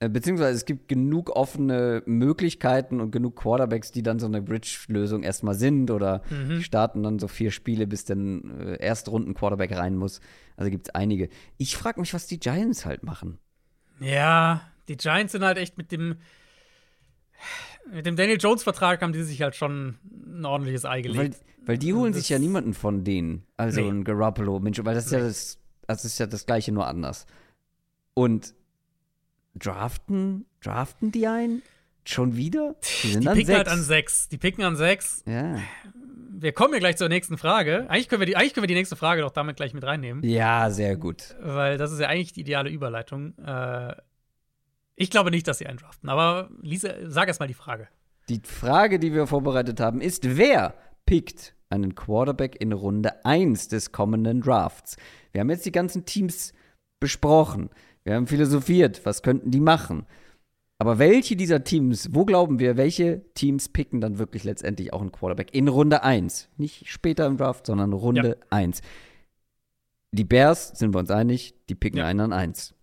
[0.00, 5.22] äh, beziehungsweise es gibt genug offene Möglichkeiten und genug Quarterbacks, die dann so eine Bridge-Lösung
[5.22, 6.62] erstmal sind oder mhm.
[6.62, 10.20] starten dann so vier Spiele, bis dann äh, Erstrunden-Quarterback rein muss.
[10.56, 11.28] Also gibt es einige.
[11.58, 13.38] Ich frage mich, was die Giants halt machen.
[14.00, 16.16] Ja, die Giants sind halt echt mit dem
[17.92, 21.36] mit dem Daniel Jones-Vertrag haben die sich halt schon ein ordentliches Ei gelegt.
[21.58, 23.44] Weil, weil die holen sich ja niemanden von denen.
[23.56, 23.88] Also nee.
[23.88, 27.26] ein Garoppolo, Mensch, weil das ist, ja das, das ist ja das Gleiche, nur anders.
[28.14, 28.54] Und
[29.54, 31.62] draften, draften die ein?
[32.04, 32.76] Schon wieder?
[33.02, 33.58] Die, sind die picken sechs.
[33.58, 34.28] halt an sechs.
[34.28, 35.22] Die picken an sechs.
[35.26, 35.58] Ja.
[36.32, 37.86] Wir kommen ja gleich zur nächsten Frage.
[37.88, 40.24] Eigentlich können, wir die, eigentlich können wir die nächste Frage doch damit gleich mit reinnehmen.
[40.24, 41.36] Ja, sehr gut.
[41.40, 43.36] Weil das ist ja eigentlich die ideale Überleitung.
[43.38, 43.94] Äh,
[45.00, 46.10] ich glaube nicht, dass sie einen draften.
[46.10, 47.88] Aber Lisa, sag erst mal die Frage.
[48.28, 50.74] Die Frage, die wir vorbereitet haben, ist: Wer
[51.06, 54.96] pickt einen Quarterback in Runde 1 des kommenden Drafts?
[55.32, 56.52] Wir haben jetzt die ganzen Teams
[57.00, 57.70] besprochen.
[58.04, 60.06] Wir haben philosophiert, was könnten die machen?
[60.78, 65.12] Aber welche dieser Teams, wo glauben wir, welche Teams picken dann wirklich letztendlich auch einen
[65.12, 66.50] Quarterback in Runde 1?
[66.58, 68.46] Nicht später im Draft, sondern Runde ja.
[68.50, 68.82] 1.
[70.12, 72.06] Die Bears, sind wir uns einig, die picken ja.
[72.06, 72.74] einen an 1.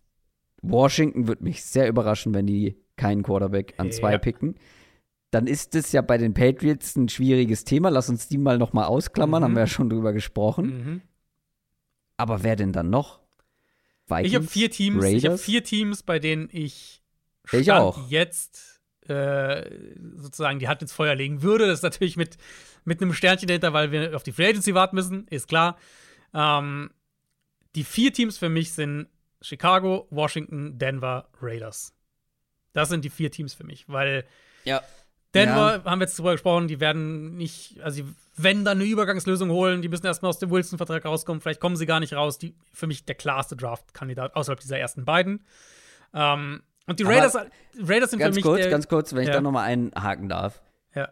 [0.61, 4.17] Washington würde mich sehr überraschen, wenn die keinen Quarterback an zwei ja.
[4.17, 4.55] picken.
[5.31, 7.89] Dann ist es ja bei den Patriots ein schwieriges Thema.
[7.89, 9.45] Lass uns die mal noch mal ausklammern, mhm.
[9.45, 10.65] haben wir ja schon drüber gesprochen.
[10.65, 11.01] Mhm.
[12.15, 13.19] Aber wer denn dann noch?
[14.07, 15.03] Vikings, ich habe vier Teams.
[15.03, 15.23] Raiders?
[15.23, 17.03] Ich habe vier Teams, bei denen ich,
[17.45, 18.09] Stand ich auch.
[18.09, 19.69] jetzt äh,
[20.15, 21.67] sozusagen die Hand ins Feuer legen würde.
[21.67, 22.37] Das ist natürlich mit,
[22.85, 25.77] mit einem Sternchen dahinter, weil wir auf die Free Agency warten müssen, ist klar.
[26.33, 26.89] Ähm,
[27.75, 29.07] die vier Teams für mich sind
[29.41, 31.93] Chicago, Washington, Denver, Raiders.
[32.73, 34.25] Das sind die vier Teams für mich, weil
[34.63, 34.81] ja.
[35.33, 35.83] Denver, ja.
[35.85, 38.03] haben wir jetzt drüber gesprochen, die werden nicht, also
[38.35, 41.85] wenn dann eine Übergangslösung holen, die müssen erstmal aus dem Wilson-Vertrag rauskommen, vielleicht kommen sie
[41.85, 42.37] gar nicht raus.
[42.37, 45.43] Die, für mich der klarste Draft-Kandidat außerhalb dieser ersten beiden.
[46.13, 47.35] Ähm, und die Raiders,
[47.79, 48.35] Raiders sind für mich.
[48.35, 49.29] Ganz kurz, der, ganz kurz, wenn ja.
[49.29, 50.61] ich da nochmal einhaken darf.
[50.95, 51.09] Ja.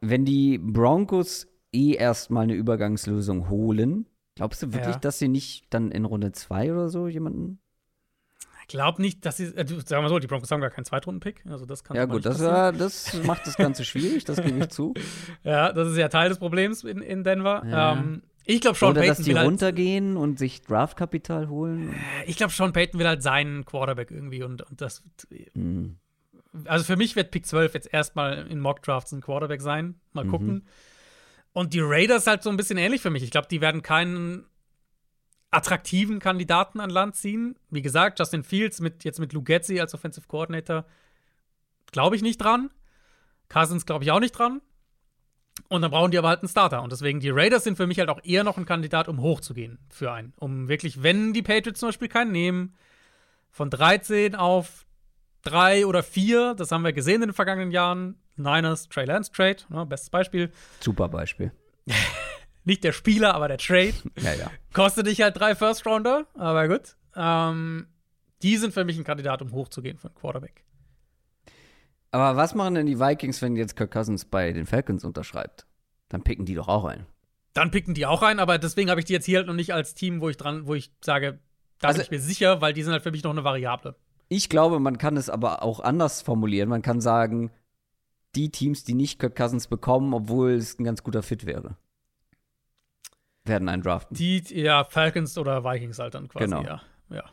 [0.00, 4.06] Wenn die Broncos eh erstmal eine Übergangslösung holen,
[4.40, 5.00] Glaubst du wirklich, ja.
[5.00, 7.58] dass sie nicht dann in Runde 2 oder so jemanden?
[8.62, 11.44] Ich glaube nicht, dass sie, äh, sagen wir so, die Broncos haben gar keinen Zweitrunden-Pick.
[11.50, 14.70] Also das kann ja, gut, das, ja, das macht das Ganze schwierig, das gebe ich
[14.70, 14.94] zu.
[15.44, 17.62] Ja, das ist ja Teil des Problems in, in Denver.
[17.66, 17.92] Ja.
[17.92, 21.94] Ähm, ich glaube, Sean Oder Payton dass die halt runtergehen und sich Draftkapital holen.
[22.24, 25.04] Ich glaube, Sean Payton will halt seinen Quarterback irgendwie und, und das.
[25.52, 25.98] Mhm.
[26.64, 29.96] Also für mich wird Pick 12 jetzt erstmal in Mock Drafts ein Quarterback sein.
[30.14, 30.30] Mal mhm.
[30.30, 30.48] gucken.
[30.48, 30.62] Mhm.
[31.52, 33.22] Und die Raiders halt so ein bisschen ähnlich für mich.
[33.22, 34.46] Ich glaube, die werden keinen
[35.50, 37.56] attraktiven Kandidaten an Land ziehen.
[37.70, 40.84] Wie gesagt, Justin Fields mit, jetzt mit Lou Getzi als Offensive Coordinator
[41.90, 42.70] glaube ich nicht dran.
[43.48, 44.60] Cousins glaube ich auch nicht dran.
[45.68, 46.82] Und dann brauchen die aber halt einen Starter.
[46.82, 49.78] Und deswegen, die Raiders sind für mich halt auch eher noch ein Kandidat, um hochzugehen
[49.90, 50.32] für einen.
[50.36, 52.74] Um wirklich, wenn die Patriots zum Beispiel keinen nehmen,
[53.50, 54.86] von 13 auf
[55.42, 58.19] 3 oder 4, das haben wir gesehen in den vergangenen Jahren.
[58.36, 60.50] Niners, Trey Lance Trade, ne, bestes Beispiel.
[60.80, 61.52] Super Beispiel.
[62.64, 63.94] Nicht der Spieler, aber der Trade.
[64.20, 64.50] Ja, ja.
[64.72, 66.96] Kostet dich halt drei First Rounder, aber gut.
[67.16, 67.86] Ähm,
[68.42, 70.64] die sind für mich ein Kandidat, um hochzugehen für einen Quarterback.
[72.12, 75.66] Aber was machen denn die Vikings, wenn jetzt Kirk Cousins bei den Falcons unterschreibt?
[76.08, 77.06] Dann picken die doch auch ein.
[77.54, 79.72] Dann picken die auch ein, aber deswegen habe ich die jetzt hier halt noch nicht
[79.74, 81.38] als Team, wo ich dran, wo ich sage,
[81.80, 83.94] da Also- bin ich mir sicher, weil die sind halt für mich noch eine Variable.
[84.28, 86.68] Ich glaube, man kann es aber auch anders formulieren.
[86.68, 87.50] Man kann sagen,
[88.34, 91.76] die Teams, die nicht Kirk Cousins bekommen, obwohl es ein ganz guter Fit wäre,
[93.44, 94.16] werden einen draften.
[94.16, 96.62] Die, ja, Falcons oder Vikings halt dann quasi, Genau.
[96.62, 96.80] ja.
[97.10, 97.24] ja.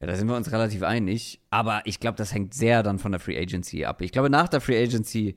[0.00, 1.40] Ja, da sind wir uns relativ einig.
[1.50, 4.02] Aber ich glaube, das hängt sehr dann von der Free Agency ab.
[4.02, 5.36] Ich glaube, nach der Free Agency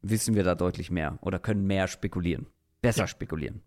[0.00, 2.46] wissen wir da deutlich mehr oder können mehr spekulieren.
[2.80, 3.62] Besser spekulieren.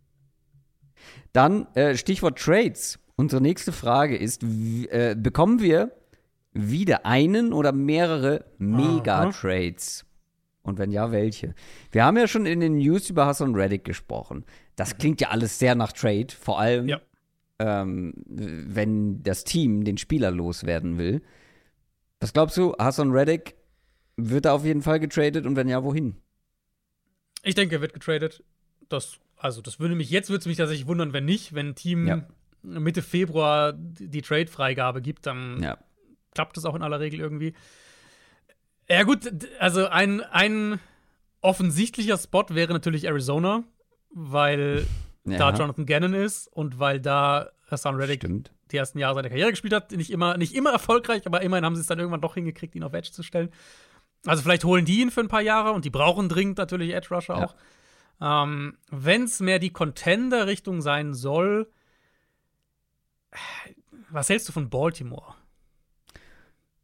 [1.32, 3.00] Dann äh, Stichwort Trades.
[3.16, 5.92] Unsere nächste Frage ist: äh, Bekommen wir
[6.52, 10.05] wieder einen oder mehrere Mega-Trades?
[10.66, 11.54] Und wenn ja, welche?
[11.92, 14.46] Wir haben ja schon in den News über Hassan Reddick gesprochen.
[14.76, 17.00] Das klingt ja alles sehr nach Trade, vor allem Ja.
[17.60, 21.22] ähm, wenn das Team den Spieler loswerden will.
[22.20, 23.56] Was glaubst du, Hassan Reddick
[24.18, 26.16] wird er auf jeden Fall getradet und wenn ja, wohin?
[27.44, 28.44] Ich denke, er wird getradet.
[28.90, 31.54] Das, also, das würde mich, jetzt würde es mich tatsächlich wundern, wenn nicht.
[31.54, 32.28] Wenn ein Team Ja.
[32.64, 35.78] Mitte Februar die Trade-Freigabe gibt, dann Ja.
[36.34, 37.54] klappt das auch in aller Regel irgendwie.
[38.90, 40.80] Ja, gut, also ein, ein
[41.41, 43.64] offensichtlicher Spot wäre natürlich Arizona,
[44.12, 44.86] weil
[45.24, 48.52] da Ja, Jonathan Gannon ist und weil da Hassan Reddick Stimmt.
[48.72, 49.91] die ersten Jahre seiner Karriere gespielt hat.
[49.91, 52.84] Nicht immer, nicht immer erfolgreich, aber immerhin haben sie es dann irgendwann doch hingekriegt, ihn
[52.84, 53.49] auf Edge zu stellen.
[54.28, 57.07] Also vielleicht holen die ihn für ein paar Jahre und die brauchen dringend natürlich Edge
[57.14, 57.45] Rusher Ja.
[57.45, 57.56] auch.
[58.22, 61.70] Ähm, Wenn es mehr die Contender-Richtung sein soll,
[64.10, 65.36] was hältst du von Baltimore?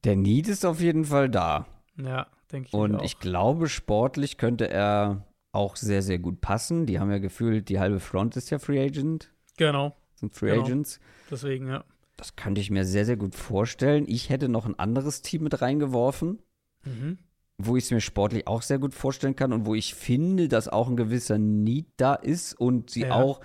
[0.03, 1.65] Der Need ist auf jeden Fall da.
[1.97, 2.73] Ja, denke ich.
[2.73, 3.03] Und auch.
[3.03, 6.85] ich glaube, sportlich könnte er auch sehr, sehr gut passen.
[6.85, 10.63] Die haben ja gefühlt, die halbe Front ist ja Free Agent, Genau, sind Free Genau.
[10.63, 10.99] Agents.
[11.30, 11.84] deswegen, ja.
[12.18, 14.05] Das könnte ich mir sehr, sehr gut vorstellen.
[14.07, 16.39] Ich hätte noch ein anderes Team mit reingeworfen.
[16.85, 17.18] Mhm.
[17.63, 20.68] wo ich es mir sportlich auch sehr gut vorstellen kann und wo ich finde, dass
[20.68, 23.11] auch ein gewisser Need da ist und sie Ja.
[23.13, 23.39] auch,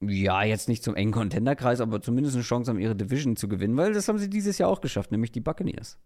[0.00, 3.76] ja, jetzt nicht zum engen Contenderkreis, aber zumindest eine Chance haben, ihre Division zu gewinnen,
[3.76, 5.98] weil das haben sie dieses Jahr auch geschafft, nämlich die Buccaneers.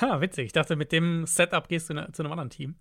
[0.00, 0.46] Ah, witzig.
[0.46, 2.76] Ich dachte, mit dem Setup gehst du ne, zu einem anderen Team.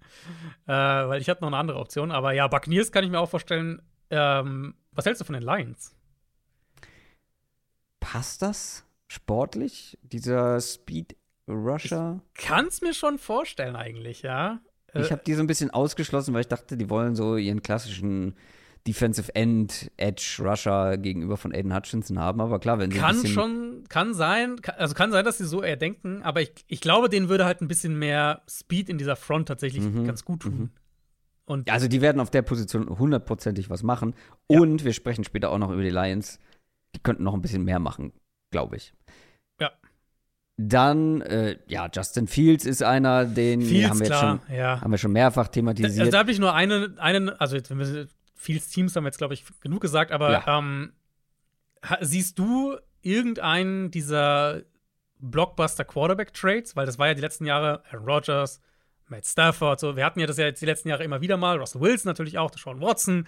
[0.66, 2.12] Äh, weil ich hatte noch eine andere Option.
[2.12, 3.82] Aber ja, Buccaneers kann ich mir auch vorstellen.
[4.10, 5.96] Ähm, was hältst du von den Lions?
[8.00, 11.16] Passt das sportlich, dieser Speed
[11.48, 12.22] Rusher?
[12.34, 14.60] Kann's mir schon vorstellen, eigentlich, ja.
[14.94, 17.62] Äh, Ich habe die so ein bisschen ausgeschlossen, weil ich dachte, die wollen so ihren
[17.62, 18.36] klassischen
[18.88, 23.84] Defensive End Edge Rusher gegenüber von Aiden Hutchinson haben, aber klar, wenn sie kann schon,
[23.90, 27.10] kann sein, kann, also kann sein, dass sie so eher denken, aber ich, ich glaube,
[27.10, 30.72] denen würde halt ein bisschen mehr Speed in dieser Front tatsächlich Mhm, ganz gut tun.
[31.46, 34.14] Und Ja, also die werden auf der Position hundertprozentig was machen.
[34.50, 34.60] Ja.
[34.60, 36.40] Und wir sprechen später auch noch über die Lions.
[36.96, 38.14] Die könnten noch ein bisschen mehr machen,
[38.52, 38.94] glaube ich.
[39.60, 39.72] Ja.
[40.58, 44.82] Dann, äh, ja, Justin Fields ist einer, den Fields, haben wir, klar, schon, ja.
[44.82, 46.00] haben wir schon mehrfach Da, thematisiert.
[46.00, 48.08] also da habe ich nur einen, einen, also jetzt, wenn wir
[48.42, 50.58] Fields Teams haben wir jetzt, glaube ich, genug gesagt, aber Ja.
[50.60, 50.94] ähm,
[52.00, 54.62] siehst du irgendeinen dieser
[55.20, 56.76] Blockbuster-Quarterback-Trades?
[56.78, 58.62] Weil das war ja die letzten Jahre Aaron Rodgers,
[59.08, 59.96] Matt Stafford, so.
[59.98, 61.58] Wir hatten ja das ja jetzt die letzten Jahre immer wieder mal.
[61.58, 63.28] Russell Wilson natürlich auch, Sean Watson.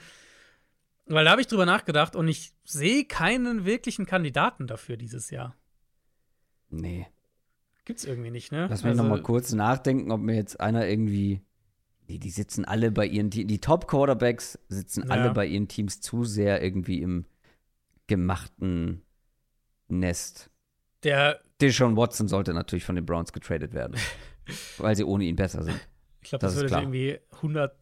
[1.08, 5.56] Weil da habe ich drüber nachgedacht und ich sehe keinen wirklichen Kandidaten dafür dieses Jahr.
[6.70, 7.08] nee.
[7.84, 8.68] Gibt's irgendwie nicht, ne?
[8.70, 11.42] Lass mich noch mal kurz nachdenken, ob mir jetzt einer irgendwie.
[12.08, 13.48] Nee, die sitzen alle bei ihren Teams.
[13.48, 15.10] Die Top-Quarterbacks sitzen Ja.
[15.10, 17.26] alle bei ihren Teams zu sehr irgendwie im
[18.08, 19.02] gemachten
[19.88, 20.50] Nest.
[21.04, 23.96] Der, Deshaun Watson sollte natürlich von den Browns getradet werden.
[24.78, 25.80] weil sie ohne ihn besser sind.
[26.22, 26.82] ich glaube, Das das, würde klar.
[26.82, 27.76] irgendwie 100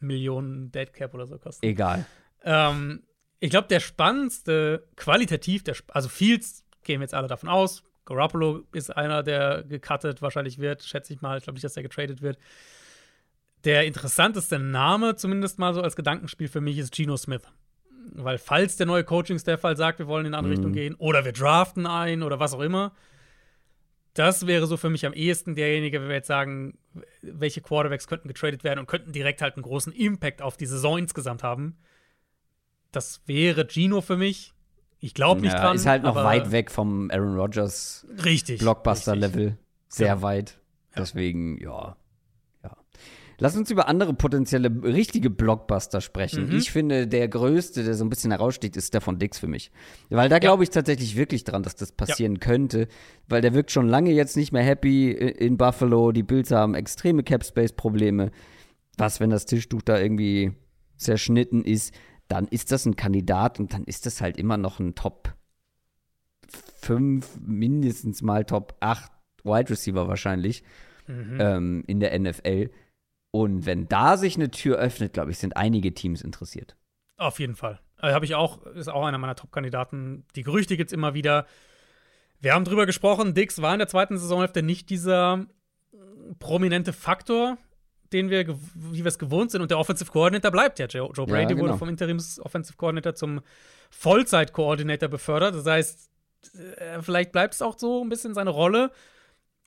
[0.00, 1.64] Millionen Dead Cap oder so kosten.
[1.64, 2.04] Egal.
[2.42, 3.02] Ähm,
[3.40, 7.82] ich glaube, der spannendste, qualitativ, der, also Fields gehen wir jetzt alle davon aus.
[8.04, 11.38] Garoppolo ist einer, der gecuttet wahrscheinlich wird, schätze ich mal.
[11.38, 12.38] Ich glaube nicht, dass der getradet wird.
[13.64, 17.42] Der interessanteste Name, zumindest mal so als Gedankenspiel für mich, ist Geno Smith.
[18.12, 20.58] Weil, falls der neue Coaching-Staff halt sagt, wir wollen in eine andere Mhm.
[20.58, 22.92] Richtung gehen, oder wir draften ein oder was auch immer,
[24.12, 26.78] das wäre so für mich am ehesten derjenige, wenn wir jetzt sagen,
[27.22, 30.98] welche Quarterbacks könnten getradet werden und könnten direkt halt einen großen Impact auf die Saison
[30.98, 31.78] insgesamt haben.
[32.92, 34.52] Das wäre Gino für mich.
[35.00, 35.74] Ich glaube nicht ja, dran.
[35.76, 38.06] Ist halt noch weit weg vom Aaron Rodgers.
[38.58, 39.58] Blockbuster-Level.
[39.88, 40.22] Sehr Ja.
[40.22, 40.60] weit.
[40.96, 41.96] Deswegen, ja.
[43.38, 46.48] Lass uns über andere potenzielle, richtige Blockbuster sprechen.
[46.48, 46.56] Mhm.
[46.56, 49.70] Ich finde, der größte, der so ein bisschen heraussticht, ist der von Dix für mich.
[50.10, 52.88] Weil da glaube ich tatsächlich wirklich dran, dass das passieren könnte.
[53.28, 56.12] Weil der wirkt schon lange jetzt nicht mehr happy in Buffalo.
[56.12, 58.30] Die Bills haben extreme Cap-Space-Probleme.
[58.96, 60.52] Was, wenn das Tischtuch da irgendwie
[60.96, 61.92] zerschnitten ist,
[62.28, 65.34] dann ist das ein Kandidat und dann ist das halt immer noch ein Top
[66.82, 69.10] 5, mindestens mal Top 8
[69.42, 70.62] Wide Receiver wahrscheinlich
[71.06, 71.36] Mhm.
[71.38, 72.70] ähm, in der NFL.
[73.34, 76.76] Und wenn da sich eine Tür öffnet, glaube ich, sind einige Teams interessiert.
[77.16, 77.80] Auf jeden Fall.
[78.00, 80.24] Äh, Habe ich auch, ist auch einer meiner Top-Kandidaten.
[80.36, 81.44] Die Gerüchte gibt es immer wieder.
[82.38, 85.46] Wir haben drüber gesprochen, Dix war in der zweiten Saisonhälfte nicht dieser
[85.92, 85.96] äh,
[86.38, 87.58] prominente Faktor,
[88.12, 89.62] den wir, wie wir es gewohnt sind.
[89.62, 90.86] Und der Offensive Coordinator bleibt ja.
[90.86, 91.66] Joe, Joe Ja, Brady genau.
[91.66, 93.40] wurde vom Interims-Offensive Coordinator zum
[93.90, 95.56] Vollzeit-Coordinator befördert.
[95.56, 96.08] Das heißt,
[96.76, 98.92] äh, vielleicht bleibt es auch so ein bisschen seine Rolle.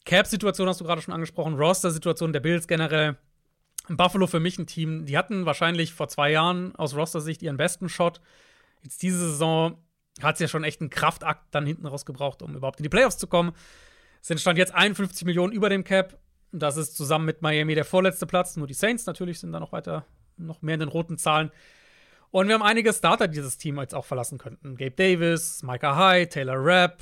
[0.06, 3.18] Cap-Situation hast du gerade schon angesprochen, Roster-Situation der Bills generell.
[3.96, 7.88] Buffalo für mich ein Team, die hatten wahrscheinlich vor zwei Jahren aus Roster-Sicht ihren besten
[7.88, 8.20] Shot.
[8.82, 9.78] Jetzt diese Saison
[10.22, 12.90] hat es ja schon echt einen Kraftakt dann hinten raus gebraucht, um überhaupt in die
[12.90, 13.54] Playoffs zu kommen.
[14.22, 16.20] Sind stand jetzt 51 Millionen über dem Cap.
[16.52, 18.58] Das ist zusammen mit Miami der vorletzte Platz.
[18.58, 20.06] Nur die Saints natürlich sind da noch weiter,
[20.38, 21.52] noch mehr in den roten Zahlen.
[22.32, 24.76] Und wir haben einige Starter, die dieses Team jetzt auch verlassen könnten.
[24.76, 27.02] Gabe Davis, Micah Hyde, Taylor Rapp,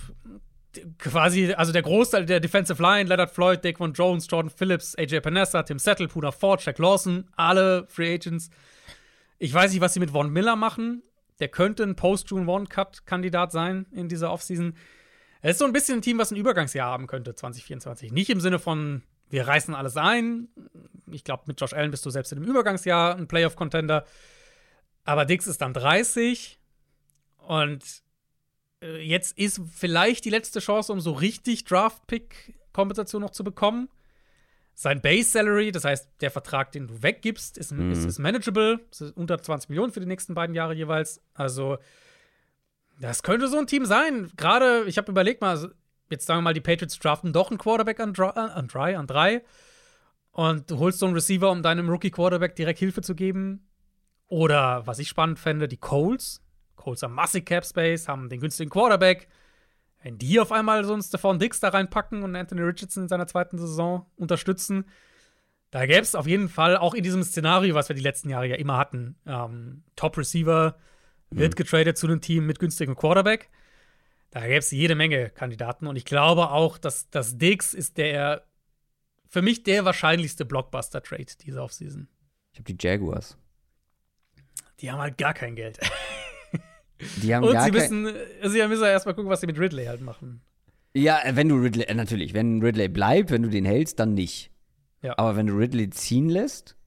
[0.97, 5.63] quasi, also der Großteil der Defensive Line, Leonard Floyd, Daquan Jones, Jordan Phillips, AJ Panessa,
[5.63, 8.49] Tim Settle, Puna Ford, Jack Lawson, alle Free Agents.
[9.37, 11.03] Ich weiß nicht, was sie mit Von Miller machen.
[11.39, 14.75] Der könnte ein Post-June-One-Cut-Kandidat sein in dieser Offseason.
[15.41, 18.11] Es ist so ein bisschen ein Team, was ein Übergangsjahr haben könnte, 2024.
[18.11, 20.47] Nicht im Sinne von, wir reißen alles ein.
[21.11, 24.05] Ich glaube, mit Josh Allen bist du selbst in einem Übergangsjahr ein Playoff-Contender.
[25.03, 26.59] Aber Dix ist dann 30
[27.37, 28.04] und
[28.99, 33.89] jetzt ist vielleicht die letzte Chance, um so richtig Draft-Pick-Kompensation noch zu bekommen.
[34.73, 38.81] Sein Base-Salary, das heißt, der Vertrag, den du weggibst, ist, ist, ist manageable.
[38.89, 41.21] Das ist unter 20 Millionen für die nächsten beiden Jahre jeweils.
[41.33, 41.77] Also,
[42.99, 44.29] das könnte so ein Team sein.
[44.35, 45.69] Gerade, ich habe überlegt mal, also,
[46.09, 49.07] jetzt sagen wir mal, die Patriots draften doch einen Quarterback an, äh, an drei, an
[49.07, 49.43] drei.
[50.31, 53.65] Und du holst so einen Receiver, um deinem Rookie-Quarterback direkt Hilfe zu geben.
[54.27, 56.44] Oder, was ich spannend fände, die Colts.
[56.85, 59.27] Colts haben massig Cap Space, haben den günstigen Quarterback.
[60.03, 63.25] Wenn die auf einmal so einen Stephon Dix da reinpacken und Anthony Richardson in seiner
[63.25, 64.85] zweiten Saison unterstützen,
[65.71, 68.47] da gäbe es auf jeden Fall auch in diesem Szenario, was wir die letzten Jahre
[68.47, 70.77] ja immer hatten, ähm, Top Receiver
[71.31, 73.49] wird getradet zu einem Team mit günstigem Quarterback.
[74.29, 78.45] Da gäbe es jede Menge Kandidaten und ich glaube auch, dass, dass Dix ist der
[79.27, 82.07] für mich der wahrscheinlichste Blockbuster-Trade dieser Offseason.
[82.53, 83.37] Ich habe die Jaguars.
[84.79, 85.79] Die haben halt gar kein Geld.
[87.21, 88.07] Die haben Und gar sie müssen,
[88.43, 90.41] sie müssen ja erstmal gucken, was sie mit Ridley halt machen.
[90.93, 94.51] Ja, wenn du Ridley, äh, natürlich, wenn Ridley bleibt, wenn du den hältst, dann nicht.
[95.01, 95.17] Ja.
[95.17, 96.77] Aber wenn du Ridley ziehen lässt,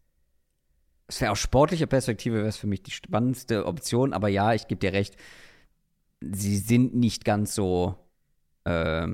[1.09, 4.12] es wäre aus sportlicher Perspektive wäre es für mich die spannendste Option.
[4.12, 5.16] Aber ja, ich gebe dir recht,
[6.20, 7.97] sie sind nicht ganz so,
[8.64, 9.09] äh,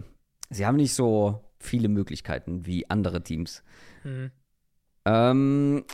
[0.50, 3.62] sie haben nicht so viele Möglichkeiten wie andere Teams.
[4.04, 4.30] Mhm.
[5.06, 5.84] Ähm,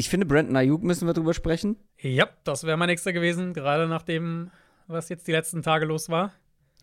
[0.00, 1.76] ich finde, Brandon Ayuk müssen wir drüber sprechen.
[1.98, 4.50] Ja, das wäre mein nächster gewesen, gerade nach dem,
[4.86, 6.32] was jetzt die letzten Tage los war.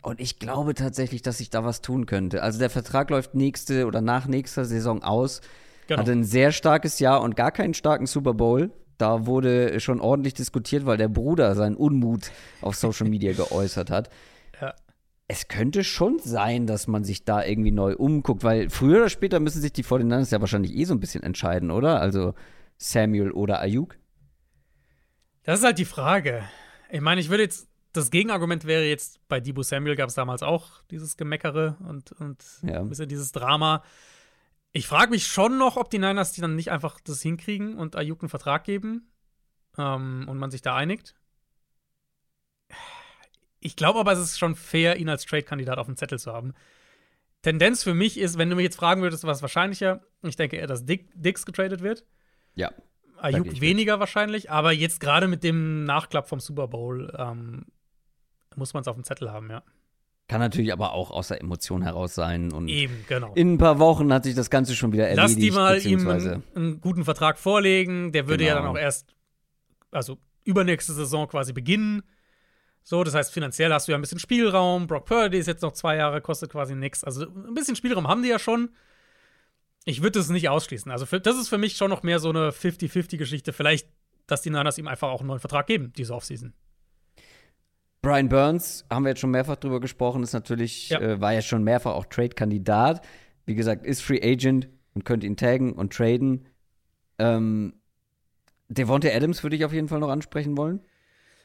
[0.03, 2.43] Und ich glaube tatsächlich, dass sich da was tun könnte.
[2.43, 5.41] Also der Vertrag läuft nächste oder nach nächster Saison aus.
[5.87, 5.99] Genau.
[5.99, 8.69] Hatte ein sehr starkes Jahr und gar keinen starken Super Bowl.
[8.99, 12.29] Da wurde schon ordentlich diskutiert, weil der Bruder seinen Unmut
[12.61, 14.11] auf Social Media geäußert hat.
[14.61, 14.75] Ja.
[15.27, 19.39] Es könnte schon sein, dass man sich da irgendwie neu umguckt, weil früher oder später
[19.39, 21.99] müssen sich die 49ers ja wahrscheinlich eh so ein bisschen entscheiden, oder?
[21.99, 22.35] Also
[22.77, 23.97] Samuel oder Ayuk.
[25.43, 26.47] Das ist halt die Frage.
[26.89, 30.43] Ich meine, ich würde jetzt, das Gegenargument wäre jetzt, bei Debo Samuel gab es damals
[30.43, 32.79] auch dieses Gemeckere und, und Ja.
[32.79, 33.83] ein bisschen dieses Drama.
[34.71, 37.95] Ich frage mich schon noch, ob die Niners die dann nicht einfach das hinkriegen und
[37.95, 39.09] Ayuk einen Vertrag geben
[39.77, 41.15] ähm, und man sich da einigt.
[43.59, 46.53] Ich glaube aber, es ist schon fair, ihn als Trade-Kandidat auf dem Zettel zu haben.
[47.41, 50.67] Tendenz für mich ist, wenn du mich jetzt fragen würdest, was wahrscheinlicher, ich denke eher,
[50.67, 52.05] dass Dick, Dix getradet wird.
[52.57, 52.71] Ja.
[53.19, 53.61] Ayuk ich mit.
[53.61, 57.65] weniger wahrscheinlich, aber jetzt gerade mit dem Nachklapp vom Super Bowl ähm,
[58.55, 59.63] muss man es auf dem Zettel haben, ja.
[60.27, 62.51] Kann natürlich aber auch aus der Emotion heraus sein.
[62.51, 63.33] Und Eben, genau.
[63.35, 65.23] in ein paar Wochen hat sich das Ganze schon wieder erledigt.
[65.23, 68.11] Lass die mal ihm einen, einen guten Vertrag vorlegen.
[68.11, 68.65] Der würde ja Genau.
[68.65, 69.15] dann auch erst,
[69.89, 72.03] also übernächste Saison quasi beginnen.
[72.83, 74.87] So, das heißt, finanziell hast du ja ein bisschen Spielraum.
[74.87, 77.03] Brock Purdy ist jetzt noch zwei Jahre, kostet quasi nichts.
[77.05, 78.69] Also ein bisschen Spielraum haben die ja schon.
[79.87, 80.91] Ich würde es nicht ausschließen.
[80.91, 83.53] Also für, das ist für mich schon noch mehr so eine 50-50-Geschichte.
[83.53, 83.87] Vielleicht,
[84.27, 86.53] dass die Niners ihm einfach auch einen neuen Vertrag geben, diese Offseason.
[88.01, 90.99] Brian Burns, haben wir jetzt schon mehrfach drüber gesprochen, ist natürlich, ja.
[90.99, 93.01] Äh, war ja schon mehrfach auch Trade-Kandidat.
[93.45, 96.45] Wie gesagt, ist Free Agent und könnte ihn taggen und traden.
[97.17, 97.79] Ähm,
[98.67, 100.81] Devontae Adams würde ich auf jeden Fall noch ansprechen wollen.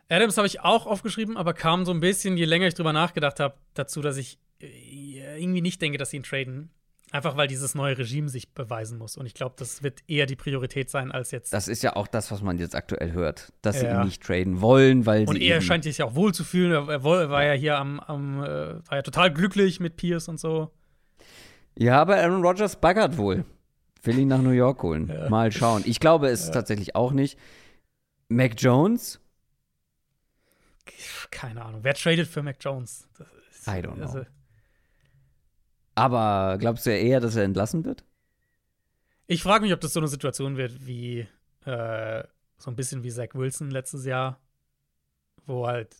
[0.08, 3.38] Adams habe ich auch aufgeschrieben, aber kam so ein bisschen, je länger ich drüber nachgedacht
[3.38, 6.70] habe, dazu, dass ich äh, irgendwie nicht denke, dass sie ihn traden.
[7.12, 9.18] Einfach weil dieses neue Regime sich beweisen muss.
[9.18, 11.52] Und ich glaube, das wird eher die Priorität sein als jetzt.
[11.52, 13.90] Das ist ja auch das, was man jetzt aktuell hört, dass ja.
[13.90, 16.72] sie ihn nicht traden wollen, weil Und er scheint sich ja auch wohl zu fühlen.
[16.72, 20.70] Er war ja hier am, am äh, war ja total glücklich mit Pierce und so.
[21.78, 23.44] Ja, aber Aaron Rodgers baggert wohl.
[24.04, 25.08] Will ihn nach New York holen.
[25.08, 25.28] Ja.
[25.28, 25.82] Mal schauen.
[25.84, 26.52] Ich glaube es ja.
[26.52, 27.38] tatsächlich auch nicht.
[28.28, 29.20] Mac Jones?
[31.30, 31.80] Keine Ahnung.
[31.84, 33.06] Wer tradet für Mac Jones?
[33.50, 34.04] Ist, I don't know.
[34.04, 34.24] Also,
[35.94, 38.04] aber glaubst du eher, dass er entlassen wird?
[39.26, 41.26] Ich frage mich, ob das so eine Situation wird wie
[41.64, 42.24] äh,
[42.58, 44.40] so ein bisschen wie Zach Wilson letztes Jahr,
[45.46, 45.96] wo halt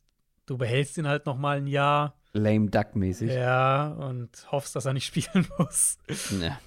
[0.47, 2.14] du behältst ihn halt noch mal ein Jahr.
[2.32, 3.31] Lame Duck mäßig.
[3.31, 5.98] Ja, und hoffst, dass er nicht spielen muss.
[6.40, 6.59] Ja.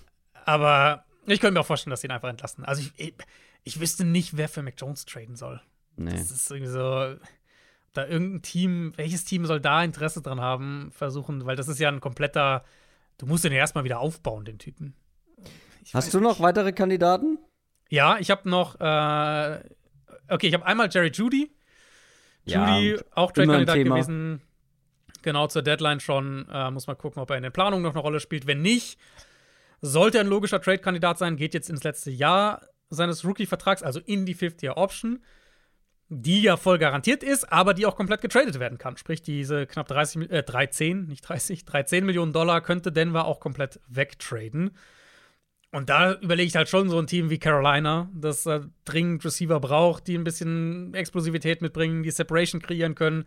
[0.46, 2.66] Aber ich könnte mir auch vorstellen, dass sie ihn einfach entlassen.
[2.66, 3.14] Also ich, ich,
[3.64, 5.62] ich wüsste nicht, wer für Mac Jones traden soll.
[5.98, 6.12] Nee.
[6.12, 7.16] Das ist irgendwie so,
[7.94, 11.90] da irgendein Team, welches Team soll da Interesse dran haben, versuchen, weil das ist ja
[11.90, 12.64] ein kompletter
[13.18, 14.96] Du musst den ja erstmal wieder aufbauen, den Typen.
[15.84, 16.42] Ich Hast du noch nicht.
[16.42, 17.38] weitere Kandidaten?
[17.90, 19.60] Ja, ich habe noch, äh,
[20.30, 21.52] okay, ich habe einmal Jerry Judy.
[22.46, 24.42] Judy, ja, auch Trade-Kandidat gewesen.
[25.22, 26.48] Genau zur Deadline schon.
[26.52, 28.46] Äh, muss mal gucken, ob er in den Planungen noch eine Rolle spielt.
[28.48, 29.00] Wenn nicht,
[29.82, 34.26] sollte er ein logischer Trade-Kandidat sein, geht jetzt ins letzte Jahr seines Rookie-Vertrags, also in
[34.26, 35.24] die Fifth-Year-Option
[36.10, 38.98] die ja voll garantiert ist, aber die auch komplett getradet werden kann.
[38.98, 43.80] Sprich, diese knapp 30, äh, 13, nicht 30, 13 Millionen Dollar könnte Denver auch komplett
[43.88, 44.72] wegtraden.
[45.72, 49.60] Und da überlege ich halt schon so ein Team wie Carolina, das äh, dringend Receiver
[49.60, 53.26] braucht, die ein bisschen Explosivität mitbringen, die Separation kreieren können.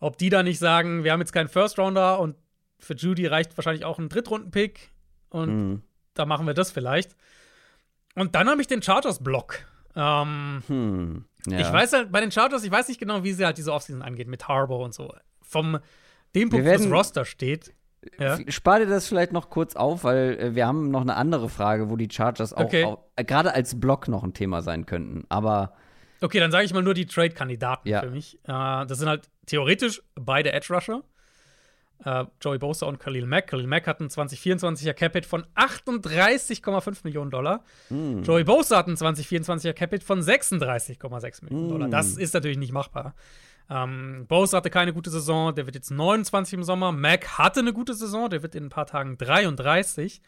[0.00, 2.36] Ob die da nicht sagen, wir haben jetzt keinen First Rounder und
[2.80, 4.90] für Judy reicht wahrscheinlich auch ein Drittrunden-Pick
[5.30, 5.82] und mhm.
[6.12, 7.16] da machen wir das vielleicht.
[8.14, 9.64] Und dann habe ich den Chargers-Block.
[9.96, 11.24] Ähm, hm.
[11.46, 11.60] Ja.
[11.60, 14.02] Ich weiß halt, bei den Chargers, ich weiß nicht genau, wie sie halt diese Offseason
[14.02, 15.14] angeht mit Harbour und so.
[15.42, 15.78] Vom
[16.34, 17.72] dem Punkt, wo das Roster steht.
[18.18, 18.38] Ja.
[18.48, 21.88] Spar dir das vielleicht noch kurz auf, weil äh, wir haben noch eine andere Frage,
[21.90, 22.84] wo die Chargers auch, okay.
[22.84, 25.24] auch äh, gerade als Block noch ein Thema sein könnten.
[25.28, 25.74] Aber
[26.24, 28.00] Okay, dann sage ich mal nur die Trade-Kandidaten ja.
[28.00, 28.38] für mich.
[28.44, 31.02] Äh, das sind halt theoretisch beide Edge-Rusher.
[32.04, 33.48] Äh, Joey Bosa und Khalil Mack.
[33.48, 37.64] Khalil Mack hat einen 2024er Capit von 38,5 Millionen Dollar.
[37.88, 38.22] Mm.
[38.22, 41.70] Joey Bosa hat einen 2024er Capit von 36,6 Millionen mm.
[41.70, 41.88] Dollar.
[41.88, 43.14] Das ist natürlich nicht machbar.
[43.70, 46.92] Ähm, Bosa hatte keine gute Saison, der wird jetzt 29 im Sommer.
[46.92, 50.20] Mack hatte eine gute Saison, der wird in ein paar Tagen 33.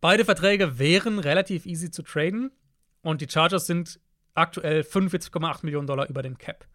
[0.00, 2.52] Beide Verträge wären relativ easy zu traden
[3.02, 4.00] und die Chargers sind
[4.34, 6.66] aktuell 45,8 Millionen Dollar über dem Cap.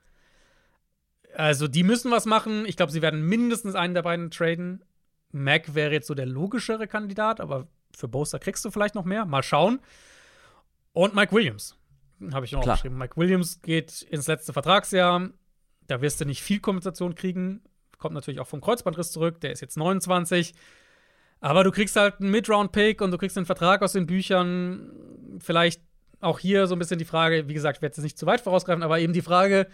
[1.36, 2.66] Also, die müssen was machen.
[2.66, 4.84] Ich glaube, sie werden mindestens einen der beiden traden.
[5.32, 9.26] Mac wäre jetzt so der logischere Kandidat, aber für Boster kriegst du vielleicht noch mehr.
[9.26, 9.80] Mal schauen.
[10.94, 11.78] Und Mike Williams
[12.34, 12.74] habe ich noch Klar.
[12.74, 12.98] aufgeschrieben.
[12.98, 15.30] Mike Williams geht ins letzte Vertragsjahr.
[15.88, 17.62] Da wirst du nicht viel Kompensation kriegen.
[17.98, 19.40] Kommt natürlich auch vom Kreuzbandriss zurück.
[19.42, 20.54] Der ist jetzt 29.
[21.40, 24.92] Aber du kriegst halt einen Mid-Round-Pick und du kriegst einen Vertrag aus den Büchern.
[25.40, 25.82] Vielleicht
[26.20, 28.42] auch hier so ein bisschen die Frage, wie gesagt, ich werde jetzt nicht zu weit
[28.42, 29.68] vorausgreifen, aber eben die Frage,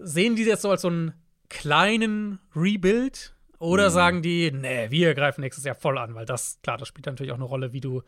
[0.00, 1.14] sehen die das so als so einen
[1.48, 3.34] kleinen Rebuild?
[3.58, 3.92] Oder mhm.
[3.92, 7.32] sagen die, nee, wir greifen nächstes Jahr voll an, weil das, klar, das spielt natürlich
[7.32, 8.02] auch eine Rolle, wie du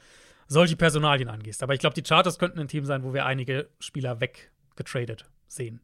[0.46, 1.62] solche Personalien angehst.
[1.62, 5.80] Aber ich glaube, die Charters könnten ein Team sein, wo wir einige Spieler weggetradet sehen.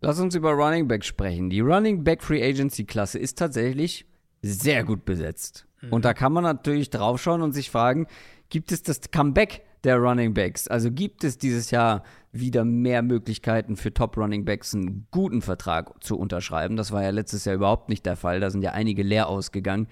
[0.00, 1.50] Lass uns über Running Back sprechen.
[1.50, 4.06] Die Running Back Free Agency Klasse ist tatsächlich
[4.42, 5.66] sehr gut besetzt.
[5.82, 5.92] Mhm.
[5.92, 8.06] Und da kann man natürlich draufschauen und sich fragen,
[8.48, 10.68] gibt es das Comeback der Running Backs?
[10.68, 12.02] Also gibt es dieses Jahr
[12.32, 16.76] wieder mehr Möglichkeiten für Top Running Backs einen guten Vertrag zu unterschreiben.
[16.76, 18.40] Das war ja letztes Jahr überhaupt nicht der Fall.
[18.40, 19.88] Da sind ja einige leer ausgegangen.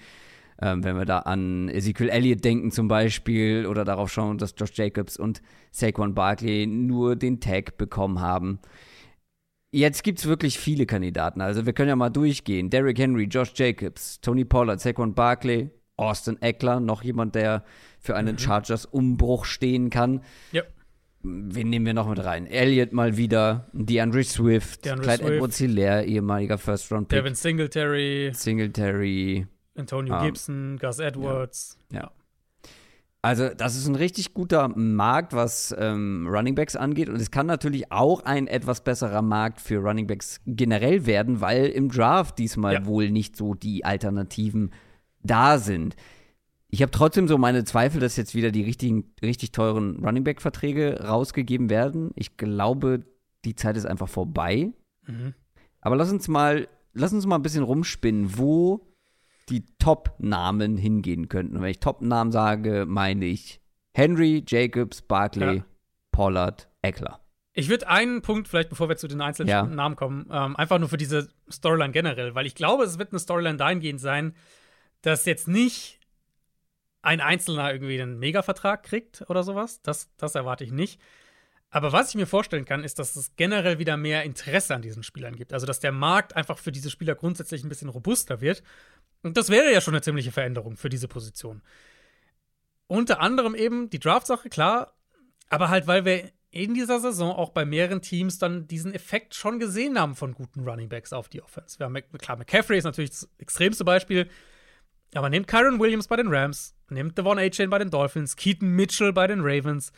[0.60, 4.73] Ähm, wenn wir da an Ezekiel Elliott denken zum Beispiel oder darauf schauen, dass Josh
[4.74, 5.40] Jacobs und
[5.70, 8.59] Saquon Barkley nur den Tag bekommen haben.
[9.70, 11.40] Jetzt gibt es wirklich viele Kandidaten.
[11.40, 12.70] Also wir können ja mal durchgehen.
[12.70, 17.65] Derrick Henry, Josh Jacobs, Tony Pollard, Saquon Barkley, Austin Eckler, noch jemand, der
[18.01, 18.39] für einen mhm.
[18.39, 20.23] Chargers-Umbruch stehen kann.
[20.52, 20.62] Ja
[21.23, 22.47] wen nehmen wir noch mit rein?
[22.47, 25.32] Elliott mal wieder, DeAndre Swift, DeAndre Clyde Swift.
[25.35, 27.19] Edwards Hilaire, ehemaliger First Round Pick.
[27.19, 28.31] Devin Singletary.
[28.35, 29.47] Singletary.
[29.77, 31.78] Antonio um, Gibson, Gus Edwards.
[31.90, 32.01] Ja.
[32.01, 32.11] ja.
[33.20, 37.09] Also, das ist ein richtig guter Markt, was ähm, Runningbacks angeht.
[37.09, 41.89] Und es kann natürlich auch ein etwas besserer Markt für Runningbacks generell werden, weil im
[41.89, 42.86] Draft diesmal ja.
[42.86, 44.70] wohl nicht so die Alternativen
[45.23, 45.97] da sind.
[46.70, 51.03] Ich habe trotzdem so meine Zweifel, dass jetzt wieder die richtigen, richtig teuren Running Back-Verträge
[51.05, 52.11] rausgegeben werden.
[52.15, 53.05] Ich glaube,
[53.45, 54.73] die Zeit ist einfach vorbei.
[55.07, 55.35] Mhm.
[55.81, 58.86] Aber lass uns mal, lass uns mal ein bisschen rumspinnen, wo
[59.49, 61.57] die Top-Namen hingehen könnten.
[61.57, 63.61] Und wenn ich Top-Namen sage, meine ich
[63.95, 65.65] Henry, Jacobs, Barkley, Ja.
[66.12, 67.20] Pollard, Eckler.
[67.55, 69.65] Ich würde einen Punkt, vielleicht bevor wir zu den einzelnen Ja.
[69.65, 73.19] Namen kommen, ähm, einfach nur für diese Storyline generell, weil ich glaube, es wird eine
[73.19, 74.35] Storyline dahingehend sein,
[75.03, 75.97] dass jetzt nicht
[77.02, 79.80] ein Einzelner irgendwie einen Mega-Vertrag kriegt oder sowas.
[79.82, 81.00] Das, das erwarte ich nicht.
[81.70, 85.02] Aber was ich mir vorstellen kann, ist, dass es generell wieder mehr Interesse an diesen
[85.02, 85.52] Spielern gibt.
[85.52, 88.62] Also, dass der Markt einfach für diese Spieler grundsätzlich ein bisschen robuster wird.
[89.22, 91.62] Und das wäre ja schon eine ziemliche Veränderung für diese Position.
[92.86, 94.94] Unter anderem eben die Draft-Sache, klar,
[95.50, 99.58] aber halt, weil wir in dieser Saison auch bei mehreren Teams dann diesen Effekt schon
[99.58, 101.78] gesehen haben von guten Running Backs auf die Offense.
[101.78, 104.30] Wir haben, klar, McCaffrey ist natürlich das extremste Beispiel,
[105.14, 109.12] aber nehmt Kyron Williams bei den Rams, nehmt Devon A-Chain bei den Dolphins, Keaton Mitchell
[109.12, 109.93] bei den Ravens.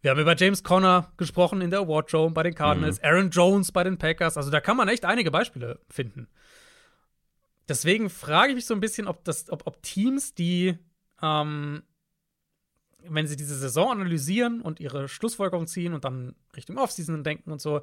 [0.00, 3.72] Wir haben über James Conner gesprochen in der Award Show bei den Cardinals, Aaron Jones
[3.72, 4.36] bei den Packers.
[4.36, 6.28] Also da kann man echt einige Beispiele finden.
[7.68, 10.76] Deswegen frage ich mich so ein bisschen, ob, das, ob, ob Teams, die,
[11.22, 11.82] ähm,
[13.08, 17.62] wenn sie diese Saison analysieren und ihre Schlussfolgerungen ziehen und dann Richtung Offseason denken und
[17.62, 17.82] so,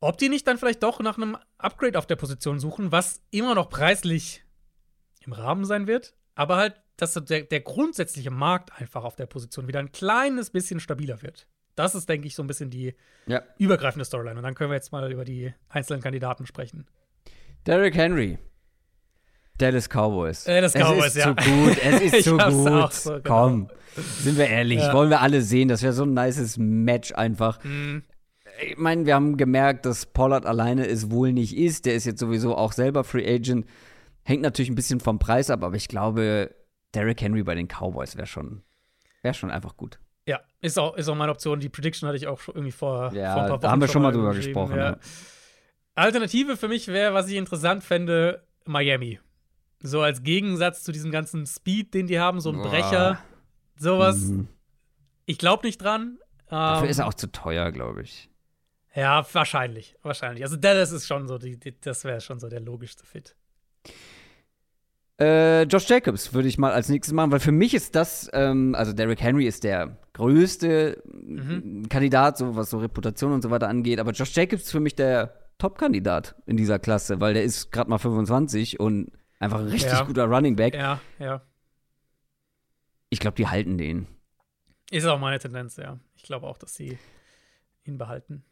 [0.00, 3.54] ob die nicht dann vielleicht doch nach einem Upgrade auf der Position suchen, was immer
[3.54, 4.43] noch preislich
[5.26, 9.66] im Rahmen sein wird, aber halt, dass der, der grundsätzliche Markt einfach auf der Position
[9.68, 11.46] wieder ein kleines bisschen stabiler wird.
[11.76, 12.94] Das ist, denke ich, so ein bisschen die
[13.26, 13.42] Ja.
[13.58, 14.36] übergreifende Storyline.
[14.38, 16.86] Und dann können wir jetzt mal über die einzelnen Kandidaten sprechen.
[17.66, 18.38] Derrick Henry.
[19.58, 20.44] Dallas Cowboys.
[20.44, 21.36] Dallas es Cowboys, ist ja.
[21.36, 22.92] zu gut, es ist zu gut.
[22.92, 23.20] so, genau.
[23.24, 24.92] Komm, sind wir ehrlich, Ja.
[24.92, 25.68] wollen wir alle sehen.
[25.68, 27.62] Das wäre so ein nices Match einfach.
[27.64, 28.02] Mhm.
[28.68, 31.86] Ich meine, wir haben gemerkt, dass Pollard alleine es wohl nicht ist.
[31.86, 33.66] Der ist jetzt sowieso auch selber Free Agent.
[34.24, 36.54] Hängt natürlich ein bisschen vom Preis ab, aber ich glaube,
[36.94, 38.62] Derrick Henry bei den Cowboys wäre schon,
[39.22, 39.98] wär schon einfach gut.
[40.26, 41.60] Ja, ist auch, ist auch meine Option.
[41.60, 43.80] Die Prediction hatte ich auch schon irgendwie vor, Ja, vor ein paar Wochen da haben
[43.82, 44.90] wir schon mal drüber gesprochen, Ja.
[44.92, 44.98] ja.
[45.94, 49.20] Alternative für mich wäre, was ich interessant fände, Miami.
[49.80, 52.68] So als Gegensatz zu diesem ganzen Speed, den die haben, so ein Boah.
[52.70, 53.18] Brecher,
[53.76, 54.16] sowas.
[54.18, 54.48] Mhm.
[55.26, 56.18] Ich glaube nicht dran.
[56.48, 58.30] Dafür Ähm, ist er auch zu teuer, glaube ich.
[58.94, 59.96] Ja, wahrscheinlich.
[60.02, 60.42] Wahrscheinlich.
[60.44, 63.36] Also Dallas ist schon so, die, die, das wäre schon so der logischste Fit.
[65.20, 68.74] Äh, Josh Jacobs würde ich mal als nächstes machen, weil für mich ist das, ähm,
[68.74, 71.88] also Derrick Henry ist der größte Mhm.
[71.88, 74.96] Kandidat, so was so Reputation und so weiter angeht, aber Josh Jacobs ist für mich
[74.96, 79.92] der Top-Kandidat in dieser Klasse, weil der ist gerade mal 25 und einfach ein richtig
[79.92, 80.02] Ja.
[80.02, 80.74] guter Running Back.
[80.74, 81.42] Ja, ja.
[83.10, 84.08] Ich glaube, die halten den.
[84.90, 85.98] Ist auch meine Tendenz, ja.
[86.16, 86.98] Ich glaube auch, dass sie
[87.84, 88.44] ihn behalten.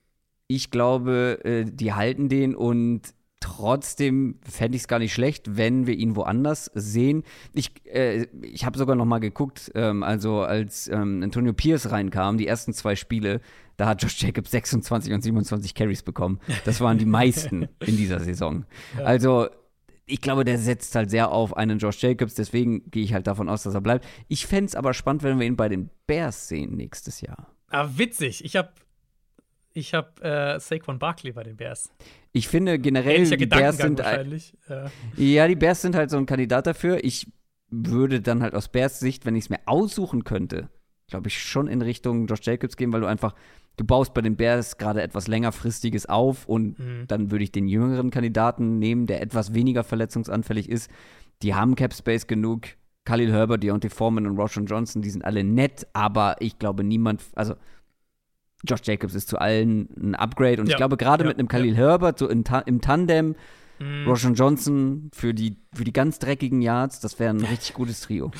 [0.46, 3.02] Ich glaube, äh, die halten den und
[3.42, 7.24] trotzdem fände ich es gar nicht schlecht, wenn wir ihn woanders sehen.
[7.52, 12.38] Ich, äh, ich habe sogar noch mal geguckt, ähm, also als ähm, Antonio Pierce reinkam,
[12.38, 13.40] die ersten zwei Spiele,
[13.76, 16.40] da hat Josh Jacobs 26 und 27 Carries bekommen.
[16.64, 18.64] Das waren die meisten in dieser Saison.
[18.96, 19.04] Ja.
[19.04, 19.48] Also
[20.06, 23.48] ich glaube, der setzt halt sehr auf einen Josh Jacobs, deswegen gehe ich halt davon
[23.48, 24.06] aus, dass er bleibt.
[24.28, 27.48] Ich fände es aber spannend, wenn wir ihn bei den Bears sehen nächstes Jahr.
[27.68, 28.44] Ah, witzig.
[28.44, 28.70] Ich habe
[29.74, 31.90] ich hab, äh, Saquon Barkley bei den Bears.
[32.32, 34.56] Ich finde generell, die Bears sind ein- wahrscheinlich.
[34.68, 34.90] Ja.
[35.16, 37.02] Ja, die Bears sind halt so ein Kandidat dafür.
[37.04, 37.26] Ich
[37.70, 40.68] würde dann halt aus Bears Sicht, wenn ich es mir aussuchen könnte,
[41.08, 43.34] glaube ich, schon in Richtung Josh Jacobs gehen, weil du einfach,
[43.76, 47.04] du baust bei den Bears gerade etwas längerfristiges auf und Mhm.
[47.08, 50.90] dann würde ich den jüngeren Kandidaten nehmen, der etwas weniger verletzungsanfällig ist.
[51.42, 52.68] Die haben Cap Space genug.
[53.04, 57.22] Khalil Herbert, Deontay Foreman und Roshan Johnson, die sind alle nett, aber ich glaube niemand,
[57.34, 57.54] also
[58.62, 61.48] Josh Jacobs ist zu allen ein Upgrade und Ja, ich glaube gerade ja, mit einem
[61.48, 63.34] Khalil Herbert so Ta im Tandem
[63.82, 64.06] Mhm.
[64.06, 68.30] Roshan Johnson für die, für die ganz dreckigen Yards, das wäre ein richtig gutes Trio.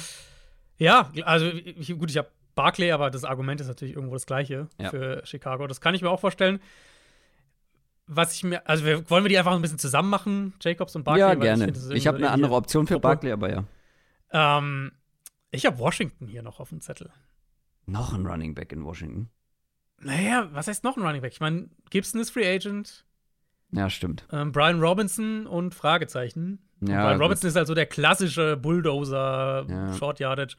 [0.79, 4.69] Ja, also ich, gut, ich habe Barkley, aber das Argument ist natürlich irgendwo das gleiche
[4.91, 5.67] für Chicago.
[5.67, 6.61] Das kann ich mir auch vorstellen.
[8.07, 11.05] Was ich mir, also wir, wollen wir die einfach ein bisschen zusammen machen, Jacobs und
[11.05, 11.21] Barkley?
[11.21, 11.67] ja, gerne.
[11.69, 13.09] ist Ich, habe eine andere Option für Gruppe.
[13.09, 13.65] Barkley, aber ja.
[14.33, 14.93] Ähm,
[15.51, 17.11] ich habe Washington hier noch auf dem Zettel.
[17.87, 19.31] Noch ein Running Back in Washington.
[20.03, 21.33] Naja, was heißt noch ein Running Back?
[21.33, 23.05] Ich meine, Gibson ist Free Agent,
[23.73, 24.27] Ja, stimmt.
[24.33, 26.59] ähm, Brian Robinson und Fragezeichen.
[26.81, 27.21] Und Ja, Brian.
[27.23, 29.93] Robinson ist halt so der klassische Bulldozer, Ja.
[29.95, 30.57] Short Yardage.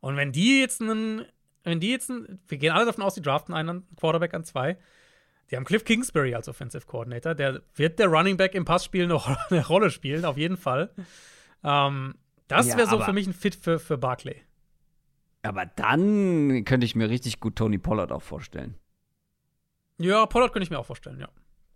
[0.00, 1.24] Und wenn die jetzt einen,
[1.64, 4.76] wenn die jetzt einen, wir gehen alle davon aus, die draften einen Quarterback an zwei.
[5.50, 7.34] Die haben Cliff Kingsbury als Offensive Coordinator.
[7.34, 10.90] Der wird der Running Back im Passspiel noch eine Rolle spielen, auf jeden Fall.
[11.62, 12.14] Ähm,
[12.48, 14.42] das Ja, wäre so für mich ein Fit für, für Barclay.
[15.42, 18.76] Aber dann könnte ich mir richtig gut Tony Pollard auch vorstellen.
[19.98, 21.28] Ja, Pollard könnte ich mir auch vorstellen, ja.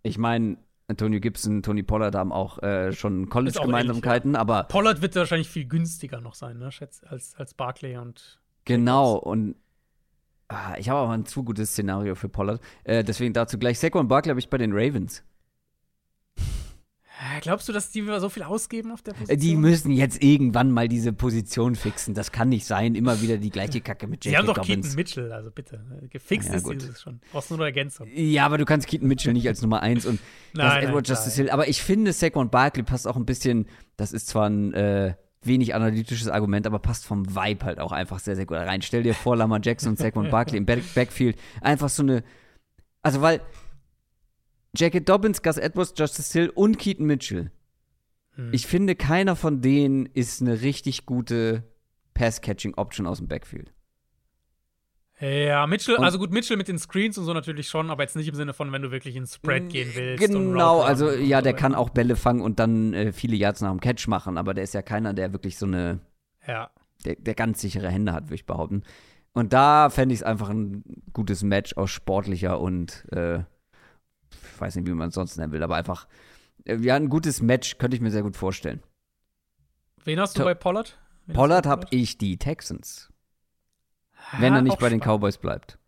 [0.03, 5.49] Ich meine, Antonio Gibson, Tony Pollard haben auch äh, schon College-Gemeinsamkeiten, aber Pollard wird wahrscheinlich
[5.49, 6.71] viel günstiger noch sein, ne?
[6.71, 8.41] Schätz, als, als Barclay und.
[8.65, 9.15] genau.
[9.15, 9.57] Und
[10.49, 12.61] ah, ich habe auch ein zu gutes Szenario für Pollard.
[12.85, 13.79] Äh, deswegen dazu gleich.
[13.81, 15.25] Saquon Barkley habe ich bei den Ravens.
[17.19, 19.41] Äh, Glaubst du, dass die so viel ausgeben auf der Äh, Position?
[19.41, 22.13] Die müssen jetzt irgendwann mal diese Position fixen.
[22.15, 22.95] Das kann nicht sein.
[22.95, 24.39] Immer wieder die gleiche Kacke mit Sie J.K.
[24.39, 24.87] haben doch Dobbins.
[24.89, 25.81] Keaton Mitchell, also bitte.
[26.11, 26.83] Gefixt Ja, ist gut.
[26.83, 27.21] dieses schon.
[27.33, 28.09] Brauchst nur noch Ergänzung.
[28.15, 30.21] Ja, aber du kannst Keaton Mitchell nicht als Nummer 1 und
[30.53, 31.51] das Nein, Edward nein, Justice Hill.
[31.51, 33.67] Aber ich finde, Saquon Barkley passt auch ein bisschen,
[33.97, 38.19] das ist zwar ein äh, wenig analytisches Argument, aber passt vom Vibe halt auch einfach
[38.19, 38.83] sehr, sehr gut rein.
[38.83, 41.39] Stell dir vor, Lamar Jackson und Saquon Barkley im Back Backfield.
[41.63, 42.25] Einfach so eine,
[43.03, 43.41] also weil
[44.77, 47.51] Jacket Dobbins, Gus Edwards, Justice Hill und Keaton Mitchell.
[48.33, 48.51] Hm.
[48.53, 51.65] Ich finde, keiner von denen ist eine richtig gute
[52.15, 53.73] Pass-Catching-Option aus dem Backfield.
[55.19, 58.17] Ja, Mitchell, Und- also gut, Mitchell mit den Screens und so natürlich schon, aber jetzt
[58.17, 60.23] nicht im Sinne von, wenn du wirklich ins Spread gehen willst.
[60.23, 63.81] Genau, also ja, der kann auch Bälle fangen und dann äh, viele Yards nach dem
[63.81, 66.01] Catch machen, aber der ist ja keiner, der wirklich so eine,
[66.47, 66.71] Ja.
[67.07, 68.83] der, der ganz sichere Hände hat, würde ich behaupten.
[69.33, 70.85] Und da fände ich es einfach ein
[71.15, 73.39] gutes Match aus sportlicher und äh,
[74.57, 76.07] ich weiß nicht, wie man es sonst nennen will, aber einfach,
[76.65, 78.83] äh, ja, ein gutes Match könnte ich mir sehr gut vorstellen.
[80.05, 80.99] Wen hast du bei Pollard?
[81.27, 83.13] Wen Pollard habe ich die Texans,
[84.33, 85.19] wenn Ja, er nicht bei den spannend.
[85.21, 85.79] Cowboys bleibt.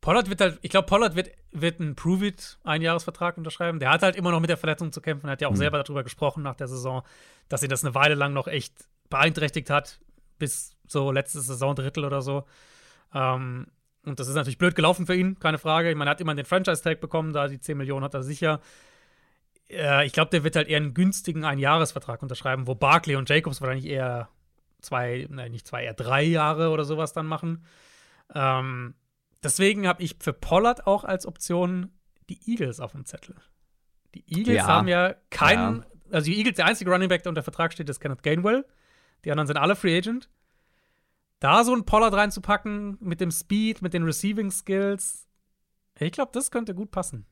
[0.00, 3.78] Pollard wird halt, ich glaube, Pollard wird, wird einen Prove-It Einjahresvertrag unterschreiben.
[3.78, 5.28] Der hat halt immer noch mit der Verletzung zu kämpfen.
[5.28, 5.56] Er hat ja auch Mhm.
[5.56, 7.02] selber darüber gesprochen nach der Saison,
[7.48, 10.00] dass ihn das eine Weile lang noch echt beeinträchtigt hat,
[10.38, 12.44] bis so letztes Saisondrittel oder so.
[13.14, 13.68] Ähm,
[14.04, 15.90] und das ist natürlich blöd gelaufen für ihn, keine Frage.
[15.90, 18.60] Ich meine, er hat immer den Franchise-Tag bekommen, da die 10 Millionen hat er sicher.
[19.70, 23.60] Äh, ich glaube, der wird halt eher einen günstigen Einjahresvertrag unterschreiben, wo Barkley und Jacobs
[23.60, 24.28] wahrscheinlich eher
[24.80, 27.64] zwei, nein, nicht zwei, eher drei Jahre oder sowas dann machen.
[28.34, 28.94] Ähm,
[29.42, 31.90] deswegen habe ich für Pollard auch als Option
[32.28, 33.36] die Eagles auf dem Zettel.
[34.14, 34.66] Die Eagles Ja.
[34.66, 38.00] haben ja keinen, also die Eagles, der einzige Running Back, der unter Vertrag steht, ist
[38.00, 38.64] Kenneth Gainwell.
[39.24, 40.28] Die anderen sind alle Free Agent.
[41.40, 45.26] Da so einen Pollard reinzupacken mit dem Speed, mit den Receiving Skills,
[45.98, 47.26] ich glaube, das könnte gut passen.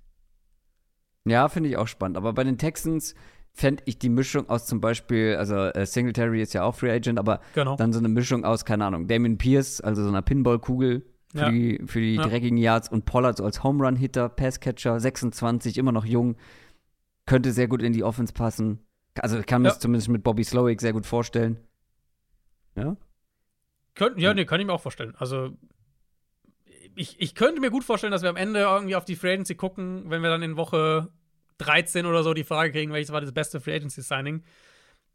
[1.24, 2.16] Ja, finde ich auch spannend.
[2.16, 3.14] Aber bei den Texans
[3.52, 7.18] fände ich die Mischung aus zum Beispiel, also äh, Singletary ist ja auch Free Agent,
[7.18, 7.76] aber Genau.
[7.76, 11.04] dann so eine Mischung aus, keine Ahnung, Damien Pierce, also so einer Pinballkugel
[11.34, 11.50] für Ja.
[11.50, 12.22] die, für die Ja.
[12.22, 16.36] dreckigen Yards und Pollard so als Home Run Hitter, Passcatcher, 26, immer noch jung,
[17.26, 18.80] könnte sehr gut in die Offense passen.
[19.16, 19.74] Also ich kann mir Ja.
[19.74, 21.58] das zumindest mit Bobby Slowick sehr gut vorstellen.
[22.74, 22.96] Ja?
[23.94, 25.14] Könnt, ja, nee, kann ich mir auch vorstellen.
[25.16, 25.56] Also,
[26.94, 29.54] ich, ich könnte mir gut vorstellen, dass wir am Ende irgendwie auf die Free Agency
[29.54, 31.08] gucken, wenn wir dann in Woche
[31.58, 34.42] 13 oder so die Frage kriegen, welches war das beste Free Agency Signing.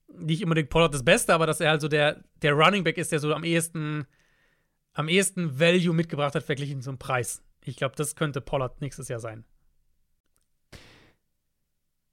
[0.08, 3.12] Nicht unbedingt Pollard das Beste, aber dass er halt so der, der Running Back ist,
[3.12, 4.06] der so am ehesten,
[4.94, 7.44] am ehesten Value mitgebracht hat, verglichen zum Preis.
[7.64, 9.44] Ich glaube, das könnte Pollard nächstes Jahr sein.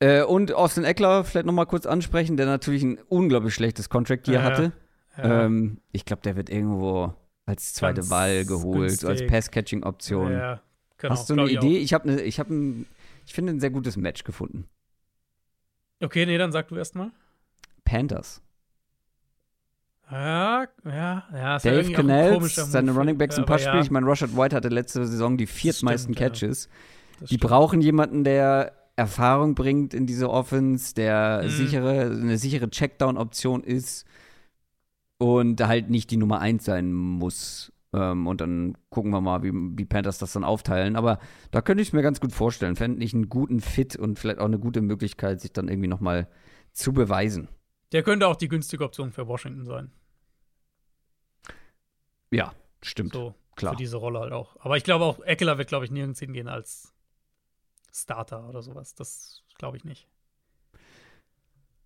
[0.00, 4.26] Äh, und Austin Eckler vielleicht noch mal kurz ansprechen, der natürlich ein unglaublich schlechtes Contract
[4.26, 4.46] hier Ja, ja.
[4.46, 4.62] hatte.
[4.64, 4.72] Ja,
[5.18, 7.14] Ähm, ich glaube, der wird irgendwo
[7.46, 9.28] als zweite Ganz Wahl geholt, so als günstig.
[9.30, 10.32] Pass-Catching-Option.
[10.32, 10.60] ja,
[10.98, 11.78] genau, Hast du eine glaub ich Idee?
[11.78, 12.86] Ich habe eine, ich habe ein,
[13.26, 14.66] ich finde ein sehr gutes Match gefunden.
[16.02, 17.10] Okay, nee, dann sag du erst mal.
[17.84, 18.40] Panthers.
[20.10, 21.64] Ja, ja, ja.
[21.64, 23.74] wär Dave komischer seine Move, Running Backs im aber Passspiel.
[23.76, 26.48] ja, Ich meine, Rashad White hatte letzte Saison die viertmeisten stimmt, ja.
[26.48, 26.68] Catches.
[27.20, 31.48] das Die brauchen jemanden, der Erfahrung bringt in diese Offense, der Mhm.
[31.48, 34.04] sichere, eine sichere Checkdown-Option ist
[35.24, 37.72] und halt nicht die Nummer 1 sein muss.
[37.94, 40.96] Ähm, und dann gucken wir mal, wie die Panthers das dann aufteilen.
[40.96, 41.18] Aber
[41.50, 42.76] da könnte ich es mir ganz gut vorstellen.
[42.76, 46.28] Fände ich einen guten Fit und vielleicht auch eine gute Möglichkeit, sich dann irgendwie nochmal
[46.72, 47.48] zu beweisen.
[47.92, 49.92] Der könnte auch die günstige Option für Washington sein.
[52.30, 52.52] Ja,
[52.82, 53.14] stimmt.
[53.14, 53.72] So, klar.
[53.72, 54.56] für diese Rolle halt auch.
[54.60, 56.92] Aber ich glaube auch, Eckler wird, glaube ich, nirgends hingehen als
[57.90, 58.94] Starter oder sowas.
[58.94, 60.06] Das glaube ich nicht.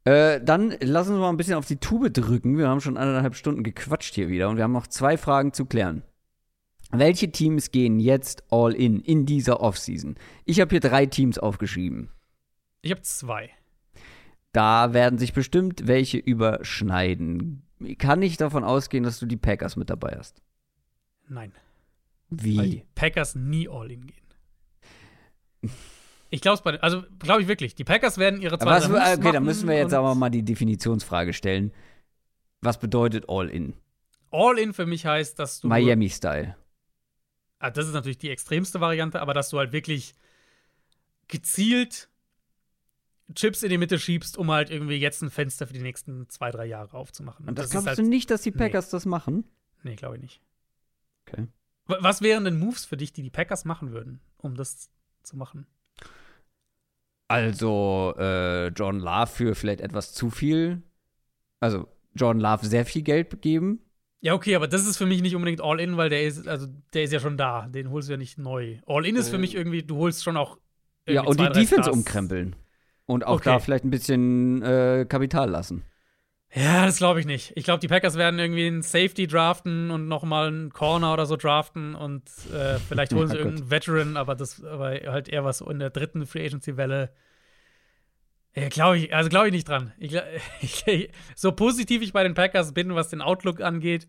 [0.04, 2.56] Äh, dann lassen wir mal ein bisschen auf die Tube drücken.
[2.56, 5.66] Wir haben schon eineinhalb Stunden gequatscht hier wieder und wir haben noch zwei Fragen zu
[5.66, 6.02] klären.
[6.90, 10.16] Welche Teams gehen jetzt all in in dieser Offseason?
[10.46, 12.10] Ich habe hier drei Teams aufgeschrieben.
[12.80, 13.50] Ich habe zwei.
[14.52, 17.62] Da werden sich bestimmt welche überschneiden.
[17.98, 20.42] Kann ich davon ausgehen, dass du die Packers mit dabei hast?
[21.28, 21.52] Nein.
[22.30, 22.84] Weil die Wie?
[22.94, 25.72] Packers nie all in gehen.
[26.30, 28.90] Ich glaube es bei den, also glaube ich wirklich, die Packers werden ihre zwei Was,
[28.90, 31.72] okay, dann müssen wir jetzt aber mal die Definitionsfrage stellen.
[32.60, 33.74] Was bedeutet all in?
[34.30, 36.56] All in für mich heißt, dass du Miami-Style.
[37.60, 40.14] Ah, das ist natürlich die extremste Variante, aber dass du halt wirklich
[41.28, 42.08] gezielt
[43.34, 46.50] Chips in die Mitte schiebst, um halt irgendwie jetzt ein Fenster für die nächsten zwei,
[46.50, 47.46] drei Jahre aufzumachen.
[47.48, 48.56] Und das, ist glaubst halt, du nicht, dass die nee.
[48.56, 49.44] Packers das machen?
[49.82, 50.40] Nee, glaube ich nicht.
[51.26, 51.46] Okay.
[51.86, 54.90] Was wären denn Moves für dich, die die Packers machen würden, um das
[55.22, 55.66] zu machen?
[57.28, 60.82] Also, äh, John Love für vielleicht etwas zu viel.
[61.60, 63.80] Also, John Love sehr viel Geld geben.
[64.20, 67.04] Ja, okay, aber das ist für mich nicht unbedingt All-In, weil der ist, also der
[67.04, 67.68] ist ja schon da.
[67.68, 68.78] Den holst du ja nicht neu.
[68.86, 69.40] All-In ist für Äh.
[69.40, 70.58] mich irgendwie, du holst schon auch.
[71.08, 71.96] Ja, und zwei, die Defense Stars.
[71.96, 72.56] umkrempeln.
[73.06, 73.44] Und auch Okay.
[73.50, 75.84] da vielleicht ein bisschen äh, Kapital lassen.
[76.54, 77.52] Ja, das glaube ich nicht.
[77.56, 81.36] Ich glaube, die Packers werden irgendwie einen Safety draften und nochmal einen Corner oder so
[81.36, 82.22] draften und
[82.52, 83.44] äh, vielleicht holen Ja, sie Gott.
[83.46, 87.12] irgendeinen Veteran, aber das aber halt eher was in der dritten Free Agency Welle.
[88.56, 89.92] Ja, glaube ich, also glaube ich nicht dran.
[89.98, 90.14] Ich,
[90.60, 94.08] ich, so positiv ich bei den Packers bin, was den Outlook angeht,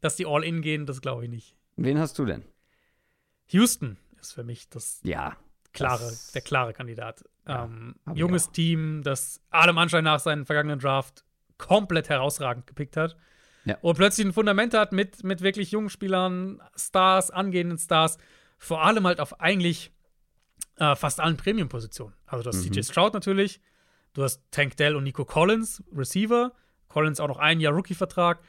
[0.00, 1.54] dass die All-In gehen, das glaube ich nicht.
[1.76, 2.44] Wen hast du denn?
[3.50, 5.36] Houston ist für mich das Ja.
[5.72, 7.24] klare, das- der klare Kandidat.
[7.46, 8.50] Ja, ähm, junges.
[8.50, 11.22] Team, das allem Anschein nach seinen vergangenen Draft
[11.58, 13.16] komplett herausragend gepickt hat.
[13.64, 13.76] Ja.
[13.80, 18.18] Und plötzlich ein Fundament hat mit, mit wirklich jungen Spielern, Stars, angehenden Stars,
[18.58, 19.90] vor allem halt auf eigentlich
[20.78, 22.14] äh, fast allen Premium-Positionen.
[22.26, 22.72] Also du hast Mhm.
[22.72, 23.60] CJ Stroud natürlich,
[24.14, 26.52] du hast Tank Dell und Nico Collins, Receiver,
[26.88, 28.40] Collins auch noch ein Jahr Rookie-Vertrag,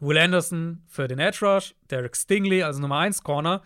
[0.00, 3.62] Will Anderson für den Edge Rush, Derek Stingley, also Nummer 1 Corner,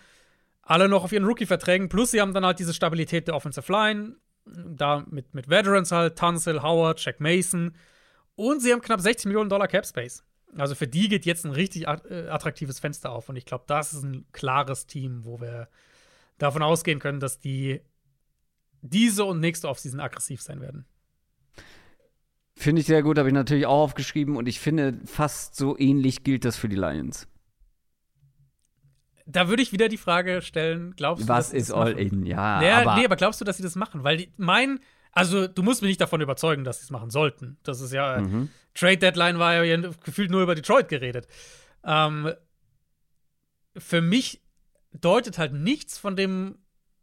[0.63, 4.17] alle noch auf ihren Rookie-Verträgen, plus sie haben dann halt diese Stabilität der Offensive Line,
[4.47, 7.75] da mit, mit Veterans halt, Tunsil, Howard, Jack Mason
[8.35, 10.25] und sie haben knapp 60 Millionen Dollar Cap Space.
[10.57, 13.93] Also für die geht jetzt ein richtig äh, attraktives Fenster auf und ich glaube, das
[13.95, 15.69] ist ein klares Team, wo wir
[16.39, 17.81] davon ausgehen können, dass die
[18.83, 20.85] diese und nächste Offseason aggressiv sein werden.
[22.55, 26.23] Finde ich sehr gut, habe ich natürlich auch aufgeschrieben und ich finde, fast so ähnlich
[26.23, 27.27] gilt das für die Lions.
[29.25, 31.93] Da würde ich wieder die Frage stellen, glaubst du, dass Was sie das ist all
[31.95, 31.99] machen?
[31.99, 32.27] in?
[32.27, 34.05] Ja, Naja, aber nee, aber glaubst du, dass sie das machen?
[34.05, 34.81] Weil die, mein,
[35.13, 37.59] also du musst mich nicht davon überzeugen, dass sie es machen sollten.
[37.63, 38.49] Das ist ja, Mhm.
[38.75, 41.27] Trade Deadline war ja gefühlt nur über Detroit geredet.
[41.85, 42.33] Ähm,
[43.77, 44.41] für mich
[44.93, 46.59] deutet halt nichts von dem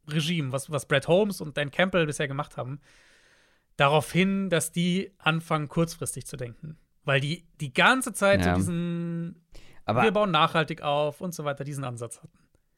[0.07, 2.79] Regime, was, was Brad Holmes und Dan Campbell bisher gemacht haben,
[3.77, 6.77] darauf hin, dass die anfangen, kurzfristig zu denken.
[7.05, 8.53] Weil die die ganze Zeit Ja.
[8.53, 9.45] so diesen,
[9.85, 12.37] aber, wir bauen nachhaltig auf und so weiter, diesen Ansatz hatten.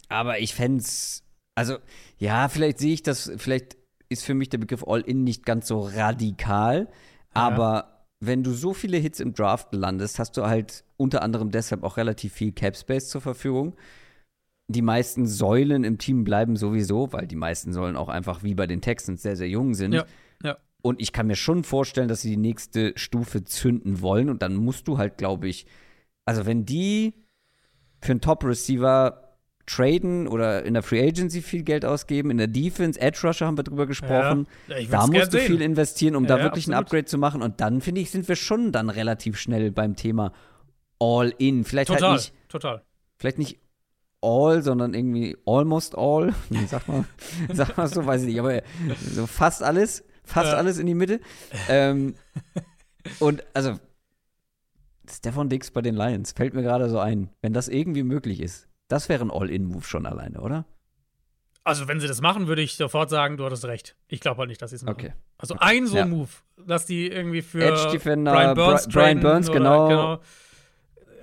[0.10, 0.84] aber ich fände
[1.56, 1.78] also,
[2.18, 3.76] ja, vielleicht sehe ich das, vielleicht
[4.12, 6.90] ist für mich der Begriff All-In nicht ganz so radikal,
[7.34, 11.84] aber wenn du so viele Hits im Draft landest, hast du halt unter anderem deshalb
[11.84, 13.76] auch relativ viel Cap Space zur Verfügung.
[14.68, 18.68] Die meisten Säulen im Team bleiben sowieso, weil die meisten Säulen auch einfach wie bei
[18.68, 19.94] den Texans sehr, sehr jung sind.
[19.94, 20.06] Ja,
[20.44, 20.58] ja.
[20.84, 24.30] Und ich kann mir schon vorstellen, dass sie die nächste Stufe zünden wollen.
[24.30, 25.66] Und dann musst du halt, glaube ich,
[26.26, 27.14] also wenn die
[28.02, 29.31] für einen Top-Receiver
[29.72, 33.58] traden oder in der Free Agency viel Geld ausgeben, in der Defense, Edge Rusher haben
[33.58, 35.48] wir drüber gesprochen, Ja, da musst du sehen.
[35.48, 36.86] viel investieren, um Ja, da wirklich ein absolut.
[36.88, 37.42] Upgrade zu machen.
[37.42, 40.34] Und dann, finde ich, sind wir schon dann relativ schnell beim Thema
[41.00, 41.64] All-In.
[41.64, 42.82] Vielleicht Total, halt nicht, total.
[43.18, 43.60] vielleicht nicht
[44.22, 46.34] all, sondern irgendwie almost all.
[46.68, 47.06] Sag mal,
[47.52, 48.62] sag mal so, weiß ich nicht, aber
[49.00, 50.58] so fast alles, fast Ja.
[50.58, 51.20] alles in die Mitte.
[51.70, 52.14] Ähm,
[53.20, 53.80] und also,
[55.10, 58.68] Stefan Dix bei den Lions fällt mir gerade so ein, wenn das irgendwie möglich ist.
[58.92, 60.66] Das wäre ein All-In-Move schon alleine, oder?
[61.64, 63.96] Also, wenn sie das machen, würde ich sofort sagen, du hattest recht.
[64.08, 64.96] Ich glaube halt nicht, dass sie es machen.
[64.96, 65.14] Okay.
[65.38, 66.04] Also, ein so Ja.
[66.04, 66.30] ein Move,
[66.66, 69.88] dass die irgendwie für Edge-Defender, Brian Burns, Bri- Brian Burns, oder- genau.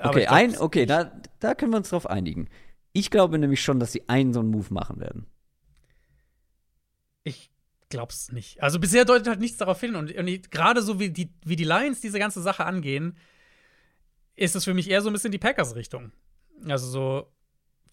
[0.00, 2.48] Aber Okay, glaub, ein, okay, da, da können wir uns drauf einigen.
[2.92, 5.26] Ich glaube nämlich schon, dass sie einen so einen Move machen werden.
[7.24, 7.50] Ich
[7.88, 8.62] glaub's nicht.
[8.62, 9.96] Also, bisher deutet halt nichts darauf hin.
[9.96, 13.16] Und, und gerade so wie die, wie die Lions diese ganze Sache angehen,
[14.36, 16.12] ist es für mich eher so ein bisschen die Packers-Richtung.
[16.68, 17.32] Also, so,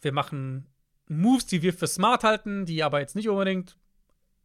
[0.02, 0.68] wir machen
[1.08, 3.78] Moves, die wir für smart halten, die aber jetzt nicht unbedingt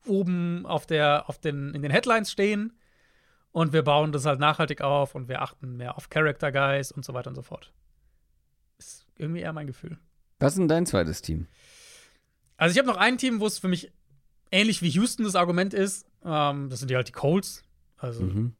[0.07, 2.73] oben auf der, auf den, in den Headlines stehen.
[3.53, 7.05] Und wir bauen das halt nachhaltig auf und wir achten mehr auf Character Guys und
[7.05, 7.73] so weiter und so fort.
[8.79, 9.99] Ist irgendwie eher mein Gefühl.
[10.39, 11.47] Was ist denn dein zweites Team?
[12.57, 13.93] Also ich habe noch ein Team, wo es für mich
[14.53, 16.07] ähnlich wie Houston das Argument ist.
[16.25, 17.65] Ähm, das sind ja halt die Colts.
[17.97, 18.55] Also Mhm.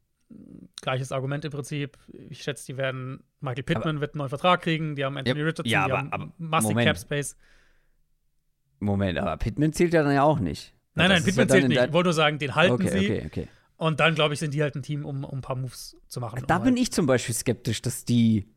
[0.81, 1.97] Gleiches Argument im Prinzip.
[2.29, 4.95] Ich schätze, die werden Michael Pittman wird einen neuen Vertrag kriegen.
[4.95, 6.87] Die haben Anthony Ja, Richardson, ja, die aber- haben aber massig Moment.
[6.87, 7.35] Cap Space.
[8.79, 10.73] Moment, aber Pittman zählt ja dann ja auch nicht.
[10.95, 11.81] Nein, nein, Pittman ja zählt in nicht.
[11.83, 12.97] Ich wollte nur sagen, den halten Okay, sie.
[13.09, 13.47] okay, okay.
[13.77, 16.19] Und dann, glaube ich, sind die halt ein Team, um, um ein paar Moves zu
[16.19, 16.43] machen.
[16.47, 18.47] Da um bin halt- ich zum Beispiel skeptisch, dass die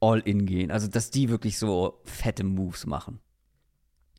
[0.00, 0.70] All-In gehen.
[0.70, 3.20] Also, dass die wirklich so fette Moves machen.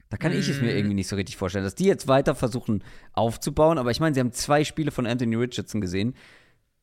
[0.09, 0.77] Da kann ich es mir Mm.
[0.77, 2.83] irgendwie nicht so richtig vorstellen, dass die jetzt weiter versuchen
[3.13, 3.77] aufzubauen.
[3.77, 6.15] Aber ich meine, sie haben zwei Spiele von Anthony Richardson gesehen.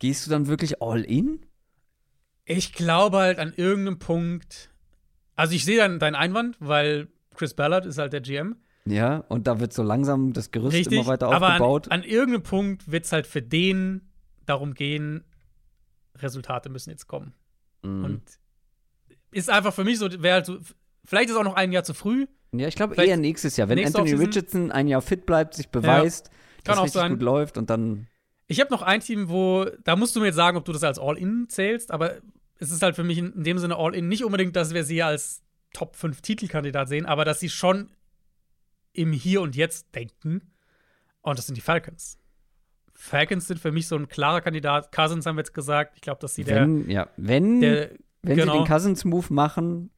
[0.03, 1.47] Gehst du dann wirklich All-In?
[2.45, 4.73] Ich glaube halt an irgendeinem Punkt.
[5.37, 7.07] Also, ich sehe deinen deinen Einwand, weil
[7.37, 8.57] Chris Ballard ist halt der GM.
[8.85, 11.93] Ja, und da wird so langsam das Gerüst Richtig, immer weiter aber aufgebaut.
[11.93, 14.11] an, an irgendeinem Punkt wird es halt für den
[14.45, 15.23] darum gehen,
[16.17, 17.33] Resultate müssen jetzt kommen.
[17.83, 18.05] Mhm.
[18.05, 18.23] Und
[19.31, 20.59] ist einfach für mich so, wäre halt so,
[21.05, 22.27] vielleicht ist auch noch ein Jahr zu früh.
[22.51, 23.69] ja, ich glaube eher nächstes Jahr.
[23.69, 26.31] Wenn nächste Anthony Richardson ein Jahr fit bleibt, sich beweist,
[26.65, 27.13] Kann das auch richtig sein.
[27.13, 28.09] gut läuft und dann.
[28.47, 30.85] Ich habe noch ein Team, wo, da musst du mir jetzt sagen, ob du das
[30.85, 32.17] als All-In zählst, aber
[32.59, 35.03] es ist halt für mich in, in dem Sinne All-In nicht unbedingt, dass wir sie
[35.03, 35.43] als
[35.73, 37.91] Top 5 Titelkandidat sehen, aber dass sie schon
[38.93, 40.53] im Hier und Jetzt denken.
[41.23, 42.19] Und das sind die Falcons.
[42.95, 44.93] Falcons sind für mich so ein klarer Kandidat.
[44.93, 45.95] Cousins haben wir jetzt gesagt.
[45.97, 47.91] Ich glaube, dass sie der, wenn, ja, wenn, der
[48.23, 48.53] wenn genau.
[48.53, 49.91] sie den Cousins-Move machen,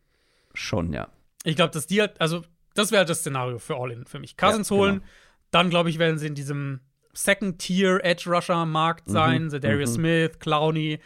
[0.55, 1.09] schon, ja.
[1.43, 2.43] Ich glaube, dass die halt, also
[2.75, 4.37] das wäre halt das Szenario für All-In für mich.
[4.37, 5.07] Cousins Ja, holen, genau.
[5.51, 6.81] dann glaube ich, werden sie in diesem
[7.15, 9.51] Second-Tier-Edge-Rusher-Markt sein.
[9.51, 9.95] The Darius mhm.
[9.95, 11.01] Smith, Clowney.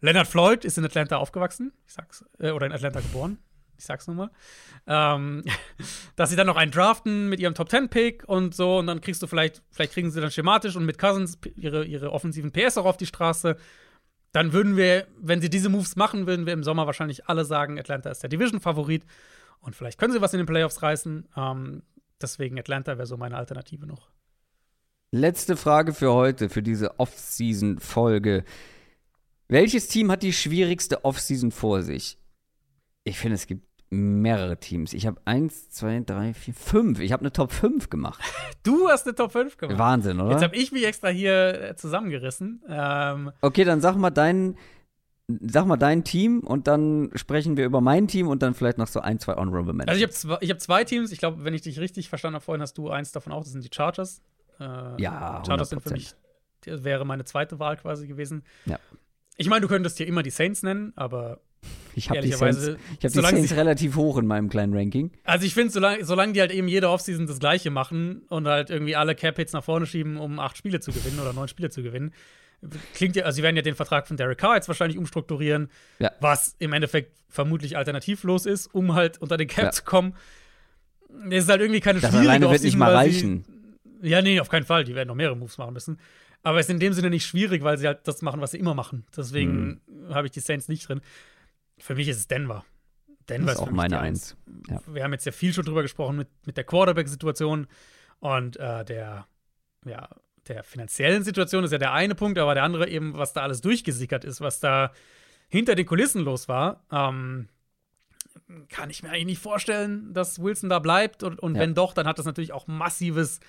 [0.00, 1.72] Leonard Floyd ist in Atlanta aufgewachsen.
[1.86, 3.38] Ich sag's, äh, oder in Atlanta geboren.
[3.76, 4.30] Ich sag's nur mal.
[4.86, 5.44] Ähm,
[6.16, 8.78] dass sie dann noch einen draften mit ihrem Top-10-Pick und so.
[8.78, 12.12] Und dann kriegst du vielleicht, vielleicht kriegen sie dann schematisch und mit Cousins ihre, ihre
[12.12, 13.56] offensiven PS auch auf die Straße.
[14.32, 17.78] Dann würden wir, wenn sie diese Moves machen, würden wir im Sommer wahrscheinlich alle sagen,
[17.78, 19.04] Atlanta ist der Division-Favorit.
[19.60, 21.28] Und vielleicht können sie was in den Playoffs reißen.
[21.36, 21.82] Ähm,
[22.20, 24.10] deswegen Atlanta wäre so meine Alternative noch.
[25.10, 28.44] Letzte Frage für heute, für diese Off-Season-Folge.
[29.48, 32.18] Welches Team hat die schwierigste Off-Season vor sich?
[33.04, 34.92] Ich finde, es gibt mehrere Teams.
[34.92, 37.00] Ich habe eins, zwei, drei, vier, fünf.
[37.00, 38.20] Ich habe eine Top 5 gemacht.
[38.64, 39.78] Du hast eine Top 5 gemacht.
[39.78, 40.32] Wahnsinn, oder?
[40.32, 42.62] Jetzt habe ich mich extra hier äh, zusammengerissen.
[42.68, 44.58] Ähm, Okay, dann sag mal dein,
[45.28, 48.88] sag mal dein Team und dann sprechen wir über mein Team und dann vielleicht noch
[48.88, 49.88] so ein, zwei Honorable Mentions.
[49.88, 51.12] also ich habe zwei, ich hab zwei Teams.
[51.12, 53.42] Ich glaube, wenn ich dich richtig verstanden habe vorhin, hast du eins davon auch.
[53.42, 54.20] Das sind die Chargers.
[54.60, 55.92] Äh, ja, Chargers sind für 100%.
[55.92, 56.12] mich,
[56.64, 58.42] das wäre meine zweite Wahl quasi gewesen.
[58.66, 58.78] Ja.
[59.36, 61.38] Ich meine, du könntest hier immer die Saints nennen, aber
[61.94, 62.74] Ich habe die Saints, ich
[63.04, 65.12] hab die Saints sie- relativ hoch in meinem kleinen Ranking.
[65.24, 68.70] Also ich finde, solange, solange die halt eben jede Offseason das Gleiche machen und halt
[68.70, 71.82] irgendwie alle Cap-Hits nach vorne schieben, um acht Spiele zu gewinnen oder neun Spiele zu
[71.84, 72.12] gewinnen,
[72.94, 75.70] klingt ja, also sie werden ja den Vertrag von Derek Carr jetzt wahrscheinlich umstrukturieren,
[76.00, 76.10] Ja.
[76.20, 79.70] was im Endeffekt vermutlich alternativlos ist, um halt unter den Cap Ja.
[79.70, 80.14] zu kommen.
[81.30, 83.44] Es ist halt irgendwie keine Das schwierige alleine wird nicht mal weil sie- reichen.
[84.02, 84.84] Ja, nee, auf keinen Fall.
[84.84, 85.98] Die werden noch mehrere Moves machen müssen.
[86.42, 88.58] Aber es ist in dem Sinne nicht schwierig, weil sie halt das machen, was sie
[88.58, 89.04] immer machen.
[89.16, 90.14] Deswegen Mhm.
[90.14, 91.00] habe ich die Saints nicht drin.
[91.78, 92.64] Für mich ist es Denver.
[93.28, 94.36] Denver Das ist ist auch meine Eins.
[94.68, 94.80] Ja.
[94.86, 97.66] Wir haben jetzt ja viel schon drüber gesprochen mit, mit der Quarterback-Situation
[98.20, 99.26] und äh, der,
[99.84, 100.08] ja,
[100.46, 103.60] der finanziellen Situation ist ja der eine Punkt, aber der andere eben, was da alles
[103.60, 104.92] durchgesickert ist, was da
[105.48, 106.84] hinter den Kulissen los war.
[106.90, 107.48] Ähm,
[108.68, 111.22] kann ich mir eigentlich nicht vorstellen, dass Wilson da bleibt.
[111.22, 111.60] Und, und Ja.
[111.62, 113.40] wenn doch, dann hat das natürlich auch massives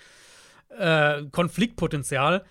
[0.70, 2.46] äh, Konfliktpotenzial.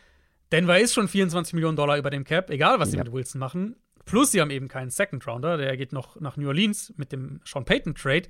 [0.53, 3.05] Denver ist schon 24 Millionen Dollar über dem Cap, egal was sie Ja.
[3.05, 3.77] mit Wilson machen.
[4.05, 7.41] Plus, sie haben eben keinen Second Rounder, der geht noch nach New Orleans mit dem
[7.45, 8.29] Sean Payton Trade.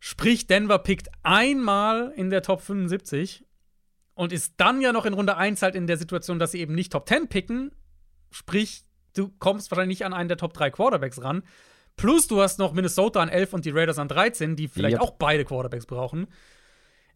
[0.00, 3.44] Sprich, Denver pickt einmal in der Top 75
[4.14, 6.74] und ist dann ja noch in Runde 1 halt in der Situation, dass sie eben
[6.74, 7.72] nicht Top 10 picken.
[8.30, 8.84] Sprich,
[9.14, 11.42] du kommst wahrscheinlich nicht an einen der Top 3 Quarterbacks ran.
[11.96, 15.02] Plus, du hast noch Minnesota an 11 und die Raiders an 13, die vielleicht Yep.
[15.02, 16.26] auch beide Quarterbacks brauchen.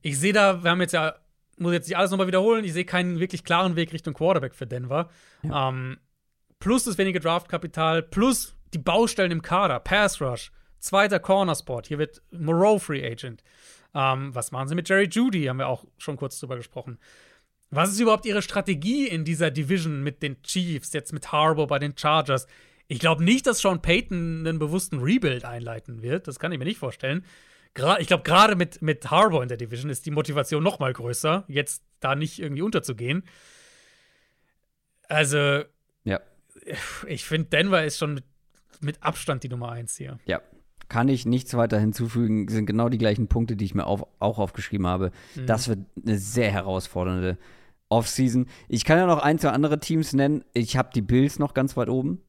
[0.01, 1.17] Ich sehe da, wir haben jetzt ja,
[1.61, 4.67] muss jetzt nicht alles nochmal wiederholen, ich sehe keinen wirklich klaren Weg Richtung Quarterback für
[4.67, 5.11] Denver.
[5.45, 5.99] Ähm,
[6.59, 12.23] plus das wenige Draftkapital, plus die Baustellen im Kader, Pass Rush, zweiter Cornerspot, hier wird
[12.31, 13.43] Moreau Free Agent.
[13.95, 15.45] Ähm, was machen sie mit Jerry Judy?
[15.45, 16.99] Haben wir auch schon kurz drüber gesprochen.
[17.71, 21.79] Was ist überhaupt ihre Strategie in dieser Division mit den Chiefs, jetzt mit Harbour bei
[21.79, 22.47] den Chargers?
[22.89, 26.27] Ich glaube nicht, dass Sean Payton einen bewussten Rebuild einleiten wird.
[26.27, 27.25] Das kann ich mir nicht vorstellen.
[27.99, 31.45] Ich glaube, gerade mit, mit Harbour in der Division ist die Motivation noch mal größer,
[31.49, 33.23] jetzt da nicht irgendwie unterzugehen.
[35.09, 35.63] Also,
[36.05, 36.21] Ja.
[37.07, 38.25] ich finde, Denver ist schon mit,
[38.81, 40.19] mit Abstand die Nummer eins hier.
[40.27, 40.41] Ja.
[40.89, 44.39] Kann ich nichts weiter hinzufügen, sind genau die gleichen Punkte, die ich mir auf, auch
[44.39, 45.13] aufgeschrieben habe.
[45.37, 45.47] Mhm.
[45.47, 47.39] Das wird eine sehr herausfordernde
[47.89, 48.47] Offseason.
[48.69, 50.45] Ich kann ja noch ein, zwei andere Teams nennen.
[50.53, 52.23] Ich habe die Bills noch ganz weit oben.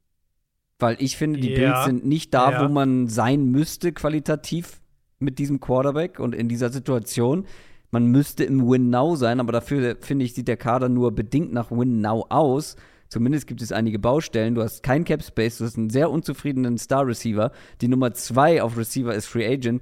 [0.78, 1.56] Weil ich finde, die Ja.
[1.58, 2.64] Bills sind nicht da, Ja.
[2.64, 4.80] wo man sein müsste, qualitativ
[5.22, 7.46] mit diesem Quarterback und in dieser Situation.
[7.92, 11.72] Man müsste im Win-Now sein, aber dafür, finde ich, sieht der Kader nur bedingt nach
[11.72, 12.78] Win-Now aus.
[13.10, 14.56] Zumindest gibt es einige Baustellen.
[14.56, 17.52] Du hast kein Cap Space, du hast einen sehr unzufriedenen Star Receiver.
[17.82, 19.82] Die Nummer zwei auf Receiver ist Free Agent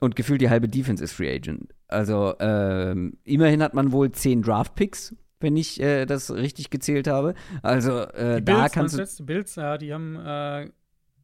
[0.00, 1.74] und gefühlt die halbe Defense ist Free Agent.
[1.88, 7.06] Also ähm, immerhin hat man wohl zehn Draft Picks, wenn ich äh, das richtig gezählt
[7.06, 7.34] habe.
[7.62, 10.70] Also äh, Die da Bills, kannst meinst du Bills, ja, die haben, äh,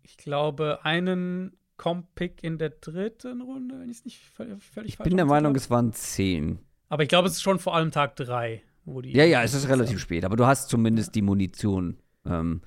[0.02, 4.96] ich glaube, einen Comp-Pick in der dritten Runde, wenn ich es nicht völlig, völlig Ich
[4.96, 5.58] falsch bin der Meinung, habe.
[5.58, 6.58] es waren zehn.
[6.88, 9.12] Aber ich glaube, es ist schon vor allem Tag drei, wo die.
[9.12, 12.62] Ja, ja, es ist relativ spät, aber du hast zumindest die Munition ähm,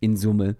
[0.00, 0.56] in Summe.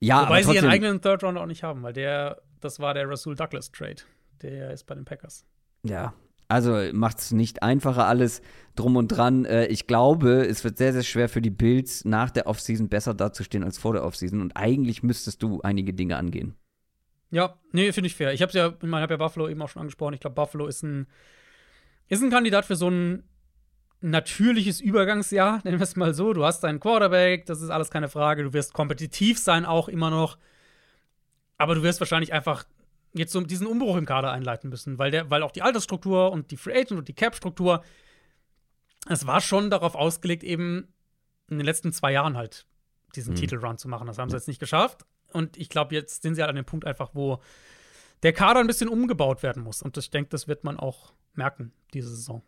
[0.00, 3.08] Ja, Wobei sie ihren eigenen Third Rounder auch nicht haben, weil der, das war der
[3.08, 4.02] Rasul Douglas Trade.
[4.42, 5.44] Der ist bei den Packers.
[5.84, 6.14] Ja,
[6.48, 8.42] also macht es nicht einfacher alles
[8.74, 9.44] drum und dran.
[9.44, 13.14] Äh, ich glaube, es wird sehr, sehr schwer für die Bills nach der Offseason besser
[13.14, 16.54] dazustehen als vor der Offseason und eigentlich müsstest du einige Dinge angehen.
[17.32, 18.34] Ja, nee, finde ich fair.
[18.34, 20.12] Ich habe ja, ich meine, habe ja Buffalo eben auch schon angesprochen.
[20.12, 21.06] Ich glaube, Buffalo ist ein,
[22.08, 23.24] ist ein Kandidat für so einen
[24.02, 26.34] natürliches Übergangsjahr, nennen wir es mal so.
[26.34, 28.42] Du hast deinen Quarterback, das ist alles keine Frage.
[28.42, 30.36] Du wirst kompetitiv sein, auch immer noch.
[31.56, 32.64] Aber du wirst wahrscheinlich einfach
[33.14, 36.50] jetzt so diesen Umbruch im Kader einleiten müssen, weil, der, weil auch die Altersstruktur und
[36.50, 37.82] die Free Agent und die Cap-Struktur,
[39.08, 40.88] es war schon darauf ausgelegt, eben
[41.48, 42.66] in den letzten zwei Jahren halt
[43.16, 43.38] diesen mhm.
[43.38, 44.06] Titelrun zu machen.
[44.06, 45.06] Das haben sie jetzt nicht geschafft.
[45.32, 47.40] Und ich glaube, jetzt sind sie halt an dem Punkt einfach, wo
[48.22, 49.82] der Kader ein bisschen umgebaut werden muss.
[49.82, 52.42] Und ich denke, das wird man auch merken, diese Saison.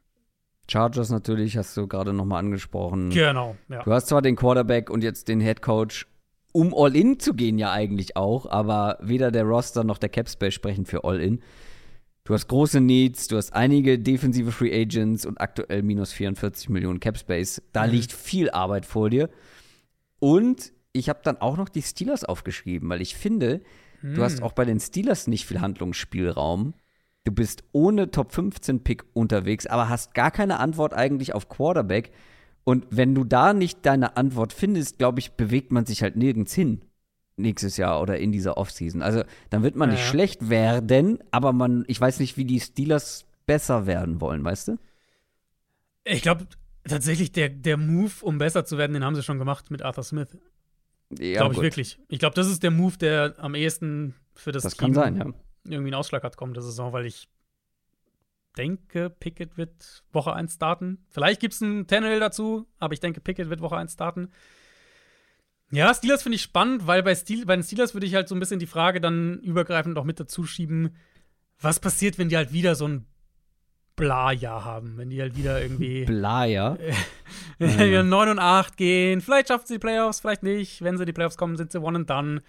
[0.70, 3.10] Chargers natürlich, hast du gerade noch mal angesprochen.
[3.10, 3.82] Genau, ja.
[3.82, 6.06] Du hast zwar den Quarterback und jetzt den Head Coach,
[6.52, 10.86] um All-In zu gehen ja eigentlich auch, aber weder der Roster noch der Capspace sprechen
[10.86, 11.40] für All-In.
[12.22, 16.98] Du hast große Needs, du hast einige defensive Free Agents und aktuell minus 44 Millionen
[16.98, 17.60] Capspace.
[17.72, 17.92] Da mhm.
[17.92, 19.28] liegt viel Arbeit vor dir.
[20.20, 23.60] Und ich habe dann auch noch die Steelers aufgeschrieben, weil ich finde,
[24.00, 24.14] mhm.
[24.14, 24.44] du hast mhm.
[24.44, 26.74] auch bei den Steelers nicht viel Handlungsspielraum.
[27.24, 32.12] Du bist ohne Top 15 Pick unterwegs, aber hast gar keine Antwort eigentlich auf Quarterback.
[32.62, 36.54] Und wenn du da nicht deine Antwort findest, glaube ich, bewegt man sich halt nirgends
[36.54, 36.82] hin
[37.36, 39.02] nächstes Jahr oder in dieser Offseason.
[39.02, 39.96] Also dann wird man ja.
[39.96, 44.68] nicht schlecht werden, aber man, ich weiß nicht, wie die Steelers besser werden wollen, weißt
[44.68, 44.78] du?
[46.04, 46.46] Ich glaube
[46.86, 50.04] tatsächlich, der, der Move, um besser zu werden, den haben sie schon gemacht mit Arthur
[50.04, 50.36] Smith.
[51.10, 51.98] Ja, glaube ich wirklich.
[52.08, 55.26] Ich glaube, das ist der Move, der am ehesten für das, das Team sein, ja.
[55.64, 57.28] irgendwie einen Ausschlag hat kommende Saison, weil ich
[58.56, 61.04] denke, Pickett wird Woche 1 starten.
[61.10, 64.30] Vielleicht gibt es einen Tannehill dazu, aber ich denke, Pickett wird Woche 1 starten.
[65.70, 68.34] Ja, Steelers finde ich spannend, weil bei, Steel, bei den Steelers würde ich halt so
[68.34, 70.94] ein bisschen die Frage dann übergreifend auch mit dazu schieben,
[71.60, 73.06] was passiert, wenn die halt wieder so ein
[73.96, 76.78] Bla-Jahr haben, wenn die halt wieder irgendwie Bla-Jahr?
[77.58, 78.02] ja.
[78.02, 80.82] 9 und 8 gehen, vielleicht schaffen sie die Playoffs, vielleicht nicht.
[80.82, 82.42] Wenn sie die Playoffs kommen, sind sie one and done.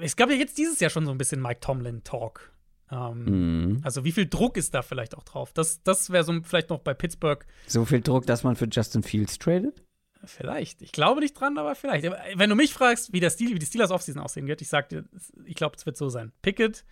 [0.00, 2.52] Es gab ja jetzt dieses Jahr schon so ein bisschen Mike Tomlin-Talk.
[2.90, 3.80] Ähm, mhm.
[3.82, 5.52] Also wie viel Druck ist da vielleicht auch drauf?
[5.52, 7.44] Das, das wäre so vielleicht noch bei Pittsburgh.
[7.66, 9.82] So viel Druck, dass man für Justin Fields tradet?
[10.26, 10.82] Vielleicht.
[10.82, 12.04] Ich glaube nicht dran, aber vielleicht.
[12.34, 14.88] Wenn du mich fragst, wie, der Stil, wie die Steelers Offseason aussehen wird, ich sag
[14.88, 15.04] dir,
[15.44, 16.32] ich glaube, es wird so sein.
[16.42, 16.84] Pickett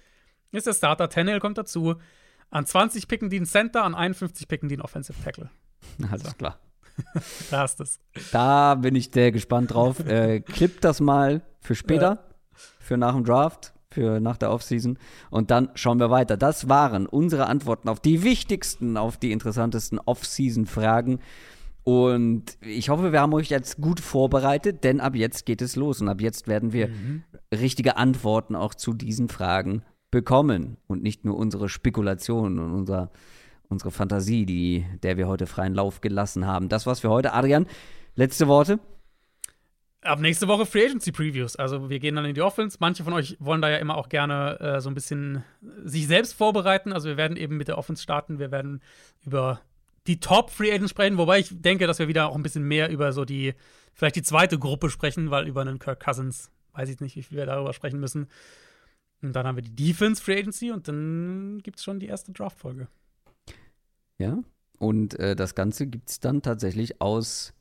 [0.50, 1.96] ist der Starter, Tannehill kommt dazu.
[2.52, 5.50] An 20 picken die einen Center, an 51 picken die einen Offensive Tackle.
[6.10, 6.32] Alles so.
[6.32, 6.58] klar.
[7.50, 7.98] da hast es.
[8.30, 10.00] Da bin ich sehr gespannt drauf.
[10.06, 12.58] äh, klipp das mal für später, ja.
[12.78, 14.98] für nach dem Draft für nach der Offseason.
[15.30, 16.38] Und dann schauen wir weiter.
[16.38, 21.20] Das waren unsere Antworten auf die wichtigsten, auf die interessantesten Offseason-Fragen.
[21.84, 26.00] Und ich hoffe, wir haben euch jetzt gut vorbereitet, denn ab jetzt geht es los
[26.00, 27.24] und ab jetzt werden wir mhm.
[27.52, 29.82] richtige Antworten auch zu diesen Fragen
[30.12, 33.10] bekommen und nicht nur unsere Spekulationen und unser,
[33.68, 36.68] unsere Fantasie, die, der wir heute freien Lauf gelassen haben.
[36.68, 37.32] Das war's für heute.
[37.32, 37.66] Adrian,
[38.14, 38.78] letzte Worte?
[40.02, 41.56] Ab nächste Woche Free Agency Previews.
[41.56, 42.76] Also wir gehen dann in die Offense.
[42.80, 45.44] Manche von euch wollen da ja immer auch gerne äh, so ein bisschen
[45.84, 46.92] sich selbst vorbereiten.
[46.92, 48.38] Also wir werden eben mit der Offense starten.
[48.38, 48.80] Wir werden
[49.24, 49.60] über
[50.06, 52.90] die Top Free Agents sprechen, wobei ich denke, dass wir wieder auch ein bisschen mehr
[52.90, 53.54] über so die,
[53.94, 57.38] vielleicht die zweite Gruppe sprechen, weil über einen Kirk Cousins weiß ich nicht, wie viel
[57.38, 58.28] wir darüber sprechen müssen.
[59.22, 62.32] Und dann haben wir die Defense Free Agency und dann gibt es schon die erste
[62.32, 62.88] Draft-Folge.
[64.18, 64.42] Ja,
[64.78, 67.54] und äh, das Ganze gibt es dann tatsächlich aus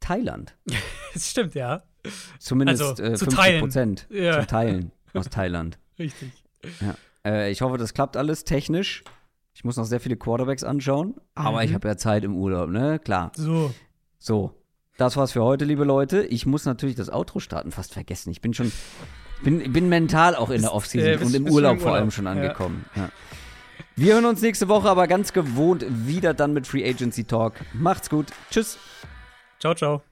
[0.00, 0.56] Thailand.
[1.14, 1.82] das stimmt, ja.
[2.38, 3.60] Zumindest also, äh, 50 teilen.
[3.60, 4.40] Prozent ja.
[4.40, 5.78] zu teilen aus Thailand.
[5.98, 6.30] Richtig.
[6.80, 6.94] Ja.
[7.24, 9.02] Äh, ich hoffe, das klappt alles technisch.
[9.54, 11.64] Ich muss noch sehr viele Quarterbacks anschauen, aber mhm.
[11.64, 12.98] ich habe ja Zeit im Urlaub, ne?
[12.98, 13.32] Klar.
[13.34, 13.74] So.
[14.18, 14.54] So.
[14.98, 16.24] Das war's für heute, liebe Leute.
[16.24, 18.30] Ich muss natürlich das Outro starten fast vergessen.
[18.30, 18.72] Ich bin schon,
[19.42, 22.26] bin, bin mental auch in der Offseason äh, und im Urlaub, im vor allem schon
[22.26, 22.84] angekommen.
[22.94, 23.02] Ja.
[23.02, 23.08] Ja.
[23.96, 27.54] Wir hören uns nächste Woche aber ganz gewohnt wieder dann mit Free Agency Talk.
[27.72, 28.26] Macht's gut.
[28.50, 28.78] Tschüss.
[29.58, 30.02] Ciao, ciao.